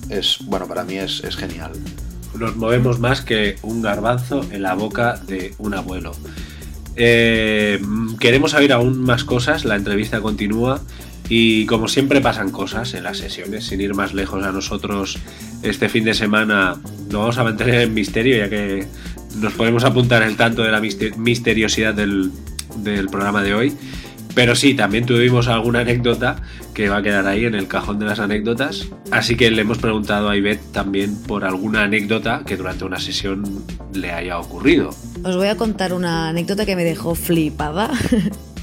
Es, 0.09 0.39
bueno, 0.47 0.67
para 0.67 0.83
mí 0.83 0.97
es, 0.97 1.23
es 1.23 1.37
genial. 1.37 1.71
Nos 2.37 2.57
movemos 2.57 2.99
más 2.99 3.21
que 3.21 3.57
un 3.63 3.81
garbanzo 3.81 4.41
en 4.51 4.63
la 4.63 4.75
boca 4.75 5.15
de 5.27 5.55
un 5.59 5.75
abuelo. 5.75 6.11
Eh, 7.03 7.81
queremos 8.19 8.51
saber 8.51 8.73
aún 8.73 9.01
más 9.01 9.25
cosas, 9.25 9.65
la 9.65 9.75
entrevista 9.77 10.21
continúa 10.21 10.83
y 11.31 11.65
como 11.65 11.89
siempre 11.89 12.21
pasan 12.21 12.51
cosas 12.51 12.93
en 12.93 13.05
las 13.05 13.17
sesiones, 13.17 13.65
sin 13.65 13.81
ir 13.81 13.95
más 13.95 14.13
lejos 14.13 14.45
a 14.45 14.53
nosotros 14.53 15.19
este 15.63 15.89
fin 15.89 16.05
de 16.05 16.13
semana 16.13 16.77
lo 17.11 17.21
vamos 17.21 17.39
a 17.39 17.45
mantener 17.45 17.81
en 17.81 17.95
misterio 17.95 18.37
ya 18.37 18.51
que 18.51 18.87
nos 19.37 19.55
podemos 19.55 19.85
apuntar 19.85 20.23
el 20.23 20.37
tanto 20.37 20.63
de 20.63 20.73
la 20.73 20.81
mister- 20.81 21.17
misteriosidad 21.17 21.95
del 21.95 22.31
programa 23.11 23.43
de 23.43 23.55
hoy. 23.55 23.73
Pero 24.35 24.55
sí, 24.55 24.75
también 24.75 25.07
tuvimos 25.07 25.49
alguna 25.49 25.81
anécdota 25.81 26.37
que 26.81 26.89
va 26.89 26.97
a 26.97 27.03
quedar 27.03 27.27
ahí 27.27 27.45
en 27.45 27.55
el 27.55 27.69
cajón 27.69 27.99
de 27.99 28.07
las 28.07 28.21
anécdotas. 28.21 28.87
Así 29.11 29.37
que 29.37 29.51
le 29.51 29.61
hemos 29.61 29.77
preguntado 29.77 30.31
a 30.31 30.37
Ivette 30.39 30.73
también 30.73 31.15
por 31.15 31.45
alguna 31.45 31.83
anécdota 31.83 32.43
que 32.47 32.57
durante 32.57 32.87
una 32.87 32.99
sesión 32.99 33.63
le 33.93 34.13
haya 34.13 34.39
ocurrido. 34.39 34.89
Os 35.23 35.37
voy 35.37 35.49
a 35.49 35.59
contar 35.59 35.93
una 35.93 36.31
anécdota 36.31 36.65
que 36.65 36.77
me 36.77 36.85
dejó 36.85 37.15
flipada. 37.15 37.91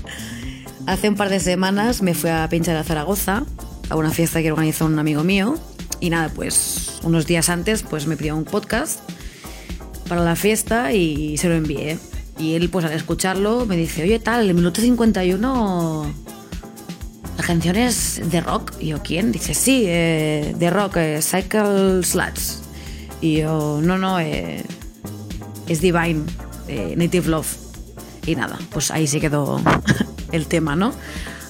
Hace 0.87 1.09
un 1.09 1.15
par 1.15 1.29
de 1.29 1.39
semanas 1.39 2.01
me 2.01 2.15
fui 2.15 2.31
a 2.31 2.49
pinchar 2.49 2.75
a 2.75 2.83
Zaragoza 2.83 3.43
a 3.87 3.95
una 3.95 4.09
fiesta 4.09 4.41
que 4.41 4.51
organizó 4.51 4.87
un 4.87 4.97
amigo 4.97 5.23
mío 5.23 5.55
y 5.99 6.09
nada, 6.09 6.29
pues 6.29 6.99
unos 7.03 7.27
días 7.27 7.49
antes 7.49 7.83
pues 7.83 8.07
me 8.07 8.17
pidió 8.17 8.35
un 8.35 8.45
podcast 8.45 8.99
para 10.09 10.23
la 10.23 10.35
fiesta 10.35 10.91
y 10.91 11.37
se 11.37 11.49
lo 11.49 11.53
envié. 11.53 11.99
Y 12.39 12.55
él 12.55 12.69
pues 12.69 12.83
al 12.83 12.93
escucharlo 12.93 13.67
me 13.67 13.77
dice, 13.77 14.01
oye 14.01 14.17
tal, 14.17 14.49
el 14.49 14.55
minuto 14.55 14.81
51 14.81 16.36
la 17.37 17.43
canción 17.43 17.75
es 17.75 18.19
de 18.29 18.41
rock. 18.41 18.73
Y 18.79 18.87
yo, 18.87 19.01
¿quién? 19.03 19.31
Dice, 19.31 19.53
sí, 19.53 19.83
eh, 19.85 20.55
de 20.57 20.69
rock, 20.69 20.97
eh, 20.97 21.19
Cycle 21.21 22.03
Sluts. 22.03 22.63
Y 23.21 23.37
yo, 23.37 23.79
no, 23.81 23.97
no, 23.97 24.19
eh, 24.19 24.63
es 25.67 25.81
Divine, 25.81 26.23
eh, 26.67 26.95
Native 26.97 27.29
Love. 27.29 27.57
Y 28.25 28.35
nada, 28.35 28.57
pues 28.71 28.91
ahí 28.91 29.07
se 29.07 29.19
quedó 29.19 29.61
el 30.31 30.47
tema, 30.47 30.75
¿no? 30.75 30.93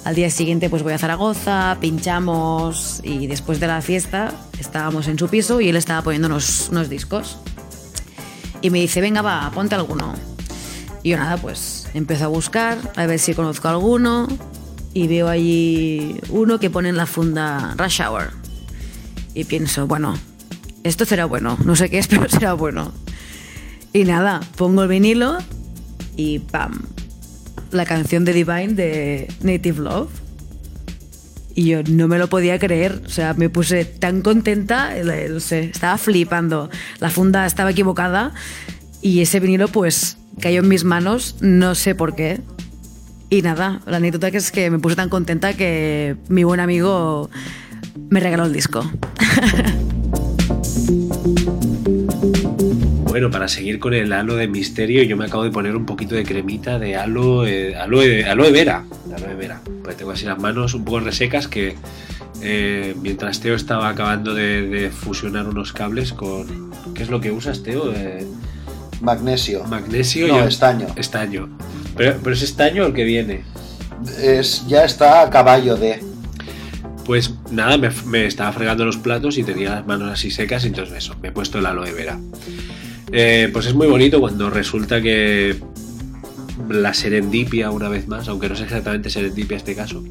Al 0.04 0.16
día 0.16 0.30
siguiente 0.30 0.70
pues 0.70 0.84
voy 0.84 0.94
a 0.94 0.98
Zaragoza, 0.98 1.78
pinchamos 1.82 3.02
y 3.04 3.28
después 3.28 3.60
de 3.60 3.68
la 3.68 3.82
fiesta 3.82 4.34
estábamos 4.58 5.10
en 5.10 5.20
su 5.20 5.28
piso 5.28 5.60
y 5.60 5.68
él 5.68 5.76
estaba 5.76 6.02
poniendo 6.02 6.28
unos, 6.28 6.70
unos 6.70 6.88
discos. 6.88 7.40
Y 8.62 8.70
me 8.70 8.80
dice, 8.80 9.02
venga, 9.02 9.22
va, 9.22 9.52
ponte 9.54 9.76
alguno. 9.76 10.14
Y 11.04 11.10
yo 11.10 11.18
nada, 11.18 11.38
pues 11.38 11.88
empiezo 11.94 12.26
a 12.26 12.28
buscar, 12.28 12.78
a 12.96 13.06
ver 13.06 13.20
si 13.20 13.34
conozco 13.34 13.68
alguno. 13.68 14.28
Y 14.98 15.08
veo 15.08 15.28
allí 15.28 16.20
uno 16.32 16.60
que 16.60 16.72
pone 16.72 16.90
en 16.90 16.98
la 16.98 17.06
funda 17.06 17.76
Rush 17.78 18.02
Hour. 18.02 18.32
Y 19.36 19.44
pienso, 19.44 19.86
bueno, 19.86 20.18
esto 20.84 21.06
será 21.06 21.26
bueno. 21.26 21.56
No 21.64 21.76
sé 21.76 21.92
qué 21.92 22.00
es, 22.00 22.08
pero 22.08 22.28
será 22.28 22.54
bueno. 22.54 22.92
Y 23.94 24.06
nada, 24.06 24.40
pongo 24.56 24.82
el 24.82 24.90
vinilo 24.90 25.38
y 26.16 26.40
¡pam! 26.40 26.82
La 27.70 27.86
canción 27.86 28.26
de 28.26 28.34
Divine 28.34 28.74
de 28.74 29.32
Native 29.42 29.82
Love. 29.82 30.10
Y 31.54 31.66
yo 31.66 31.84
no 31.84 32.08
me 32.08 32.18
lo 32.18 32.28
podía 32.28 32.58
creer. 32.58 33.04
O 33.06 33.10
sea, 33.10 33.36
me 33.36 33.52
puse 33.52 33.86
tan 33.86 34.24
contenta, 34.24 34.98
eh, 34.98 35.30
no 35.30 35.40
sé, 35.40 35.66
estaba 35.66 36.00
flipando. 36.00 36.72
La 36.98 37.12
funda 37.12 37.46
estaba 37.46 37.70
equivocada 37.70 38.34
y 39.04 39.22
ese 39.22 39.40
vinilo 39.40 39.68
pues 39.68 40.18
cayó 40.42 40.62
en 40.62 40.70
mis 40.70 40.84
manos, 40.84 41.36
no 41.40 41.76
sé 41.76 41.94
por 41.94 42.16
qué. 42.16 42.42
Y 43.30 43.42
nada, 43.42 43.82
la 43.86 43.98
anécdota 43.98 44.32
que 44.32 44.38
es 44.38 44.52
que 44.52 44.70
me 44.70 44.80
puse 44.80 44.96
tan 44.96 45.10
contenta 45.10 45.54
que 45.54 46.16
mi 46.30 46.44
buen 46.44 46.60
amigo 46.60 47.30
me 48.10 48.20
regaló 48.20 48.46
el 48.46 48.54
disco. 48.54 48.90
Bueno, 53.18 53.32
para 53.32 53.48
seguir 53.48 53.80
con 53.80 53.96
el 53.96 54.14
halo 54.14 54.36
de 54.36 54.48
misterio, 54.48 55.02
yo 55.02 55.18
me 55.18 55.26
acabo 55.26 55.44
de 55.44 55.50
poner 55.50 55.76
un 55.76 55.88
poquito 55.88 56.14
de 56.14 56.24
cremita 56.24 56.78
de 56.78 56.96
aloe, 56.96 57.76
aloe, 57.76 58.24
aloe 58.24 58.52
vera. 58.52 58.86
de 59.06 59.16
Aloe 59.16 59.34
vera. 59.34 59.60
Pues 59.84 59.98
tengo 59.98 60.12
así 60.12 60.26
las 60.26 60.38
manos 60.38 60.76
un 60.76 60.86
poco 60.86 61.00
resecas 61.00 61.48
que 61.48 61.76
eh, 62.44 62.96
mientras 63.02 63.40
Teo 63.40 63.56
estaba 63.56 63.90
acabando 63.90 64.36
de, 64.36 64.68
de 64.68 64.92
fusionar 64.92 65.48
unos 65.48 65.74
cables 65.74 66.14
con... 66.14 66.72
¿Qué 66.94 67.02
es 67.02 67.10
lo 67.10 67.20
que 67.20 67.32
usas, 67.32 67.64
Teo? 67.64 67.92
Eh, 67.92 68.28
Magnesio. 69.02 69.64
magnesio 69.64 70.28
No, 70.28 70.44
y 70.44 70.48
estaño. 70.48 70.86
Estaño. 70.96 71.50
Pero, 71.98 72.18
pero 72.24 72.36
es 72.36 72.44
estaño 72.44 72.86
el 72.86 72.94
que 72.94 73.04
viene. 73.04 73.44
Es, 74.22 74.66
ya 74.68 74.86
está 74.86 75.22
a 75.22 75.30
caballo 75.30 75.76
de. 75.76 76.00
Pues 77.06 77.34
nada, 77.52 77.78
me, 77.78 77.90
me 78.06 78.26
estaba 78.26 78.52
fregando 78.52 78.86
los 78.86 78.98
platos 78.98 79.38
y 79.38 79.44
tenía 79.44 79.72
las 79.72 79.88
manos 79.88 80.12
así 80.12 80.30
secas, 80.30 80.64
y 80.66 80.68
entonces 80.68 80.98
eso, 80.98 81.16
me 81.22 81.30
he 81.30 81.32
puesto 81.32 81.60
el 81.60 81.66
aloe 81.66 81.92
vera. 81.94 82.20
Eh, 83.12 83.50
pues 83.54 83.66
es 83.66 83.74
muy 83.74 83.88
bonito 83.88 84.20
cuando 84.20 84.50
resulta 84.50 85.02
que 85.02 85.58
la 86.70 86.94
serendipia, 86.94 87.72
una 87.72 87.88
vez 87.88 88.08
más, 88.08 88.28
aunque 88.28 88.50
no 88.50 88.56
es 88.56 88.62
exactamente 88.62 89.10
serendipia 89.10 89.56
este 89.56 89.76
caso, 89.76 90.04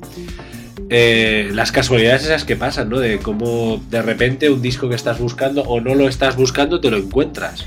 eh, 0.89 1.51
las 1.53 1.73
casualidades 1.73 2.25
esas 2.25 2.45
que 2.45 2.57
pasan, 2.57 2.89
¿no? 2.89 2.99
De 2.99 3.19
cómo 3.19 3.83
de 3.91 4.01
repente 4.03 4.49
un 4.49 4.63
disco 4.63 4.89
que 4.89 4.95
estás 4.95 5.19
buscando 5.19 5.63
o 5.63 5.81
no 5.81 5.95
lo 5.95 6.09
estás 6.09 6.37
buscando, 6.37 6.81
te 6.81 6.91
lo 6.91 6.97
encuentras. 6.97 7.67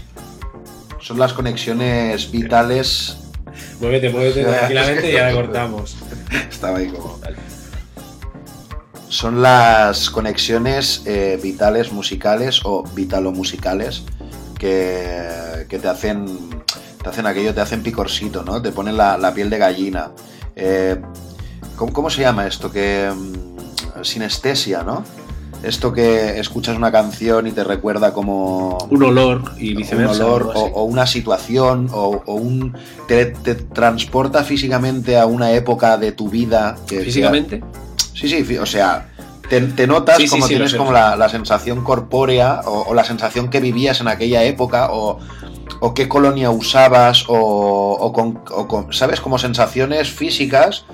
Son 1.01 1.19
las 1.19 1.33
conexiones 1.33 2.31
vitales. 2.31 3.17
Muévete, 3.79 4.09
muévete 4.09 4.43
tranquilamente 4.45 5.09
y 5.09 5.13
ya 5.13 5.27
la 5.27 5.33
cortamos. 5.33 5.97
Estaba 6.49 6.77
ahí 6.77 6.87
como. 6.87 7.19
Son 9.07 9.41
las 9.41 10.09
conexiones 10.09 11.03
eh, 11.05 11.39
vitales 11.41 11.91
musicales 11.91 12.61
o 12.63 12.83
vitalomusicales 12.83 14.03
que, 14.59 15.65
que 15.67 15.79
te 15.79 15.87
hacen 15.87 16.49
te 17.01 17.09
hacen 17.09 17.25
aquello, 17.25 17.53
te 17.53 17.61
hacen 17.61 17.81
picorcito, 17.81 18.43
¿no? 18.43 18.61
Te 18.61 18.71
ponen 18.71 18.97
la, 18.97 19.17
la 19.17 19.33
piel 19.33 19.49
de 19.49 19.57
gallina. 19.57 20.11
Eh, 20.55 20.99
¿cómo, 21.75 21.93
cómo 21.93 22.09
se 22.09 22.21
llama 22.21 22.45
esto? 22.45 22.71
Que 22.71 23.09
mm, 23.11 24.03
sinestesia, 24.03 24.83
¿no? 24.83 25.03
Esto 25.61 25.91
que 25.91 26.39
escuchas 26.39 26.77
una 26.77 26.91
canción 26.91 27.45
y 27.47 27.51
te 27.51 27.63
recuerda 27.65 28.13
como 28.13 28.77
Un 28.89 29.03
olor 29.03 29.43
y 29.57 29.73
viceversa. 29.75 30.13
un 30.13 30.21
olor 30.21 30.41
algo 30.55 30.65
o, 30.73 30.83
una 30.83 31.05
situación 31.05 31.89
o, 31.91 32.21
o 32.25 32.33
un 32.35 32.77
te, 33.07 33.25
te 33.25 33.55
transporta 33.55 34.43
físicamente 34.45 35.17
a 35.17 35.25
una 35.25 35.51
época 35.51 35.97
de 35.97 36.13
tu 36.13 36.29
vida 36.29 36.77
que 36.87 37.01
¿Físicamente? 37.01 37.61
sí 38.13 38.29
sí 38.29 38.43
fi- 38.43 38.57
o 38.57 38.65
sea 38.65 39.09
te, 39.49 39.59
te 39.61 39.85
notas 39.87 40.15
Sí, 40.17 40.23
sí, 40.27 40.29
como 40.29 40.43
sí, 40.47 40.53
tienes 40.53 40.75
como 40.75 40.93
la, 40.93 41.15
la 41.17 41.27
sensación 41.27 41.83
corpórea 41.83 42.61
o, 42.65 42.85
o 42.89 42.93
la 42.93 43.03
sensación 43.03 43.49
que 43.49 43.59
vivías 43.59 43.99
en 43.99 44.07
aquella 44.07 44.43
época 44.43 44.89
o, 44.93 45.17
o 45.81 45.93
qué 45.93 46.07
colonia 46.07 46.51
usabas 46.51 47.25
o, 47.27 47.33
o 47.99 48.13
con, 48.13 48.39
o 48.55 48.67
con- 48.67 48.93
sabes 48.93 49.19
como 49.19 49.37
sensaciones 49.39 50.09
físicas 50.09 50.85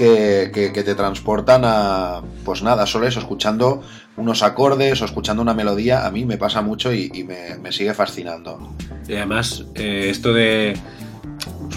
que, 0.00 0.82
te 0.84 0.94
transportan 0.94 1.62
a, 1.64 2.22
pues 2.44 2.62
nada, 2.62 2.86
solo 2.86 3.06
eso, 3.06 3.20
escuchando 3.20 3.82
unos 4.16 4.42
acordes 4.42 5.02
o 5.02 5.04
escuchando 5.04 5.42
una 5.42 5.54
melodía, 5.54 6.06
a 6.06 6.10
mí 6.10 6.24
me 6.24 6.38
pasa 6.38 6.62
mucho 6.62 6.92
y, 6.92 7.24
me, 7.24 7.72
sigue 7.72 7.92
fascinando. 7.92 8.74
Y 9.06 9.14
además, 9.14 9.64
eh, 9.74 10.08
esto 10.10 10.32
de. 10.32 10.76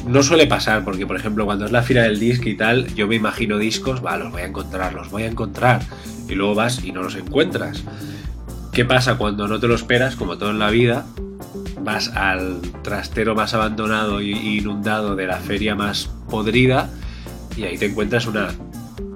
No 0.08 0.22
suele 0.22 0.48
pasar, 0.48 0.84
porque 0.84 1.08
por 1.08 1.16
ejemplo, 1.16 1.46
cuando 1.46 1.66
es 1.66 1.72
la 1.72 1.82
fila 1.82 2.04
del 2.04 2.20
disco 2.20 2.50
y 2.50 2.58
tal, 2.58 2.94
yo 2.94 3.08
me 3.08 3.16
imagino 3.16 3.58
discos, 3.58 4.04
va, 4.06 4.18
los 4.18 4.32
voy 4.32 4.42
a 4.42 4.46
encontrar, 4.46 4.94
los 4.94 5.10
voy 5.10 5.24
a 5.24 5.28
encontrar. 5.28 5.82
Y 6.28 6.36
luego 6.36 6.56
vas 6.56 6.84
y 6.84 6.92
no 6.92 7.04
los 7.04 7.16
encuentras. 7.16 7.84
¿Qué 8.74 8.86
pasa 8.86 9.18
cuando 9.18 9.48
no 9.48 9.60
te 9.60 9.68
lo 9.68 9.76
esperas, 9.76 10.16
como 10.16 10.38
todo 10.38 10.50
en 10.50 10.60
la 10.60 10.70
vida? 10.70 11.06
Vas 11.82 12.10
al 12.10 12.62
trastero 12.82 13.36
más 13.36 13.54
abandonado 13.54 14.22
y 14.22 14.58
inundado 14.58 15.16
de 15.16 15.28
la 15.28 15.38
feria 15.38 15.76
más 15.76 16.10
podrida 16.30 16.90
y 17.58 17.64
ahí 17.64 17.78
te 17.78 17.86
encuentras 17.86 18.26
una 18.28 18.50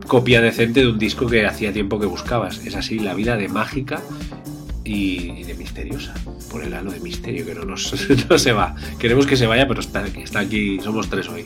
copia 0.07 0.41
decente 0.41 0.81
de 0.81 0.87
un 0.87 0.99
disco 0.99 1.27
que 1.27 1.45
hacía 1.45 1.73
tiempo 1.73 1.99
que 1.99 2.05
buscabas. 2.05 2.59
Es 2.65 2.75
así 2.75 2.99
la 2.99 3.13
vida 3.13 3.35
de 3.35 3.47
mágica 3.49 4.01
y, 4.83 5.43
de 5.43 5.53
misteriosa. 5.55 6.13
Por 6.49 6.63
el 6.63 6.73
halo 6.73 6.91
de 6.91 6.99
misterio 6.99 7.45
que 7.45 7.53
no, 7.55 7.65
nos, 7.65 7.93
no 8.29 8.37
se 8.37 8.51
va. 8.53 8.75
Queremos 8.99 9.25
que 9.27 9.35
se 9.35 9.47
vaya, 9.47 9.67
pero 9.67 9.81
está, 9.81 10.05
aquí, 10.39 10.79
somos 10.81 11.09
tres 11.09 11.27
hoy. 11.29 11.45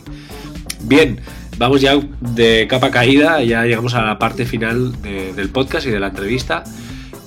Bien, 0.83 1.19
vamos 1.57 1.81
ya 1.81 1.99
de 2.21 2.67
capa 2.69 2.91
caída, 2.91 3.43
ya 3.43 3.63
llegamos 3.65 3.93
a 3.93 4.03
la 4.03 4.19
parte 4.19 4.45
final 4.45 4.99
de- 5.01 5.33
del 5.33 5.49
podcast 5.49 5.87
y 5.87 5.89
de 5.89 5.99
la 5.99 6.07
entrevista. 6.07 6.63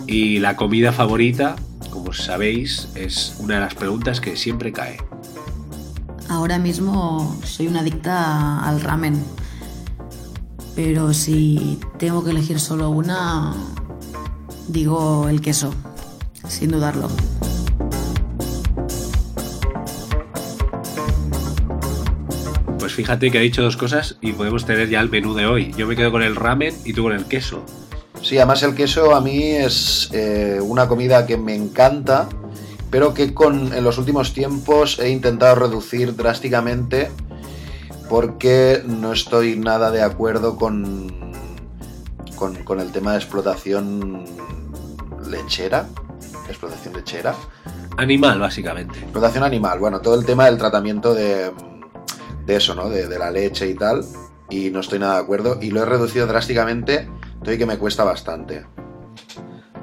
Y 0.07 0.39
la 0.39 0.55
comida 0.55 0.93
favorita, 0.93 1.57
como 1.91 2.13
sabéis, 2.13 2.89
es 2.95 3.35
una 3.39 3.55
de 3.55 3.61
las 3.63 3.75
preguntas 3.75 4.21
que 4.21 4.37
siempre 4.37 4.71
cae. 4.73 4.99
Ahora 6.29 6.59
mismo 6.59 7.39
soy 7.45 7.67
una 7.67 7.81
adicta 7.81 8.61
al 8.65 8.81
ramen 8.81 9.23
pero 10.75 11.13
si 11.13 11.79
tengo 11.99 12.25
que 12.25 12.31
elegir 12.31 12.59
solo 12.59 12.91
una, 12.91 13.55
digo 14.69 15.29
el 15.29 15.41
queso, 15.41 15.73
sin 16.49 16.71
dudarlo. 16.71 17.09
Pues 22.79 22.93
fíjate 22.93 23.31
que 23.31 23.39
ha 23.39 23.41
dicho 23.41 23.63
dos 23.63 23.77
cosas 23.77 24.19
y 24.21 24.33
podemos 24.33 24.67
tener 24.67 24.89
ya 24.89 25.01
el 25.01 25.09
menú 25.09 25.35
de 25.35 25.47
hoy. 25.47 25.73
Yo 25.77 25.87
me 25.87 25.97
quedo 25.97 26.13
con 26.13 26.23
el 26.23 26.37
ramen 26.37 26.75
y 26.85 26.93
tú 26.93 27.05
con 27.05 27.13
el 27.13 27.25
queso. 27.25 27.65
Sí, 28.21 28.37
además 28.39 28.63
el 28.63 28.75
queso 28.75 29.15
a 29.15 29.21
mí 29.21 29.43
es 29.43 30.11
eh, 30.13 30.59
una 30.61 30.89
comida 30.89 31.27
que 31.27 31.37
me 31.37 31.55
encanta, 31.55 32.29
pero 32.91 33.15
que 33.15 33.35
con, 33.35 33.73
en 33.73 33.85
los 33.85 33.99
últimos 33.99 34.33
tiempos 34.33 34.99
he 34.99 35.11
intentado 35.11 35.55
reducir 35.55 36.15
drásticamente 36.17 37.11
porque 38.09 38.83
no 38.87 39.13
estoy 39.13 39.57
nada 39.57 39.91
de 39.91 40.03
acuerdo 40.03 40.57
con, 40.57 41.33
con, 42.37 42.55
con 42.65 42.81
el 42.81 42.93
tema 42.93 43.13
de 43.13 43.19
explotación 43.19 44.25
lechera. 45.29 45.89
Explotación 46.49 46.95
lechera. 46.95 47.35
Animal, 47.97 48.41
básicamente. 48.41 48.99
Explotación 48.99 49.45
animal. 49.45 49.79
Bueno, 49.79 50.01
todo 50.01 50.15
el 50.15 50.27
tema 50.27 50.47
del 50.47 50.59
tratamiento 50.59 51.15
de, 51.15 51.53
de 52.47 52.57
eso, 52.57 52.75
¿no? 52.75 52.89
De, 52.89 53.09
de 53.09 53.19
la 53.19 53.31
leche 53.31 53.69
y 53.69 53.75
tal. 53.75 54.05
Y 54.51 54.71
no 54.71 54.81
estoy 54.81 54.99
nada 54.99 55.15
de 55.15 55.21
acuerdo. 55.21 55.59
Y 55.61 55.71
lo 55.71 55.83
he 55.83 55.87
reducido 55.87 56.27
drásticamente. 56.27 57.09
Estoy 57.37 57.59
que 57.59 57.67
me 57.67 57.79
cuesta 57.79 58.05
bastante. 58.05 58.67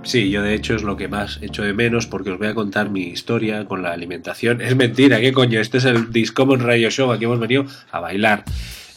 Sí, 0.04 0.32
yo 0.32 0.42
de 0.42 0.56
hecho 0.56 0.76
es 0.76 0.84
lo 0.84 0.98
que 0.98 1.08
más 1.08 1.38
echo 1.42 1.64
de 1.64 1.74
menos 1.74 2.08
porque 2.08 2.32
os 2.32 2.40
voy 2.40 2.48
a 2.48 2.56
contar 2.56 2.90
mi 2.90 3.04
historia 3.04 3.66
con 3.66 3.84
la 3.84 3.92
alimentación. 3.92 4.60
Es 4.60 4.76
mentira, 4.76 5.22
¿qué 5.22 5.32
coño? 5.32 5.60
Este 5.60 5.78
es 5.78 5.86
el 5.86 6.12
Discommon 6.12 6.60
Radio 6.62 6.90
Show, 6.90 7.12
aquí 7.12 7.26
hemos 7.26 7.40
venido 7.40 7.66
a 7.92 8.00
bailar. 8.00 8.44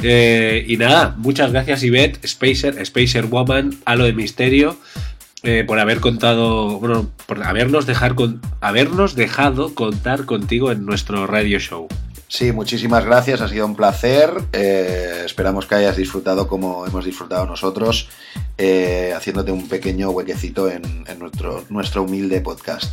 Eh, 0.03 0.65
y 0.67 0.77
nada, 0.77 1.15
muchas 1.19 1.53
gracias 1.53 1.83
Ivette, 1.83 2.27
Spacer, 2.27 2.85
Spacer 2.85 3.27
Woman, 3.27 3.77
Halo 3.85 4.05
de 4.05 4.13
Misterio, 4.13 4.79
eh, 5.43 5.65
por 5.67 5.79
haber 5.79 6.01
contado, 6.01 6.81
bueno, 6.81 7.11
por 7.27 7.43
habernos, 7.43 7.87
dejar 7.87 8.17
habernos 8.61 9.15
dejado 9.15 9.75
contar 9.75 10.25
contigo 10.25 10.73
en 10.73 10.87
nuestro 10.87 11.27
radio 11.27 11.59
show. 11.59 11.87
Sí, 12.29 12.53
muchísimas 12.53 13.05
gracias, 13.05 13.41
ha 13.41 13.49
sido 13.49 13.67
un 13.67 13.77
placer. 13.77 14.31
Eh, 14.53 15.23
esperamos 15.25 15.67
que 15.67 15.77
hayas 15.77 15.97
disfrutado 15.97 16.49
como 16.49 16.87
hemos 16.87 17.05
disfrutado 17.05 17.47
nosotros, 17.47 18.09
eh, 18.59 19.13
haciéndote 19.17 19.53
un 19.53 19.69
pequeño 19.69 20.11
huequecito 20.11 20.69
en, 20.69 20.83
nuestro, 21.19 21.65
nuestro 21.69 22.03
humilde 22.03 22.41
podcast. 22.41 22.93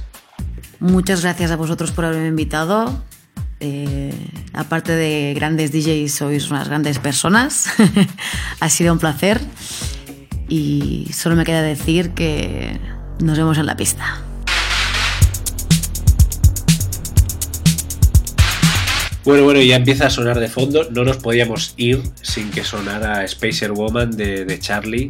Muchas 0.80 1.22
gracias 1.22 1.52
a 1.52 1.56
vosotros 1.56 1.92
por 1.92 2.06
haberme 2.06 2.28
invitado. 2.28 3.04
Eh, 3.60 4.14
aparte 4.54 4.94
de 4.94 5.34
grandes 5.36 5.72
DJs, 5.72 6.12
sois 6.12 6.50
unas 6.50 6.68
grandes 6.68 7.00
personas. 7.00 7.68
ha 8.60 8.70
sido 8.70 8.94
un 8.94 9.00
placer. 9.00 9.40
Y 10.50 11.10
solo 11.14 11.36
me 11.36 11.46
queda 11.46 11.62
decir 11.62 12.12
que 12.12 12.78
nos 13.20 13.38
vemos 13.38 13.58
en 13.58 13.68
la 13.68 13.78
pista. 13.78 14.22
Bueno, 19.24 19.44
bueno, 19.44 19.62
ya 19.62 19.76
empieza 19.76 20.08
a 20.08 20.10
sonar 20.10 20.40
de 20.40 20.48
fondo. 20.48 20.90
No 20.92 21.04
nos 21.04 21.18
podíamos 21.18 21.74
ir 21.78 22.02
sin 22.22 22.50
que 22.50 22.64
sonara 22.64 23.28
Spacer 23.28 23.72
Woman 23.72 24.12
de, 24.12 24.46
de 24.46 24.60
Charlie. 24.60 25.10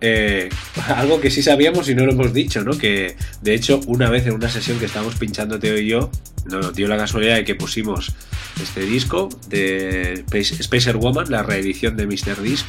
Eh, 0.00 0.48
algo 0.96 1.20
que 1.20 1.30
sí 1.30 1.42
sabíamos 1.42 1.88
y 1.88 1.94
no 1.94 2.04
lo 2.04 2.12
hemos 2.12 2.32
dicho, 2.32 2.62
¿no? 2.62 2.76
Que 2.76 3.16
de 3.42 3.54
hecho, 3.54 3.80
una 3.86 4.10
vez 4.10 4.26
en 4.26 4.32
una 4.34 4.48
sesión 4.50 4.78
que 4.78 4.86
estábamos 4.86 5.14
pinchando 5.16 5.58
Teo 5.58 5.78
y 5.78 5.86
yo, 5.88 6.10
nos 6.46 6.74
dio 6.74 6.88
la 6.88 6.96
casualidad 6.96 7.36
de 7.36 7.44
que 7.44 7.54
pusimos 7.54 8.12
este 8.60 8.80
disco 8.82 9.28
de 9.48 10.14
Space- 10.28 10.62
Spacer 10.62 10.96
Woman, 10.96 11.30
la 11.30 11.42
reedición 11.44 11.96
de 11.96 12.06
Mr. 12.06 12.42
Disc. 12.42 12.66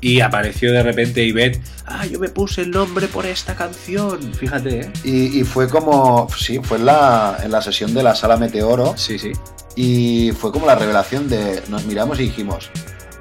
Y 0.00 0.20
apareció 0.20 0.72
de 0.72 0.82
repente 0.82 1.24
Ivette, 1.24 1.60
ah, 1.86 2.04
yo 2.06 2.18
me 2.18 2.28
puse 2.28 2.62
el 2.62 2.70
nombre 2.70 3.08
por 3.08 3.24
esta 3.26 3.54
canción. 3.54 4.18
Fíjate, 4.34 4.80
¿eh? 4.80 4.90
Y, 5.04 5.40
y 5.40 5.44
fue 5.44 5.68
como, 5.68 6.28
sí, 6.38 6.58
fue 6.62 6.76
en 6.78 6.86
la, 6.86 7.38
en 7.42 7.50
la 7.50 7.62
sesión 7.62 7.94
de 7.94 8.02
la 8.02 8.14
sala 8.14 8.36
Meteoro 8.36 8.94
Sí, 8.96 9.18
sí. 9.18 9.32
Y 9.76 10.32
fue 10.32 10.50
como 10.50 10.66
la 10.66 10.74
revelación 10.74 11.28
de, 11.28 11.62
nos 11.68 11.84
miramos 11.84 12.18
y 12.18 12.24
dijimos, 12.24 12.70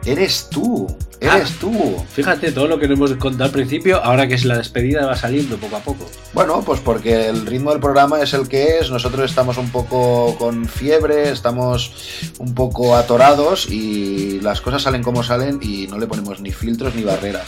eres 0.06 0.47
tú, 0.49 0.88
eres 1.20 1.51
Ah. 1.51 1.58
tú. 1.60 1.72
Fíjate 2.14 2.51
todo 2.51 2.68
lo 2.68 2.80
que 2.80 2.88
nos 2.88 2.97
hemos 2.97 3.12
contado 3.18 3.45
al 3.45 3.51
principio, 3.51 4.03
ahora 4.03 4.28
que 4.28 4.36
es 4.36 4.45
la 4.45 4.58
despedida 4.58 5.06
va 5.06 5.16
saliendo 5.16 5.58
poco 5.58 5.76
a 5.76 5.80
poco. 5.80 6.10
Bueno, 6.34 6.62
pues 6.66 6.80
porque 6.80 7.28
el 7.28 7.45
ritmo 7.45 7.72
del 7.72 7.80
programa 7.80 8.22
es 8.22 8.34
el 8.34 8.47
que 8.47 8.80
es, 8.80 8.89
nosotros 8.89 9.30
estamos 9.30 9.58
un 9.58 9.70
poco 9.70 10.36
con 10.38 10.66
fiebre, 10.68 11.30
estamos 11.30 11.91
un 12.39 12.53
poco 12.56 12.95
atorados 12.95 13.70
y 13.70 14.39
las 14.41 14.62
cosas 14.62 14.84
salen 14.84 15.03
como 15.03 15.24
salen 15.24 15.60
y 15.62 15.88
no 15.88 15.97
le 15.97 16.08
ponemos 16.08 16.39
ni 16.39 16.51
filtros 16.51 16.95
ni 16.95 17.03
barreras. 17.03 17.47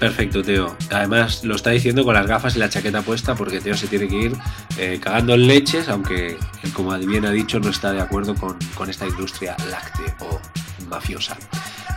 Perfecto, 0.00 0.42
Teo. 0.42 0.76
Además, 0.90 1.44
lo 1.44 1.54
está 1.54 1.70
diciendo 1.70 2.04
con 2.04 2.14
las 2.14 2.26
gafas 2.26 2.56
y 2.56 2.58
la 2.58 2.70
chaqueta 2.70 3.02
puesta 3.02 3.34
porque 3.34 3.60
Teo 3.60 3.76
se 3.76 3.86
tiene 3.86 4.08
que 4.08 4.16
ir 4.16 4.32
eh, 4.78 4.98
cagando 5.00 5.34
en 5.34 5.46
leches, 5.46 5.90
aunque 5.90 6.38
él, 6.62 6.72
como 6.72 6.96
bien 6.98 7.26
ha 7.26 7.30
dicho, 7.30 7.60
no 7.60 7.68
está 7.68 7.92
de 7.92 8.00
acuerdo 8.00 8.34
con, 8.34 8.56
con 8.74 8.88
esta 8.88 9.06
industria 9.06 9.54
láctea 9.70 10.16
o 10.20 10.40
mafiosa. 10.88 11.36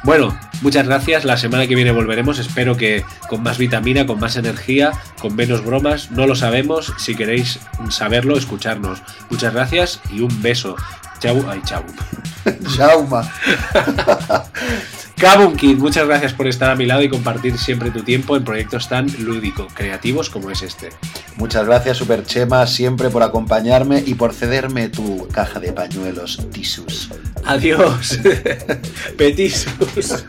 Bueno, 0.03 0.37
muchas 0.61 0.85
gracias. 0.85 1.23
La 1.23 1.37
semana 1.37 1.65
que 1.65 1.75
viene 1.75 1.93
volveremos. 1.93 2.39
Espero 2.39 2.75
que 2.75 3.05
con 3.29 3.41
más 3.41 3.57
vitamina, 3.57 4.05
con 4.05 4.19
más 4.19 4.35
energía, 4.35 4.91
con 5.21 5.33
menos 5.33 5.63
bromas. 5.63 6.11
No 6.11 6.27
lo 6.27 6.35
sabemos. 6.35 6.93
Si 6.97 7.15
queréis 7.15 7.61
saberlo, 7.89 8.37
escucharnos. 8.37 9.01
Muchas 9.29 9.53
gracias 9.53 10.01
y 10.11 10.19
un 10.19 10.41
beso. 10.41 10.75
Chau, 11.23 11.39
ay, 11.47 11.61
chau. 11.63 11.81
Jauma. 12.75 13.23
Kabun 15.15 15.55
Kid, 15.55 15.77
muchas 15.77 16.05
gracias 16.05 16.33
por 16.33 16.47
estar 16.47 16.69
a 16.69 16.75
mi 16.75 16.85
lado 16.85 17.01
y 17.01 17.07
compartir 17.07 17.57
siempre 17.57 17.91
tu 17.91 18.03
tiempo 18.03 18.35
en 18.35 18.43
proyectos 18.43 18.89
tan 18.89 19.07
lúdico, 19.19 19.69
creativos 19.73 20.29
como 20.29 20.51
es 20.51 20.63
este. 20.63 20.89
Muchas 21.37 21.65
gracias, 21.65 21.95
Super 21.95 22.25
Chema, 22.25 22.67
siempre 22.67 23.09
por 23.09 23.23
acompañarme 23.23 24.03
y 24.05 24.15
por 24.15 24.33
cederme 24.33 24.89
tu 24.89 25.29
caja 25.29 25.61
de 25.61 25.71
pañuelos 25.71 26.45
Tisus. 26.51 27.09
Adiós. 27.45 28.19
Petisus. 29.17 30.25